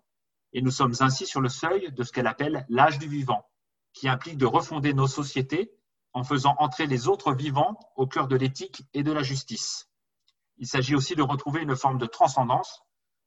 et 0.53 0.61
nous 0.61 0.72
sommes 0.72 0.93
ainsi 0.99 1.26
sur 1.26 1.41
le 1.41 1.49
seuil 1.49 1.91
de 1.91 2.03
ce 2.03 2.11
qu'elle 2.11 2.28
appelle 2.28 2.66
l'âge 2.70 2.99
du 2.99 3.07
vivant, 3.07 3.49
qui 3.93 4.07
implique 4.07 4.38
de 4.38 4.45
refonder 4.45 4.93
nos 4.93 5.07
sociétés 5.07 5.72
en 6.13 6.24
faisant 6.24 6.55
entrer 6.59 6.88
les 6.88 7.07
autres 7.07 7.34
vivants 7.34 7.78
au 7.95 8.07
cœur 8.07 8.28
de 8.28 8.38
l'éthique 8.38 8.84
et 8.93 9.03
de 9.03 9.11
la 9.11 9.22
justice. 9.22 9.89
Il 10.57 10.68
s'agit 10.68 10.95
aussi 10.95 11.16
de 11.16 11.22
retrouver 11.22 11.61
une 11.61 11.76
forme 11.76 11.97
de 11.97 12.05
transcendance 12.05 12.84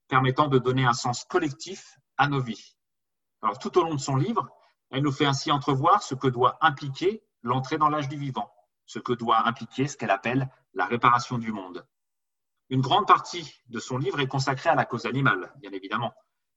permettant 0.08 0.48
de 0.48 0.58
donner 0.58 0.86
un 0.86 0.94
sens 0.94 1.24
collectif 1.24 1.98
à 2.16 2.28
nos 2.28 2.40
vies. 2.40 2.76
Alors, 3.42 3.58
tout 3.58 3.76
au 3.78 3.82
long 3.82 3.94
de 3.94 4.00
son 4.00 4.16
livre, 4.16 4.48
Elle 4.90 5.02
nous 5.02 5.12
fait 5.12 5.26
ainsi 5.26 5.52
entrevoir 5.52 6.02
ce 6.02 6.14
que 6.14 6.28
doit 6.28 6.56
impliquer 6.62 7.22
l'entrée 7.42 7.76
dans 7.76 7.90
l'âge 7.90 8.08
du 8.08 8.16
vivant, 8.16 8.50
ce 8.86 8.98
que 8.98 9.12
doit 9.12 9.46
impliquer 9.46 9.86
ce 9.86 9.98
qu'elle 9.98 10.10
appelle 10.10 10.48
la 10.72 10.86
réparation 10.86 11.36
du 11.36 11.52
monde. 11.52 11.86
Une 12.70 12.80
grande 12.80 13.06
partie 13.06 13.54
de 13.68 13.78
son 13.78 13.96
livre 13.96 14.20
est 14.20 14.26
consacrée 14.26 14.70
à 14.70 14.74
la 14.74 14.84
cause 14.84 15.06
animale, 15.06 15.54
bien 15.60 15.70
évidemment. 15.72 16.12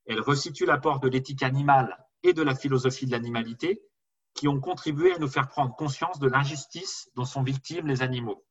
Elle 0.05 0.19
resitue 0.19 0.65
l'apport 0.65 0.99
de 0.99 1.07
l'éthique 1.07 1.43
animale 1.43 1.97
et 2.23 2.33
de 2.33 2.41
la 2.41 2.55
philosophie 2.55 3.05
de 3.05 3.11
l'animalité 3.11 3.81
qui 4.33 4.47
ont 4.47 4.59
contribué 4.59 5.13
à 5.13 5.19
nous 5.19 5.27
faire 5.27 5.47
prendre 5.47 5.75
conscience 5.75 6.19
de 6.19 6.27
l'injustice 6.27 7.09
dont 7.15 7.25
sont 7.25 7.43
victimes 7.43 7.87
les 7.87 8.01
animaux. 8.01 8.45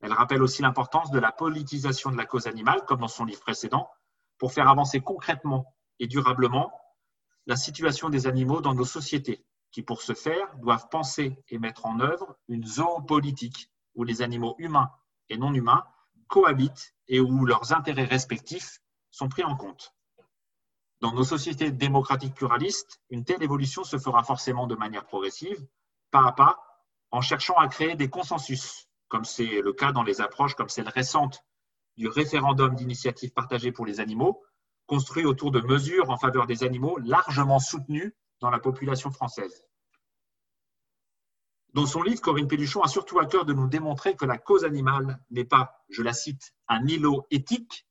Elle 0.00 0.12
rappelle 0.12 0.42
aussi 0.42 0.60
l'importance 0.60 1.10
de 1.10 1.18
la 1.18 1.32
politisation 1.32 2.10
de 2.10 2.16
la 2.16 2.26
cause 2.26 2.46
animale, 2.46 2.84
comme 2.86 3.00
dans 3.00 3.08
son 3.08 3.24
livre 3.24 3.40
précédent, 3.40 3.88
pour 4.38 4.52
faire 4.52 4.68
avancer 4.68 5.00
concrètement 5.00 5.74
et 5.98 6.06
durablement 6.06 6.72
la 7.46 7.56
situation 7.56 8.10
des 8.10 8.26
animaux 8.26 8.60
dans 8.60 8.74
nos 8.74 8.84
sociétés, 8.84 9.46
qui 9.70 9.82
pour 9.82 10.02
ce 10.02 10.12
faire 10.12 10.54
doivent 10.58 10.88
penser 10.90 11.42
et 11.48 11.58
mettre 11.58 11.86
en 11.86 12.00
œuvre 12.00 12.36
une 12.48 12.66
zoopolitique 12.66 13.70
où 13.94 14.04
les 14.04 14.22
animaux 14.22 14.54
humains 14.58 14.90
et 15.28 15.38
non 15.38 15.54
humains 15.54 15.84
cohabitent 16.28 16.94
et 17.08 17.20
où 17.20 17.44
leurs 17.44 17.72
intérêts 17.72 18.04
respectifs 18.04 18.80
sont 19.10 19.28
pris 19.28 19.44
en 19.44 19.56
compte. 19.56 19.94
Dans 21.00 21.12
nos 21.12 21.24
sociétés 21.24 21.70
démocratiques 21.70 22.34
pluralistes, 22.34 23.00
une 23.10 23.24
telle 23.24 23.42
évolution 23.42 23.84
se 23.84 23.98
fera 23.98 24.22
forcément 24.22 24.66
de 24.66 24.74
manière 24.74 25.04
progressive, 25.04 25.66
pas 26.10 26.26
à 26.26 26.32
pas, 26.32 26.58
en 27.10 27.20
cherchant 27.20 27.56
à 27.56 27.68
créer 27.68 27.94
des 27.94 28.08
consensus, 28.08 28.88
comme 29.08 29.24
c'est 29.24 29.60
le 29.60 29.72
cas 29.72 29.92
dans 29.92 30.02
les 30.02 30.20
approches 30.20 30.54
comme 30.54 30.68
celle 30.68 30.88
récente 30.88 31.44
du 31.96 32.08
référendum 32.08 32.74
d'initiative 32.74 33.32
partagée 33.32 33.70
pour 33.70 33.86
les 33.86 34.00
animaux, 34.00 34.42
construit 34.86 35.24
autour 35.24 35.50
de 35.50 35.60
mesures 35.60 36.10
en 36.10 36.16
faveur 36.16 36.46
des 36.46 36.64
animaux 36.64 36.98
largement 36.98 37.58
soutenues 37.58 38.14
dans 38.40 38.50
la 38.50 38.58
population 38.58 39.10
française. 39.10 39.66
Dans 41.74 41.86
son 41.86 42.02
livre, 42.02 42.20
Corinne 42.20 42.46
Péluchon 42.46 42.82
a 42.82 42.88
surtout 42.88 43.18
à 43.18 43.26
cœur 43.26 43.44
de 43.44 43.52
nous 43.52 43.66
démontrer 43.66 44.14
que 44.14 44.24
la 44.24 44.38
cause 44.38 44.64
animale 44.64 45.18
n'est 45.30 45.44
pas, 45.44 45.84
je 45.88 46.02
la 46.02 46.12
cite, 46.12 46.54
un 46.68 46.86
îlot 46.86 47.26
éthique, 47.32 47.88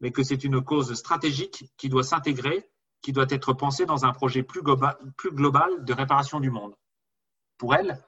mais 0.00 0.12
que 0.12 0.22
c'est 0.22 0.44
une 0.44 0.62
cause 0.62 0.94
stratégique 0.94 1.64
qui 1.76 1.88
doit 1.88 2.04
s'intégrer, 2.04 2.70
qui 3.02 3.12
doit 3.12 3.26
être 3.28 3.52
pensée 3.54 3.86
dans 3.86 4.04
un 4.04 4.12
projet 4.12 4.44
plus 4.44 4.62
global, 4.62 4.96
de 5.84 5.92
réparation 5.92 6.38
du 6.38 6.52
monde. 6.52 6.76
Pour 7.56 7.74
elle, 7.74 8.00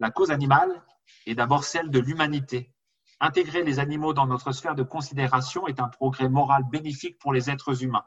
la 0.00 0.10
cause 0.10 0.32
animale 0.32 0.84
est 1.26 1.36
d'abord 1.36 1.62
celle 1.62 1.90
de 1.90 2.00
l'humanité. 2.00 2.74
Intégrer 3.20 3.62
les 3.62 3.78
animaux 3.78 4.12
dans 4.12 4.26
notre 4.26 4.50
sphère 4.50 4.74
de 4.74 4.82
considération 4.82 5.68
est 5.68 5.78
un 5.78 5.88
progrès 5.88 6.28
moral 6.28 6.64
bénéfique 6.68 7.20
pour 7.20 7.32
les 7.32 7.48
êtres 7.48 7.84
humains. 7.84 8.06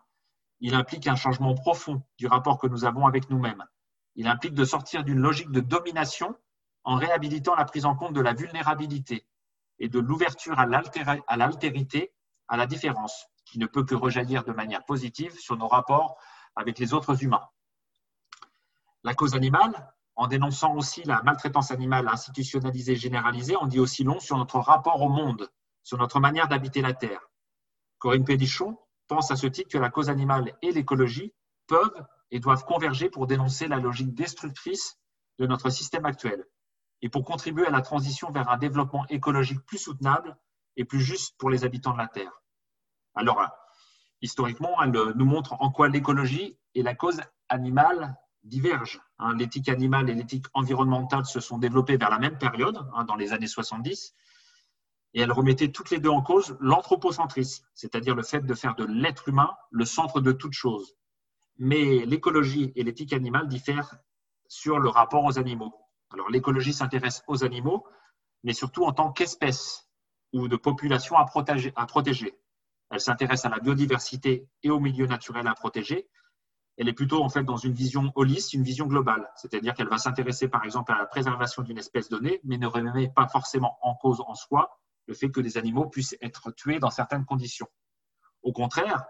Il 0.59 0.75
implique 0.75 1.07
un 1.07 1.15
changement 1.15 1.55
profond 1.55 2.03
du 2.17 2.27
rapport 2.27 2.59
que 2.59 2.67
nous 2.67 2.83
avons 2.83 3.07
avec 3.07 3.29
nous-mêmes. 3.29 3.63
Il 4.15 4.27
implique 4.27 4.53
de 4.53 4.65
sortir 4.65 5.03
d'une 5.03 5.19
logique 5.19 5.51
de 5.51 5.61
domination 5.61 6.35
en 6.83 6.95
réhabilitant 6.95 7.55
la 7.55 7.65
prise 7.65 7.85
en 7.85 7.95
compte 7.95 8.13
de 8.13 8.21
la 8.21 8.33
vulnérabilité 8.33 9.25
et 9.79 9.89
de 9.89 9.99
l'ouverture 9.99 10.59
à 10.59 10.65
l'altérité, 10.65 12.13
à 12.47 12.57
la 12.57 12.65
différence, 12.65 13.27
qui 13.45 13.59
ne 13.59 13.65
peut 13.65 13.83
que 13.83 13.95
rejaillir 13.95 14.43
de 14.43 14.51
manière 14.51 14.85
positive 14.85 15.37
sur 15.39 15.57
nos 15.57 15.67
rapports 15.67 16.17
avec 16.55 16.79
les 16.79 16.93
autres 16.93 17.23
humains. 17.23 17.47
La 19.03 19.13
cause 19.13 19.35
animale, 19.35 19.93
en 20.15 20.27
dénonçant 20.27 20.75
aussi 20.75 21.03
la 21.03 21.23
maltraitance 21.23 21.71
animale 21.71 22.07
institutionnalisée 22.07 22.95
généralisée, 22.95 23.55
en 23.55 23.65
dit 23.65 23.79
aussi 23.79 24.03
long 24.03 24.19
sur 24.19 24.37
notre 24.37 24.59
rapport 24.59 25.01
au 25.01 25.09
monde, 25.09 25.49
sur 25.83 25.97
notre 25.97 26.19
manière 26.19 26.47
d'habiter 26.47 26.81
la 26.81 26.93
Terre. 26.93 27.21
Corinne 27.97 28.25
Pédichon 28.25 28.77
pense 29.07 29.31
à 29.31 29.35
ce 29.35 29.47
titre 29.47 29.69
que 29.69 29.77
la 29.77 29.89
cause 29.89 30.09
animale 30.09 30.53
et 30.61 30.71
l'écologie 30.71 31.33
peuvent 31.67 32.05
et 32.31 32.39
doivent 32.39 32.65
converger 32.65 33.09
pour 33.09 33.27
dénoncer 33.27 33.67
la 33.67 33.77
logique 33.77 34.13
destructrice 34.13 34.97
de 35.39 35.45
notre 35.45 35.69
système 35.69 36.05
actuel 36.05 36.45
et 37.01 37.09
pour 37.09 37.25
contribuer 37.25 37.65
à 37.65 37.71
la 37.71 37.81
transition 37.81 38.31
vers 38.31 38.49
un 38.49 38.57
développement 38.57 39.05
écologique 39.09 39.65
plus 39.65 39.77
soutenable 39.77 40.37
et 40.77 40.85
plus 40.85 41.01
juste 41.01 41.35
pour 41.37 41.49
les 41.49 41.65
habitants 41.65 41.93
de 41.93 41.97
la 41.97 42.07
Terre. 42.07 42.41
Alors, 43.15 43.41
historiquement, 44.21 44.81
elle 44.81 44.91
nous 44.91 45.25
montre 45.25 45.53
en 45.59 45.71
quoi 45.71 45.89
l'écologie 45.89 46.57
et 46.75 46.83
la 46.83 46.95
cause 46.95 47.21
animale 47.49 48.15
divergent. 48.43 49.01
Hein. 49.19 49.35
L'éthique 49.35 49.69
animale 49.69 50.09
et 50.09 50.15
l'éthique 50.15 50.45
environnementale 50.53 51.25
se 51.25 51.39
sont 51.39 51.57
développées 51.57 51.97
vers 51.97 52.09
la 52.09 52.19
même 52.19 52.37
période, 52.37 52.87
hein, 52.93 53.03
dans 53.03 53.15
les 53.15 53.33
années 53.33 53.47
70, 53.47 54.15
et 55.13 55.21
elles 55.21 55.31
remettaient 55.31 55.71
toutes 55.71 55.89
les 55.89 55.99
deux 55.99 56.09
en 56.09 56.21
cause 56.21 56.57
l'anthropocentrisme, 56.61 57.65
c'est-à-dire 57.73 58.15
le 58.15 58.23
fait 58.23 58.45
de 58.45 58.53
faire 58.53 58.75
de 58.75 58.85
l'être 58.85 59.27
humain 59.27 59.51
le 59.69 59.85
centre 59.85 60.21
de 60.21 60.31
toute 60.31 60.53
chose. 60.53 60.95
Mais 61.57 62.05
l'écologie 62.05 62.71
et 62.75 62.83
l'éthique 62.83 63.13
animale 63.13 63.47
diffèrent 63.47 63.95
sur 64.47 64.79
le 64.79 64.89
rapport 64.89 65.23
aux 65.23 65.39
animaux. 65.39 65.73
Alors 66.11 66.29
l'écologie 66.29 66.73
s'intéresse 66.73 67.23
aux 67.27 67.43
animaux, 67.43 67.85
mais 68.43 68.53
surtout 68.53 68.83
en 68.83 68.91
tant 68.91 69.11
qu'espèce 69.11 69.89
ou 70.33 70.47
de 70.47 70.55
population 70.55 71.17
à 71.17 71.25
protéger. 71.25 72.37
Elle 72.89 72.99
s'intéresse 72.99 73.45
à 73.45 73.49
la 73.49 73.59
biodiversité 73.59 74.49
et 74.63 74.69
au 74.69 74.79
milieu 74.79 75.07
naturel 75.07 75.47
à 75.47 75.53
protéger. 75.53 76.09
Elle 76.77 76.89
est 76.89 76.93
plutôt 76.93 77.23
en 77.23 77.29
fait 77.29 77.43
dans 77.43 77.57
une 77.57 77.73
vision 77.73 78.11
holiste, 78.15 78.53
une 78.53 78.63
vision 78.63 78.87
globale, 78.87 79.29
c'est-à-dire 79.35 79.73
qu'elle 79.73 79.89
va 79.89 79.97
s'intéresser 79.97 80.47
par 80.47 80.65
exemple 80.65 80.91
à 80.91 80.97
la 80.97 81.05
préservation 81.05 81.61
d'une 81.63 81.77
espèce 81.77 82.09
donnée, 82.09 82.41
mais 82.43 82.57
ne 82.57 82.67
remet 82.67 83.09
pas 83.09 83.27
forcément 83.27 83.77
en 83.81 83.95
cause 83.95 84.21
en 84.21 84.35
soi 84.35 84.79
le 85.07 85.13
fait 85.13 85.29
que 85.29 85.41
des 85.41 85.57
animaux 85.57 85.87
puissent 85.87 86.15
être 86.21 86.51
tués 86.51 86.79
dans 86.79 86.89
certaines 86.89 87.25
conditions. 87.25 87.67
Au 88.43 88.51
contraire, 88.51 89.05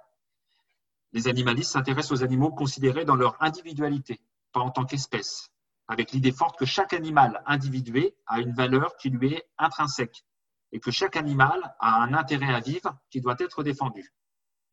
les 1.14 1.28
animalistes 1.28 1.72
s'intéressent 1.72 2.20
aux 2.20 2.24
animaux 2.24 2.52
considérés 2.52 3.06
dans 3.06 3.16
leur 3.16 3.42
individualité, 3.42 4.22
pas 4.52 4.62
en 4.62 4.72
tant 4.72 4.86
qu'espèce, 4.86 5.52
avec 5.88 6.12
l'idée 6.12 6.32
forte 6.32 6.58
que 6.58 6.66
chaque 6.66 6.94
animal 6.94 7.44
individué 7.46 8.16
a 8.28 8.40
une 8.40 8.54
valeur 8.54 8.96
qui 8.96 9.10
lui 9.10 9.34
est 9.34 9.50
intrinsèque 9.58 10.24
et 10.72 10.80
que 10.80 10.92
chaque 10.92 11.18
animal 11.18 11.76
a 11.80 12.02
un 12.02 12.14
intérêt 12.14 12.54
à 12.54 12.60
vivre 12.60 12.98
qui 13.10 13.20
doit 13.20 13.36
être 13.40 13.64
défendu. 13.64 14.14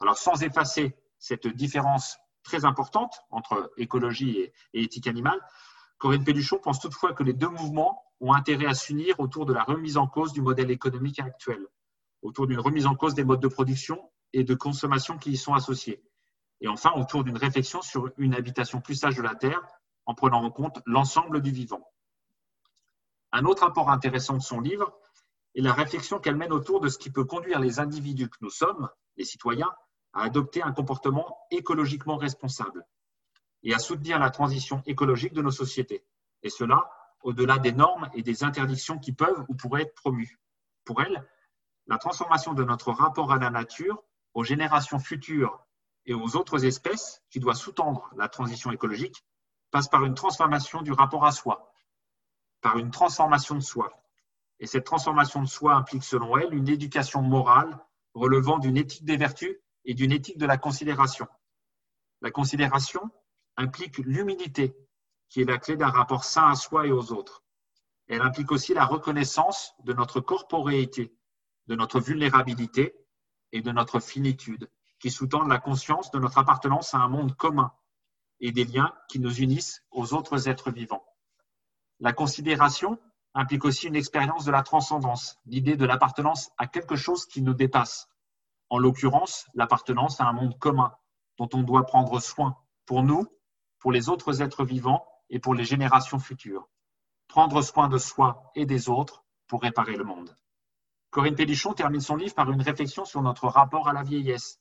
Alors 0.01 0.16
sans 0.16 0.43
effacer 0.43 0.97
cette 1.18 1.49
différence 1.49 2.18
très 2.45 2.64
importante 2.64 3.20
entre 3.30 3.72
écologie 3.76 4.39
et, 4.39 4.53
éthique 4.72 5.09
animale, 5.09 5.41
Corinne 5.99 6.22
Péluchon 6.22 6.59
pense 6.59 6.78
toutefois 6.78 7.12
que 7.12 7.24
les 7.24 7.32
deux 7.32 7.49
mouvements 7.49 8.05
ont 8.20 8.32
intérêt 8.32 8.66
à 8.66 8.74
s'unir 8.74 9.18
autour 9.18 9.45
de 9.45 9.53
la 9.53 9.64
remise 9.64 9.97
en 9.97 10.07
cause 10.07 10.32
du 10.32 10.41
modèle 10.41 10.70
économique 10.70 11.18
actuel, 11.18 11.66
autour 12.22 12.47
d'une 12.47 12.61
remise 12.61 12.86
en 12.86 12.95
cause 12.95 13.14
des 13.14 13.24
modes 13.24 13.41
de 13.41 13.49
production 13.49 14.11
et 14.32 14.45
de 14.45 14.55
consommation 14.55 15.18
qui 15.18 15.32
y 15.32 15.36
sont 15.36 15.55
associés, 15.55 16.03
et 16.61 16.69
enfin 16.69 16.93
autour 16.97 17.25
d'une 17.25 17.37
réflexion 17.37 17.83
sur 17.83 18.11
une 18.17 18.35
habitation 18.35 18.81
plus 18.81 18.95
sage 18.95 19.17
de 19.17 19.23
la 19.23 19.35
Terre 19.35 19.63
en 20.07 20.15
prenant 20.15 20.43
en 20.43 20.51
compte 20.51 20.81
l'ensemble 20.87 21.41
du 21.41 21.51
vivant. 21.51 21.87
Un 23.33 23.45
autre 23.45 23.65
apport 23.65 23.91
intéressant 23.91 24.37
de 24.37 24.43
son 24.43 24.61
livre 24.61 24.99
est 25.55 25.61
la 25.61 25.73
réflexion 25.73 26.19
qu'elle 26.19 26.37
mène 26.37 26.53
autour 26.53 26.81
de 26.81 26.89
ce 26.89 26.99
qui 26.99 27.11
peut 27.11 27.25
conduire 27.25 27.61
les 27.61 27.79
individus 27.79 28.29
que 28.29 28.39
nous 28.41 28.51
sommes, 28.51 28.89
les 29.17 29.25
citoyens, 29.25 29.73
à 30.13 30.23
adopter 30.23 30.63
un 30.63 30.73
comportement 30.73 31.39
écologiquement 31.51 32.17
responsable 32.17 32.87
et 33.63 33.75
à 33.75 33.79
soutenir 33.79 34.19
la 34.19 34.31
transition 34.31 34.83
écologique 34.87 35.35
de 35.35 35.43
nos 35.43 35.51
sociétés. 35.51 36.05
Et 36.43 36.51
cela 36.51 36.91
au-delà 37.23 37.59
des 37.59 37.73
normes 37.73 38.09
et 38.15 38.23
des 38.23 38.45
interdictions 38.45 38.99
qui 38.99 39.13
peuvent 39.13 39.45
ou 39.49 39.55
pourraient 39.55 39.83
être 39.83 39.95
promues. 39.95 40.39
Pour 40.85 41.03
elle, 41.03 41.29
la 41.87 41.99
transformation 41.99 42.55
de 42.55 42.65
notre 42.65 42.93
rapport 42.93 43.33
à 43.33 43.39
la 43.39 43.51
nature, 43.51 44.03
aux 44.35 44.45
générations 44.45 44.99
futures 44.99 45.67
et 46.09 46.15
aux 46.15 46.37
autres 46.37 46.65
espèces 46.65 47.23
qui 47.31 47.39
doit 47.39 47.55
sous-tendre 47.55 48.11
la 48.17 48.29
transition 48.29 48.73
écologique 48.73 49.25
passe 49.71 49.89
par 49.89 50.05
une 50.05 50.15
transformation 50.15 50.81
du 50.81 50.91
rapport 50.91 51.27
à 51.27 51.33
soi, 51.33 51.71
par 52.63 52.79
une 52.79 52.91
transformation 52.91 53.55
de 53.55 53.61
soi. 53.61 54.03
Et 54.59 54.67
cette 54.67 54.87
transformation 54.87 55.43
de 55.43 55.47
soi 55.47 55.75
implique, 55.75 56.03
selon 56.03 56.39
elle, 56.39 56.55
une 56.55 56.69
éducation 56.71 57.21
morale 57.21 57.79
relevant 58.15 58.59
d'une 58.59 58.79
éthique 58.79 59.05
des 59.05 59.19
vertus 59.19 59.55
et 59.85 59.93
d'une 59.93 60.11
éthique 60.11 60.39
de 60.39 60.47
la 60.47 60.57
considération. 60.57 61.29
La 62.23 62.31
considération 62.31 63.11
implique 63.59 63.99
l'humilité, 63.99 64.75
qui 65.29 65.43
est 65.43 65.45
la 65.45 65.59
clé 65.59 65.77
d'un 65.77 65.91
rapport 65.91 66.25
sain 66.25 66.49
à 66.49 66.55
soi 66.55 66.87
et 66.87 66.91
aux 66.91 67.13
autres. 67.13 67.45
Elle 68.07 68.23
implique 68.23 68.51
aussi 68.51 68.73
la 68.73 68.87
reconnaissance 68.87 69.75
de 69.85 69.93
notre 69.93 70.21
corporéité, 70.21 71.15
de 71.67 71.75
notre 71.75 72.01
vulnérabilité 72.01 72.97
et 73.53 73.61
de 73.61 73.71
notre 73.73 74.01
finitude, 74.01 74.71
qui 75.01 75.11
sous-tendent 75.11 75.49
la 75.49 75.59
conscience 75.59 76.11
de 76.11 76.18
notre 76.18 76.38
appartenance 76.38 76.94
à 76.94 76.99
un 76.99 77.09
monde 77.09 77.34
commun 77.36 77.72
et 78.40 78.53
des 78.53 78.64
liens 78.64 78.92
qui 79.09 79.20
nous 79.20 79.40
unissent 79.40 79.82
aux 79.90 80.14
autres 80.14 80.49
êtres 80.49 80.70
vivants. 80.70 81.05
La 82.01 82.12
considération 82.12 82.99
implique 83.34 83.64
aussi 83.64 83.86
une 83.86 83.96
expérience 83.96 84.44
de 84.44 84.51
la 84.51 84.62
transcendance, 84.62 85.38
l'idée 85.44 85.76
de 85.76 85.84
l'appartenance 85.84 86.51
à 86.59 86.66
quelque 86.66 86.96
chose 86.96 87.26
qui 87.26 87.42
nous 87.42 87.55
dépasse, 87.55 88.09
en 88.70 88.78
l'occurrence 88.78 89.46
l'appartenance 89.55 90.20
à 90.20 90.26
un 90.26 90.32
monde 90.32 90.59
commun 90.59 90.94
dont 91.38 91.49
on 91.53 91.62
doit 91.62 91.86
prendre 91.86 92.20
soin 92.20 92.57
pour 92.86 93.03
nous, 93.03 93.26
pour 93.78 93.92
les 93.92 94.09
autres 94.09 94.42
êtres 94.42 94.64
vivants 94.64 95.07
et 95.30 95.38
pour 95.38 95.55
les 95.55 95.64
générations 95.64 96.18
futures. 96.18 96.68
Prendre 97.28 97.62
soin 97.62 97.88
de 97.88 97.99
soi 97.99 98.51
et 98.55 98.66
des 98.66 98.88
autres 98.88 99.24
pour 99.46 99.62
réparer 99.62 99.96
le 99.96 100.05
monde. 100.05 100.36
Corinne 101.11 101.36
Pélichon 101.36 101.72
termine 101.72 102.01
son 102.01 102.16
livre 102.16 102.34
par 102.34 102.51
une 102.51 102.61
réflexion 102.61 103.05
sur 103.05 103.22
notre 103.22 103.46
rapport 103.49 103.88
à 103.88 103.92
la 103.92 104.03
vieillesse, 104.03 104.61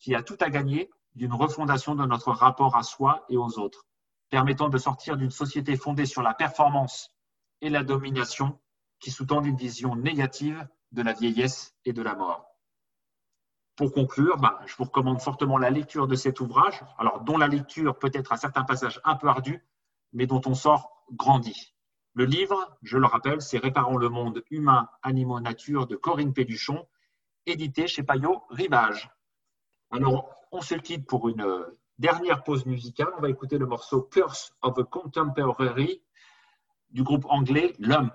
qui 0.00 0.14
a 0.14 0.22
tout 0.22 0.36
à 0.40 0.50
gagner 0.50 0.90
d'une 1.14 1.34
refondation 1.34 1.94
de 1.94 2.06
notre 2.06 2.32
rapport 2.32 2.76
à 2.76 2.82
soi 2.82 3.24
et 3.28 3.36
aux 3.36 3.58
autres, 3.58 3.86
permettant 4.30 4.68
de 4.68 4.78
sortir 4.78 5.16
d'une 5.16 5.30
société 5.30 5.76
fondée 5.76 6.06
sur 6.06 6.22
la 6.22 6.34
performance 6.34 7.10
et 7.60 7.68
la 7.68 7.84
domination 7.84 8.58
qui 8.98 9.10
sous-tend 9.10 9.42
une 9.42 9.56
vision 9.56 9.96
négative 9.96 10.66
de 10.92 11.02
la 11.02 11.12
vieillesse 11.12 11.74
et 11.84 11.92
de 11.92 12.02
la 12.02 12.14
mort. 12.14 12.46
Pour 13.76 13.92
conclure, 13.92 14.36
bah, 14.36 14.60
je 14.66 14.76
vous 14.76 14.84
recommande 14.84 15.20
fortement 15.20 15.56
la 15.56 15.70
lecture 15.70 16.06
de 16.06 16.14
cet 16.14 16.40
ouvrage, 16.40 16.82
alors 16.98 17.22
dont 17.22 17.38
la 17.38 17.48
lecture 17.48 17.98
peut 17.98 18.10
être 18.12 18.32
à 18.32 18.36
certains 18.36 18.64
passages 18.64 19.00
un 19.04 19.16
peu 19.16 19.28
ardue, 19.28 19.64
mais 20.12 20.26
dont 20.26 20.42
on 20.46 20.54
sort 20.54 21.04
grandi. 21.12 21.74
Le 22.14 22.24
livre, 22.24 22.76
je 22.82 22.98
le 22.98 23.06
rappelle, 23.06 23.40
c'est 23.40 23.58
Réparons 23.58 23.96
le 23.96 24.08
monde 24.08 24.42
humain, 24.50 24.88
animaux, 25.02 25.40
nature 25.40 25.86
de 25.86 25.96
Corinne 25.96 26.34
Péduchon, 26.34 26.86
édité 27.46 27.86
chez 27.86 28.02
Payot 28.02 28.42
Rivage. 28.50 29.10
Alors, 29.92 30.30
on 30.52 30.60
se 30.60 30.74
quitte 30.74 31.06
pour 31.06 31.28
une 31.28 31.40
euh, 31.40 31.78
dernière 31.98 32.44
pause 32.44 32.64
musicale. 32.64 33.08
On 33.18 33.20
va 33.20 33.28
écouter 33.28 33.58
le 33.58 33.66
morceau 33.66 34.02
Curse 34.02 34.52
of 34.62 34.78
a 34.78 34.84
Contemporary 34.84 36.02
du 36.90 37.02
groupe 37.02 37.26
anglais 37.28 37.74
Lump. 37.80 38.14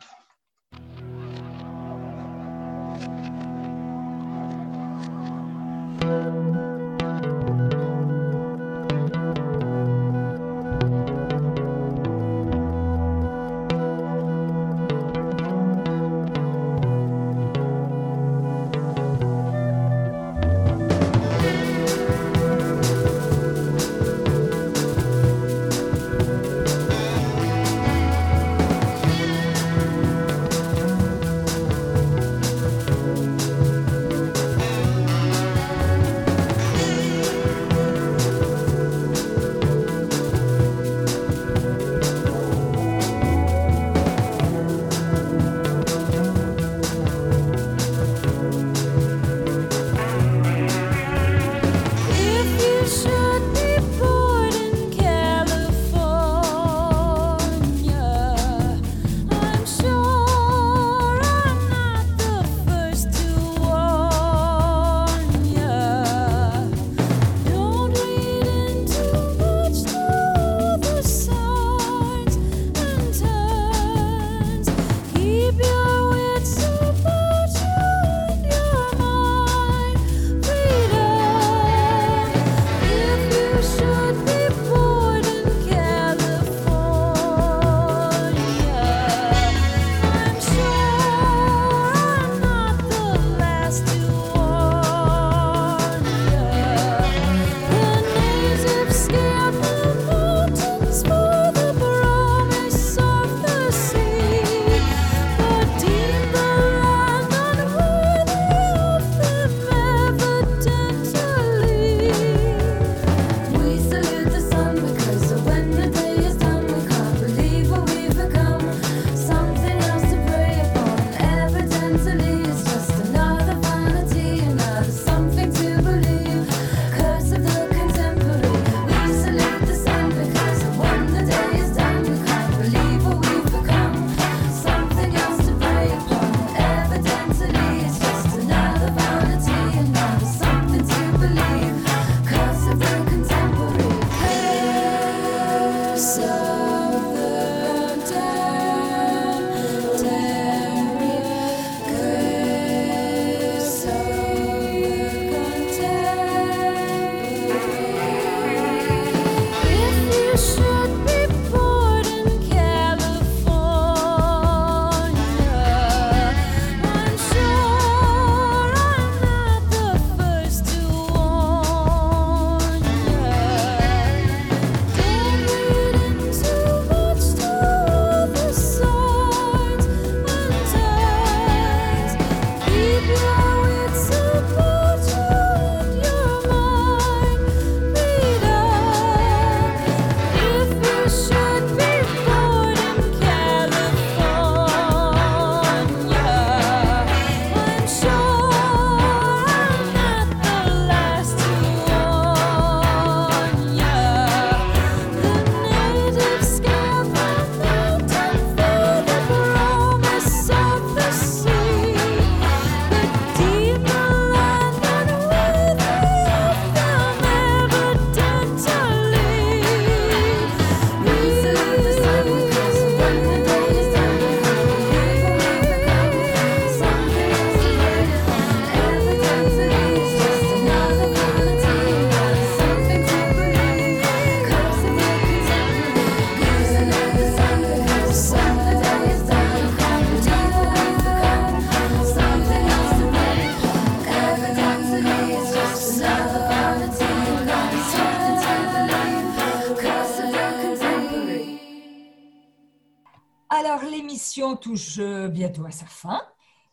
touche 254.66 254.98
euh, 254.98 255.28
bientôt 255.28 255.66
à 255.66 255.72
sa 255.72 255.86
fin. 255.86 256.22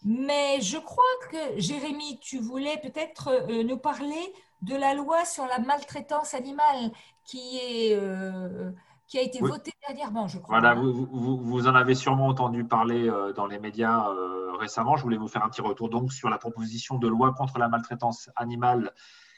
Mais 0.04 0.60
je 0.60 0.78
crois 0.78 1.04
que, 1.30 1.60
Jérémy, 1.60 2.18
tu 2.20 2.38
voulais 2.38 2.78
peut-être 2.82 3.28
euh, 3.28 3.62
nous 3.62 3.76
parler 3.76 4.32
de 4.62 4.74
la 4.74 4.94
loi 4.94 5.24
sur 5.24 5.44
la 5.46 5.58
maltraitance 5.58 6.34
animale 6.34 6.90
qui, 7.24 7.58
est, 7.58 7.94
euh, 7.94 8.72
qui 9.06 9.18
a 9.18 9.22
été 9.22 9.40
votée 9.40 9.72
dernièrement, 9.86 10.26
je 10.26 10.38
crois. 10.38 10.58
Voilà, 10.58 10.74
vous, 10.74 11.06
vous, 11.12 11.36
vous, 11.36 11.68
en 11.68 11.74
avez 11.74 11.94
sûrement 11.94 12.28
entendu 12.28 12.64
parler 12.64 13.10
dans 13.36 13.46
les 13.46 13.58
médias 13.58 14.06
récemment. 14.58 14.96
Je 14.96 15.02
voulais 15.02 15.16
vous 15.16 15.28
faire 15.28 15.44
un 15.44 15.48
petit 15.48 15.62
retour 15.62 15.88
donc 15.88 16.12
sur 16.12 16.30
la 16.30 16.38
proposition 16.38 16.96
de 16.96 17.08
loi 17.08 17.34
contre 17.34 17.58
la 17.58 17.68
maltraitance 17.68 18.30
animale 18.36 18.92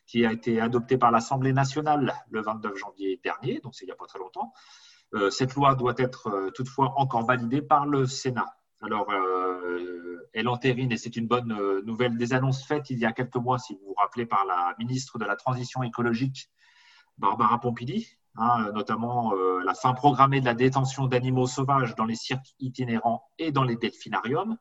qui 0.07 0.27
a 0.27 0.33
été 0.33 0.61
adoptée 0.61 0.99
par 0.99 1.11
l'Assemblée 1.11 1.53
nationale 1.53 2.15
le 2.31 2.43
29 2.43 2.77
janvier 2.77 3.19
dernier, 3.25 3.61
donc 3.61 3.75
c'est 3.75 3.85
il 3.85 3.89
n'y 3.89 3.93
a 3.93 3.97
pas 3.97 4.07
très 4.07 4.19
longtemps. 4.19 4.53
Euh, 5.15 5.31
cette 5.31 5.55
loi 5.55 5.75
doit 5.75 5.95
être 5.99 6.29
euh, 6.29 6.51
toutefois 6.51 6.93
encore 6.97 7.25
validée 7.25 7.63
par 7.63 7.87
le 7.87 8.07
Sénat. 8.07 8.57
Alors, 8.83 9.11
euh, 9.11 10.29
elle 10.33 10.49
entérine, 10.49 10.91
et 10.91 10.97
c'est 10.97 11.17
une 11.17 11.29
bonne 11.29 11.57
nouvelle, 11.85 12.19
des 12.19 12.35
annonces 12.35 12.65
faites 12.65 12.91
il 12.91 12.99
y 12.99 13.05
a 13.05 13.13
quelques 13.13 13.37
mois, 13.37 13.59
si 13.59 13.75
vous 13.75 13.87
vous 13.87 13.95
rappelez, 13.95 14.27
par 14.27 14.45
la 14.45 14.75
ministre 14.79 15.19
de 15.19 15.25
la 15.25 15.37
Transition 15.37 15.85
écologique, 15.85 16.51
Barbara 17.19 17.61
Pompili, 17.61 18.09
hein, 18.37 18.73
notamment 18.75 19.33
la 19.65 19.75
fin 19.75 19.95
programmée 19.95 20.41
de 20.41 20.45
la 20.45 20.55
détention 20.55 21.07
d'animaux 21.07 21.47
sauvages 21.47 21.95
dans 21.95 22.05
les 22.05 22.17
cirques 22.17 22.53
itinérants 22.59 23.23
et 23.39 23.53
dans 23.53 23.63
les 23.63 23.77
delphinariums, 23.77 24.59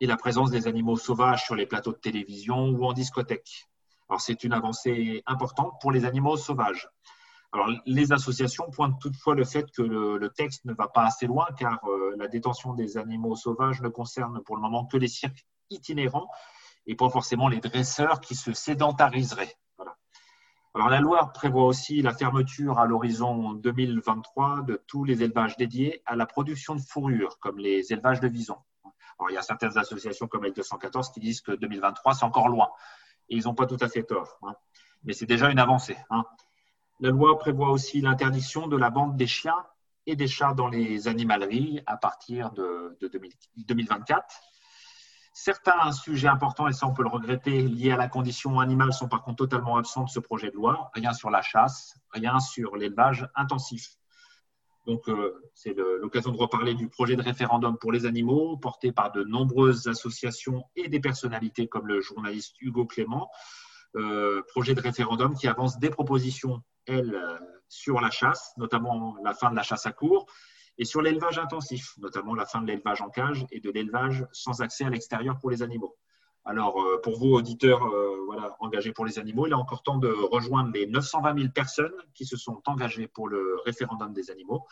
et 0.00 0.06
la 0.06 0.18
présence 0.18 0.50
des 0.50 0.68
animaux 0.68 0.96
sauvages 0.96 1.42
sur 1.42 1.54
les 1.54 1.66
plateaux 1.66 1.92
de 1.92 1.98
télévision 1.98 2.68
ou 2.68 2.84
en 2.84 2.92
discothèque. 2.92 3.66
Alors, 4.10 4.20
c'est 4.20 4.44
une 4.44 4.52
avancée 4.52 5.22
importante 5.26 5.72
pour 5.80 5.90
les 5.90 6.04
animaux 6.04 6.36
sauvages. 6.36 6.86
Alors, 7.52 7.70
les 7.86 8.12
associations 8.12 8.70
pointent 8.70 9.00
toutefois 9.00 9.34
le 9.34 9.44
fait 9.44 9.70
que 9.70 9.82
le, 9.82 10.28
texte 10.30 10.64
ne 10.66 10.74
va 10.74 10.88
pas 10.88 11.04
assez 11.04 11.26
loin, 11.26 11.46
car 11.56 11.78
euh, 11.84 12.14
la 12.18 12.28
détention 12.28 12.74
des 12.74 12.98
animaux 12.98 13.36
sauvages 13.36 13.80
ne 13.80 13.88
concerne 13.88 14.42
pour 14.42 14.56
le 14.56 14.62
moment 14.62 14.84
que 14.84 14.98
les 14.98 15.08
cirques 15.08 15.46
itinérants 15.70 16.28
et 16.86 16.94
pas 16.94 17.08
forcément 17.08 17.48
les 17.48 17.60
dresseurs 17.60 18.20
qui 18.20 18.34
se 18.34 18.52
sédentariseraient. 18.52 19.54
Alors, 20.74 20.90
la 20.90 21.00
loi 21.00 21.32
prévoit 21.32 21.64
aussi 21.64 22.02
la 22.02 22.12
fermeture 22.12 22.78
à 22.78 22.86
l'horizon 22.86 23.54
2023 23.54 24.62
de 24.62 24.82
tous 24.86 25.04
les 25.04 25.22
élevages 25.22 25.56
dédiés 25.56 26.02
à 26.04 26.14
la 26.16 26.26
production 26.26 26.74
de 26.74 26.80
fourrure, 26.80 27.38
comme 27.40 27.58
les 27.58 27.92
élevages 27.92 28.20
de 28.20 28.28
visons. 28.28 28.58
Alors, 29.18 29.30
il 29.30 29.34
y 29.34 29.38
a 29.38 29.42
certaines 29.42 29.76
associations 29.76 30.28
comme 30.28 30.44
L214 30.44 31.12
qui 31.12 31.20
disent 31.20 31.40
que 31.40 31.52
2023, 31.52 32.14
c'est 32.14 32.24
encore 32.24 32.48
loin. 32.48 32.68
Et 33.30 33.36
ils 33.36 33.44
n'ont 33.44 33.54
pas 33.54 33.66
tout 33.66 33.78
à 33.80 33.88
fait 33.88 34.04
tort. 34.04 34.38
hein. 34.42 34.54
Mais 35.02 35.14
c'est 35.14 35.26
déjà 35.26 35.50
une 35.50 35.58
avancée. 35.58 35.96
hein. 36.10 36.24
La 37.00 37.10
loi 37.10 37.38
prévoit 37.38 37.70
aussi 37.70 38.00
l'interdiction 38.00 38.66
de 38.66 38.76
la 38.76 38.90
vente 38.90 39.16
des 39.16 39.26
chiens 39.26 39.64
et 40.06 40.16
des 40.16 40.26
chats 40.26 40.54
dans 40.54 40.68
les 40.68 41.06
animaleries 41.06 41.80
à 41.86 41.96
partir 41.96 42.50
de, 42.52 42.96
de 43.00 43.08
2000 43.08 43.32
2024. 43.56 44.24
Certains 45.32 45.92
sujets 45.92 46.26
importants, 46.26 46.66
et 46.66 46.72
ça 46.72 46.88
on 46.88 46.94
peut 46.94 47.04
le 47.04 47.08
regretter, 47.08 47.62
liés 47.62 47.92
à 47.92 47.96
la 47.96 48.08
condition 48.08 48.58
animale 48.58 48.92
sont 48.92 49.06
par 49.06 49.22
contre 49.22 49.36
totalement 49.36 49.76
absents 49.76 50.02
de 50.02 50.08
ce 50.08 50.18
projet 50.18 50.50
de 50.50 50.56
loi. 50.56 50.90
Rien 50.94 51.12
sur 51.12 51.30
la 51.30 51.42
chasse, 51.42 51.94
rien 52.10 52.40
sur 52.40 52.74
l'élevage 52.74 53.28
intensif. 53.36 53.98
Donc 54.88 55.08
euh, 55.08 55.50
c'est 55.54 55.76
l'occasion 56.00 56.32
de 56.32 56.38
reparler 56.38 56.74
du 56.74 56.88
projet 56.88 57.14
de 57.14 57.22
référendum 57.22 57.78
pour 57.78 57.92
les 57.92 58.06
animaux 58.06 58.56
porté 58.56 58.90
par 58.90 59.12
de 59.12 59.22
nombreuses 59.22 59.86
associations 59.86 60.64
et 60.74 60.88
des 60.88 60.98
personnalités 60.98 61.68
comme 61.68 61.86
le 61.86 62.00
journaliste 62.00 62.56
Hugo 62.60 62.86
Clément. 62.86 63.30
Euh, 63.96 64.42
projet 64.48 64.74
de 64.74 64.80
référendum 64.80 65.34
qui 65.34 65.46
avance 65.46 65.78
des 65.78 65.88
propositions, 65.90 66.62
elles, 66.88 67.14
euh, 67.14 67.38
sur 67.68 68.00
la 68.00 68.10
chasse, 68.10 68.52
notamment 68.56 69.16
la 69.22 69.34
fin 69.34 69.50
de 69.50 69.56
la 69.56 69.62
chasse 69.62 69.86
à 69.86 69.92
cours, 69.92 70.26
et 70.78 70.84
sur 70.84 71.02
l'élevage 71.02 71.38
intensif, 71.38 71.94
notamment 71.98 72.34
la 72.34 72.46
fin 72.46 72.62
de 72.62 72.66
l'élevage 72.66 73.02
en 73.02 73.10
cage 73.10 73.46
et 73.50 73.60
de 73.60 73.70
l'élevage 73.70 74.26
sans 74.32 74.62
accès 74.62 74.84
à 74.84 74.90
l'extérieur 74.90 75.38
pour 75.38 75.50
les 75.50 75.62
animaux. 75.62 75.96
Alors, 76.44 76.80
euh, 76.80 77.00
pour 77.02 77.18
vous, 77.18 77.34
auditeurs 77.34 77.84
euh, 77.84 78.16
voilà, 78.26 78.56
engagés 78.60 78.92
pour 78.92 79.04
les 79.04 79.18
animaux, 79.18 79.46
il 79.46 79.50
est 79.50 79.54
encore 79.54 79.82
temps 79.82 79.98
de 79.98 80.08
rejoindre 80.08 80.70
les 80.72 80.86
920 80.86 81.38
000 81.38 81.52
personnes 81.52 81.92
qui 82.14 82.24
se 82.24 82.38
sont 82.38 82.62
engagées 82.66 83.06
pour 83.06 83.28
le 83.28 83.58
référendum 83.66 84.14
des 84.14 84.30
animaux. 84.30 84.66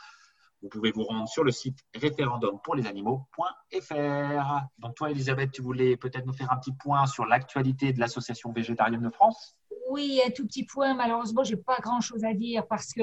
Vous 0.63 0.71
pouvez 0.71 0.91
vous 0.91 1.05
rendre 1.05 1.29
sur 1.29 1.45
le 1.45 1.53
site 1.53 1.81
référendumpourlesanimaux.fr. 1.95 4.61
Donc, 4.79 4.95
toi, 4.95 5.11
Elisabeth, 5.11 5.53
tu 5.53 5.61
voulais 5.61 5.99
peut-être 5.99 6.25
nous 6.25 6.33
faire 6.33 6.51
un 6.51 6.57
petit 6.57 6.73
point 6.73 7.05
sur 7.07 7.27
l'actualité 7.27 7.93
de 7.93 8.01
l'Association 8.01 8.53
végétarienne 8.53 9.03
de 9.03 9.11
France? 9.11 9.55
Oui, 9.89 10.21
un 10.27 10.31
tout 10.31 10.47
petit 10.47 10.65
point. 10.65 10.95
Malheureusement, 10.95 11.45
je 11.45 11.55
n'ai 11.55 11.63
pas 11.63 11.79
grand-chose 11.81 12.25
à 12.25 12.35
dire 12.35 12.67
parce 12.67 12.93
que 12.93 13.03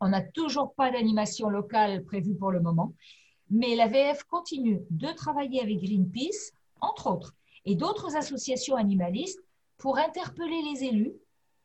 on 0.00 0.08
n'a 0.08 0.22
toujours 0.22 0.74
pas 0.74 0.90
d'animation 0.90 1.48
locale 1.48 2.04
prévue 2.04 2.34
pour 2.34 2.50
le 2.50 2.60
moment. 2.60 2.94
Mais 3.50 3.76
la 3.76 3.86
VF 3.86 4.24
continue 4.24 4.82
de 4.90 5.08
travailler 5.08 5.60
avec 5.60 5.78
Greenpeace, 5.78 6.52
entre 6.80 7.10
autres, 7.10 7.34
et 7.64 7.74
d'autres 7.74 8.16
associations 8.16 8.76
animalistes 8.76 9.40
pour 9.78 9.98
interpeller 9.98 10.62
les 10.72 10.84
élus, 10.84 11.12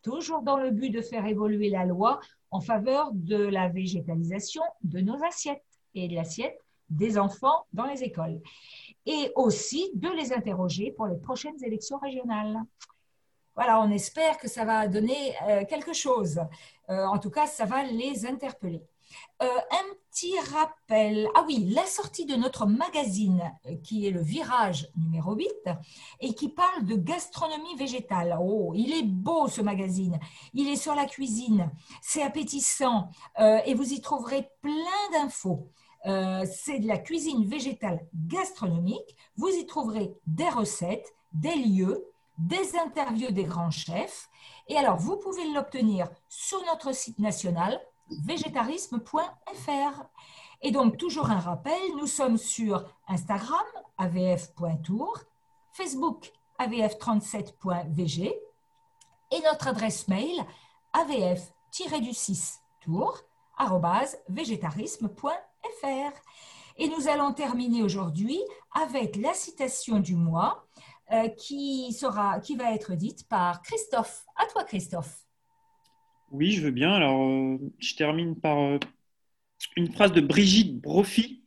toujours 0.02 0.42
dans 0.42 0.58
le 0.58 0.72
but 0.72 0.90
de 0.90 1.02
faire 1.02 1.26
évoluer 1.26 1.70
la 1.70 1.86
loi 1.86 2.20
en 2.52 2.62
faveur 2.62 3.12
de 3.14 3.38
la 3.38 3.70
végétalisation 3.70 4.64
de 4.84 5.00
nos 5.00 5.24
assiettes 5.24 5.64
et 5.94 6.08
de 6.08 6.16
l'assiette 6.16 6.58
des 6.90 7.18
enfants 7.18 7.66
dans 7.74 7.86
les 7.86 8.04
écoles. 8.04 8.40
Et 9.06 9.32
aussi 9.36 9.92
de 9.94 10.10
les 10.10 10.34
interroger 10.34 10.92
pour 10.92 11.08
les 11.08 11.18
prochaines 11.18 11.64
élections 11.64 11.98
régionales. 11.98 12.58
Voilà, 13.60 13.82
on 13.82 13.92
espère 13.92 14.38
que 14.38 14.48
ça 14.48 14.64
va 14.64 14.88
donner 14.88 15.36
euh, 15.50 15.66
quelque 15.66 15.92
chose. 15.92 16.40
Euh, 16.90 17.06
en 17.08 17.20
tout 17.20 17.30
cas, 17.30 17.46
ça 17.46 17.66
va 17.66 17.84
les 17.84 18.26
interpeller. 18.26 18.82
Euh, 19.44 19.48
un 19.48 19.96
petit 20.10 20.34
rappel. 20.54 21.28
Ah 21.36 21.44
oui, 21.46 21.70
la 21.70 21.86
sortie 21.86 22.26
de 22.26 22.38
notre 22.38 22.66
magazine, 22.66 23.52
qui 23.84 24.08
est 24.08 24.12
le 24.12 24.22
Virage 24.22 24.88
numéro 24.96 25.36
8, 25.36 25.50
et 26.22 26.34
qui 26.36 26.48
parle 26.48 26.86
de 26.86 26.96
gastronomie 26.96 27.76
végétale. 27.76 28.38
Oh, 28.42 28.72
il 28.78 28.94
est 28.94 29.04
beau 29.04 29.50
ce 29.50 29.60
magazine. 29.60 30.18
Il 30.54 30.70
est 30.70 30.78
sur 30.78 30.96
la 30.96 31.06
cuisine. 31.06 31.70
C'est 32.02 32.24
appétissant. 32.24 33.10
et 33.38 33.74
vous 33.74 33.92
y 33.92 34.00
trouverez 34.00 34.48
plein 34.62 35.12
d'infos. 35.12 35.68
C'est 36.06 36.80
de 36.80 36.88
la 36.88 36.98
cuisine 36.98 37.46
végétale 37.46 38.08
gastronomique. 38.14 39.18
Vous 39.36 39.50
y 39.50 39.66
trouverez 39.66 40.14
des 40.28 40.48
recettes, 40.48 41.14
des 41.34 41.56
lieux, 41.56 42.09
des 42.40 42.78
interviews 42.78 43.32
des 43.32 43.44
grands 43.44 43.70
chefs. 43.70 44.30
Et 44.68 44.78
alors, 44.78 44.98
vous 44.98 45.18
pouvez 45.18 45.52
l'obtenir 45.52 46.08
sur 46.30 46.64
notre 46.66 46.94
site 46.94 47.20
national 47.20 47.80
végétarisme.fr. 48.26 50.04
Et 50.62 50.72
donc, 50.72 50.98
toujours 50.98 51.30
un 51.30 51.40
rappel, 51.40 51.80
nous 51.98 52.08
sommes 52.08 52.38
sur 52.38 52.86
Instagram, 53.08 53.66
avf.tour, 53.98 55.20
Facebook, 55.74 56.32
avf37.vg, 56.60 58.34
et 59.32 59.42
notre 59.44 59.68
adresse 59.68 60.08
mail, 60.08 60.44
avf-du6 60.94 62.60
tour, 62.82 63.20
arrobase, 63.58 64.18
végétarisme.fr. 64.28 65.34
Et 66.78 66.88
nous 66.88 67.08
allons 67.10 67.34
terminer 67.34 67.84
aujourd'hui 67.84 68.42
avec 68.72 69.18
la 69.18 69.34
citation 69.34 70.00
du 70.00 70.16
mois 70.16 70.66
qui, 71.38 71.92
sera, 71.94 72.40
qui 72.40 72.56
va 72.56 72.74
être 72.74 72.94
dite 72.94 73.28
par 73.28 73.62
Christophe. 73.62 74.26
À 74.36 74.46
toi, 74.48 74.64
Christophe. 74.64 75.26
Oui, 76.32 76.52
je 76.52 76.62
veux 76.62 76.72
bien. 76.72 76.94
Alors, 76.94 77.24
euh, 77.24 77.58
je 77.80 77.96
termine 77.96 78.36
par 78.36 78.60
euh, 78.60 78.78
une 79.76 79.92
phrase 79.92 80.12
de 80.14 80.22
Brigitte 80.22 80.80
Brophy. 80.80 81.44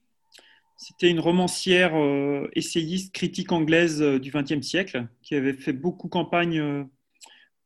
C'était 0.77 1.11
une 1.11 1.21
romancière 1.21 1.95
euh, 1.95 2.51
essayiste 2.55 3.15
critique 3.15 3.53
anglaise 3.53 4.03
euh, 4.03 4.19
du 4.19 4.33
XXe 4.33 4.67
siècle 4.67 5.07
qui 5.23 5.37
avait 5.37 5.53
fait 5.53 5.73
beaucoup 5.73 6.09
campagne 6.09 6.59
euh, 6.59 6.85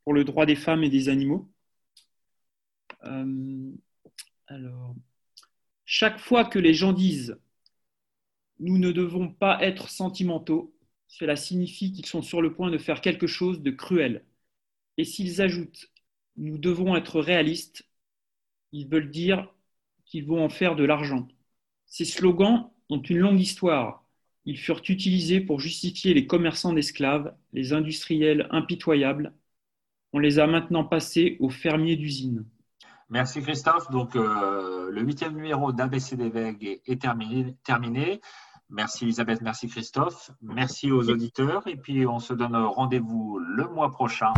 pour 0.03 0.13
le 0.13 0.23
droit 0.23 0.45
des 0.45 0.55
femmes 0.55 0.83
et 0.83 0.89
des 0.89 1.09
animaux. 1.09 1.49
Euh, 3.05 3.71
alors, 4.45 4.95
chaque 5.85 6.19
fois 6.19 6.45
que 6.45 6.59
les 6.59 6.75
gens 6.75 6.93
disent 6.93 7.37
nous 8.59 8.77
ne 8.77 8.91
devons 8.91 9.29
pas 9.29 9.63
être 9.63 9.89
sentimentaux, 9.89 10.73
cela 11.07 11.35
signifie 11.35 11.91
qu'ils 11.91 12.05
sont 12.05 12.21
sur 12.21 12.41
le 12.41 12.53
point 12.53 12.69
de 12.71 12.77
faire 12.77 13.01
quelque 13.01 13.27
chose 13.27 13.61
de 13.61 13.71
cruel. 13.71 14.25
Et 14.97 15.05
s'ils 15.05 15.41
ajoutent 15.41 15.89
nous 16.37 16.57
devons 16.57 16.95
être 16.95 17.19
réalistes, 17.19 17.83
ils 18.71 18.87
veulent 18.87 19.09
dire 19.09 19.51
qu'ils 20.05 20.25
vont 20.25 20.43
en 20.43 20.49
faire 20.49 20.75
de 20.75 20.83
l'argent. 20.83 21.27
Ces 21.87 22.05
slogans 22.05 22.69
ont 22.89 23.01
une 23.01 23.17
longue 23.17 23.39
histoire. 23.39 24.05
Ils 24.45 24.57
furent 24.57 24.83
utilisés 24.87 25.41
pour 25.41 25.59
justifier 25.59 26.13
les 26.13 26.27
commerçants 26.27 26.73
d'esclaves, 26.73 27.35
les 27.53 27.73
industriels 27.73 28.47
impitoyables. 28.51 29.33
On 30.13 30.19
les 30.19 30.39
a 30.39 30.47
maintenant 30.47 30.85
passés 30.85 31.37
aux 31.39 31.49
fermiers 31.49 31.97
d'usines. 31.97 32.45
Merci 33.09 33.41
Christophe. 33.41 33.89
Donc, 33.91 34.15
euh, 34.15 34.89
le 34.91 35.01
huitième 35.01 35.35
numéro 35.35 35.71
d'ABC 35.71 36.15
des 36.15 36.81
est 36.85 37.01
terminé. 37.01 38.21
Merci 38.69 39.05
Elisabeth, 39.05 39.41
merci 39.41 39.67
Christophe, 39.67 40.31
merci 40.41 40.91
aux 40.91 41.09
auditeurs. 41.09 41.67
Et 41.67 41.77
puis 41.77 42.05
on 42.05 42.19
se 42.19 42.33
donne 42.33 42.55
rendez-vous 42.55 43.39
le 43.39 43.67
mois 43.67 43.91
prochain. 43.91 44.33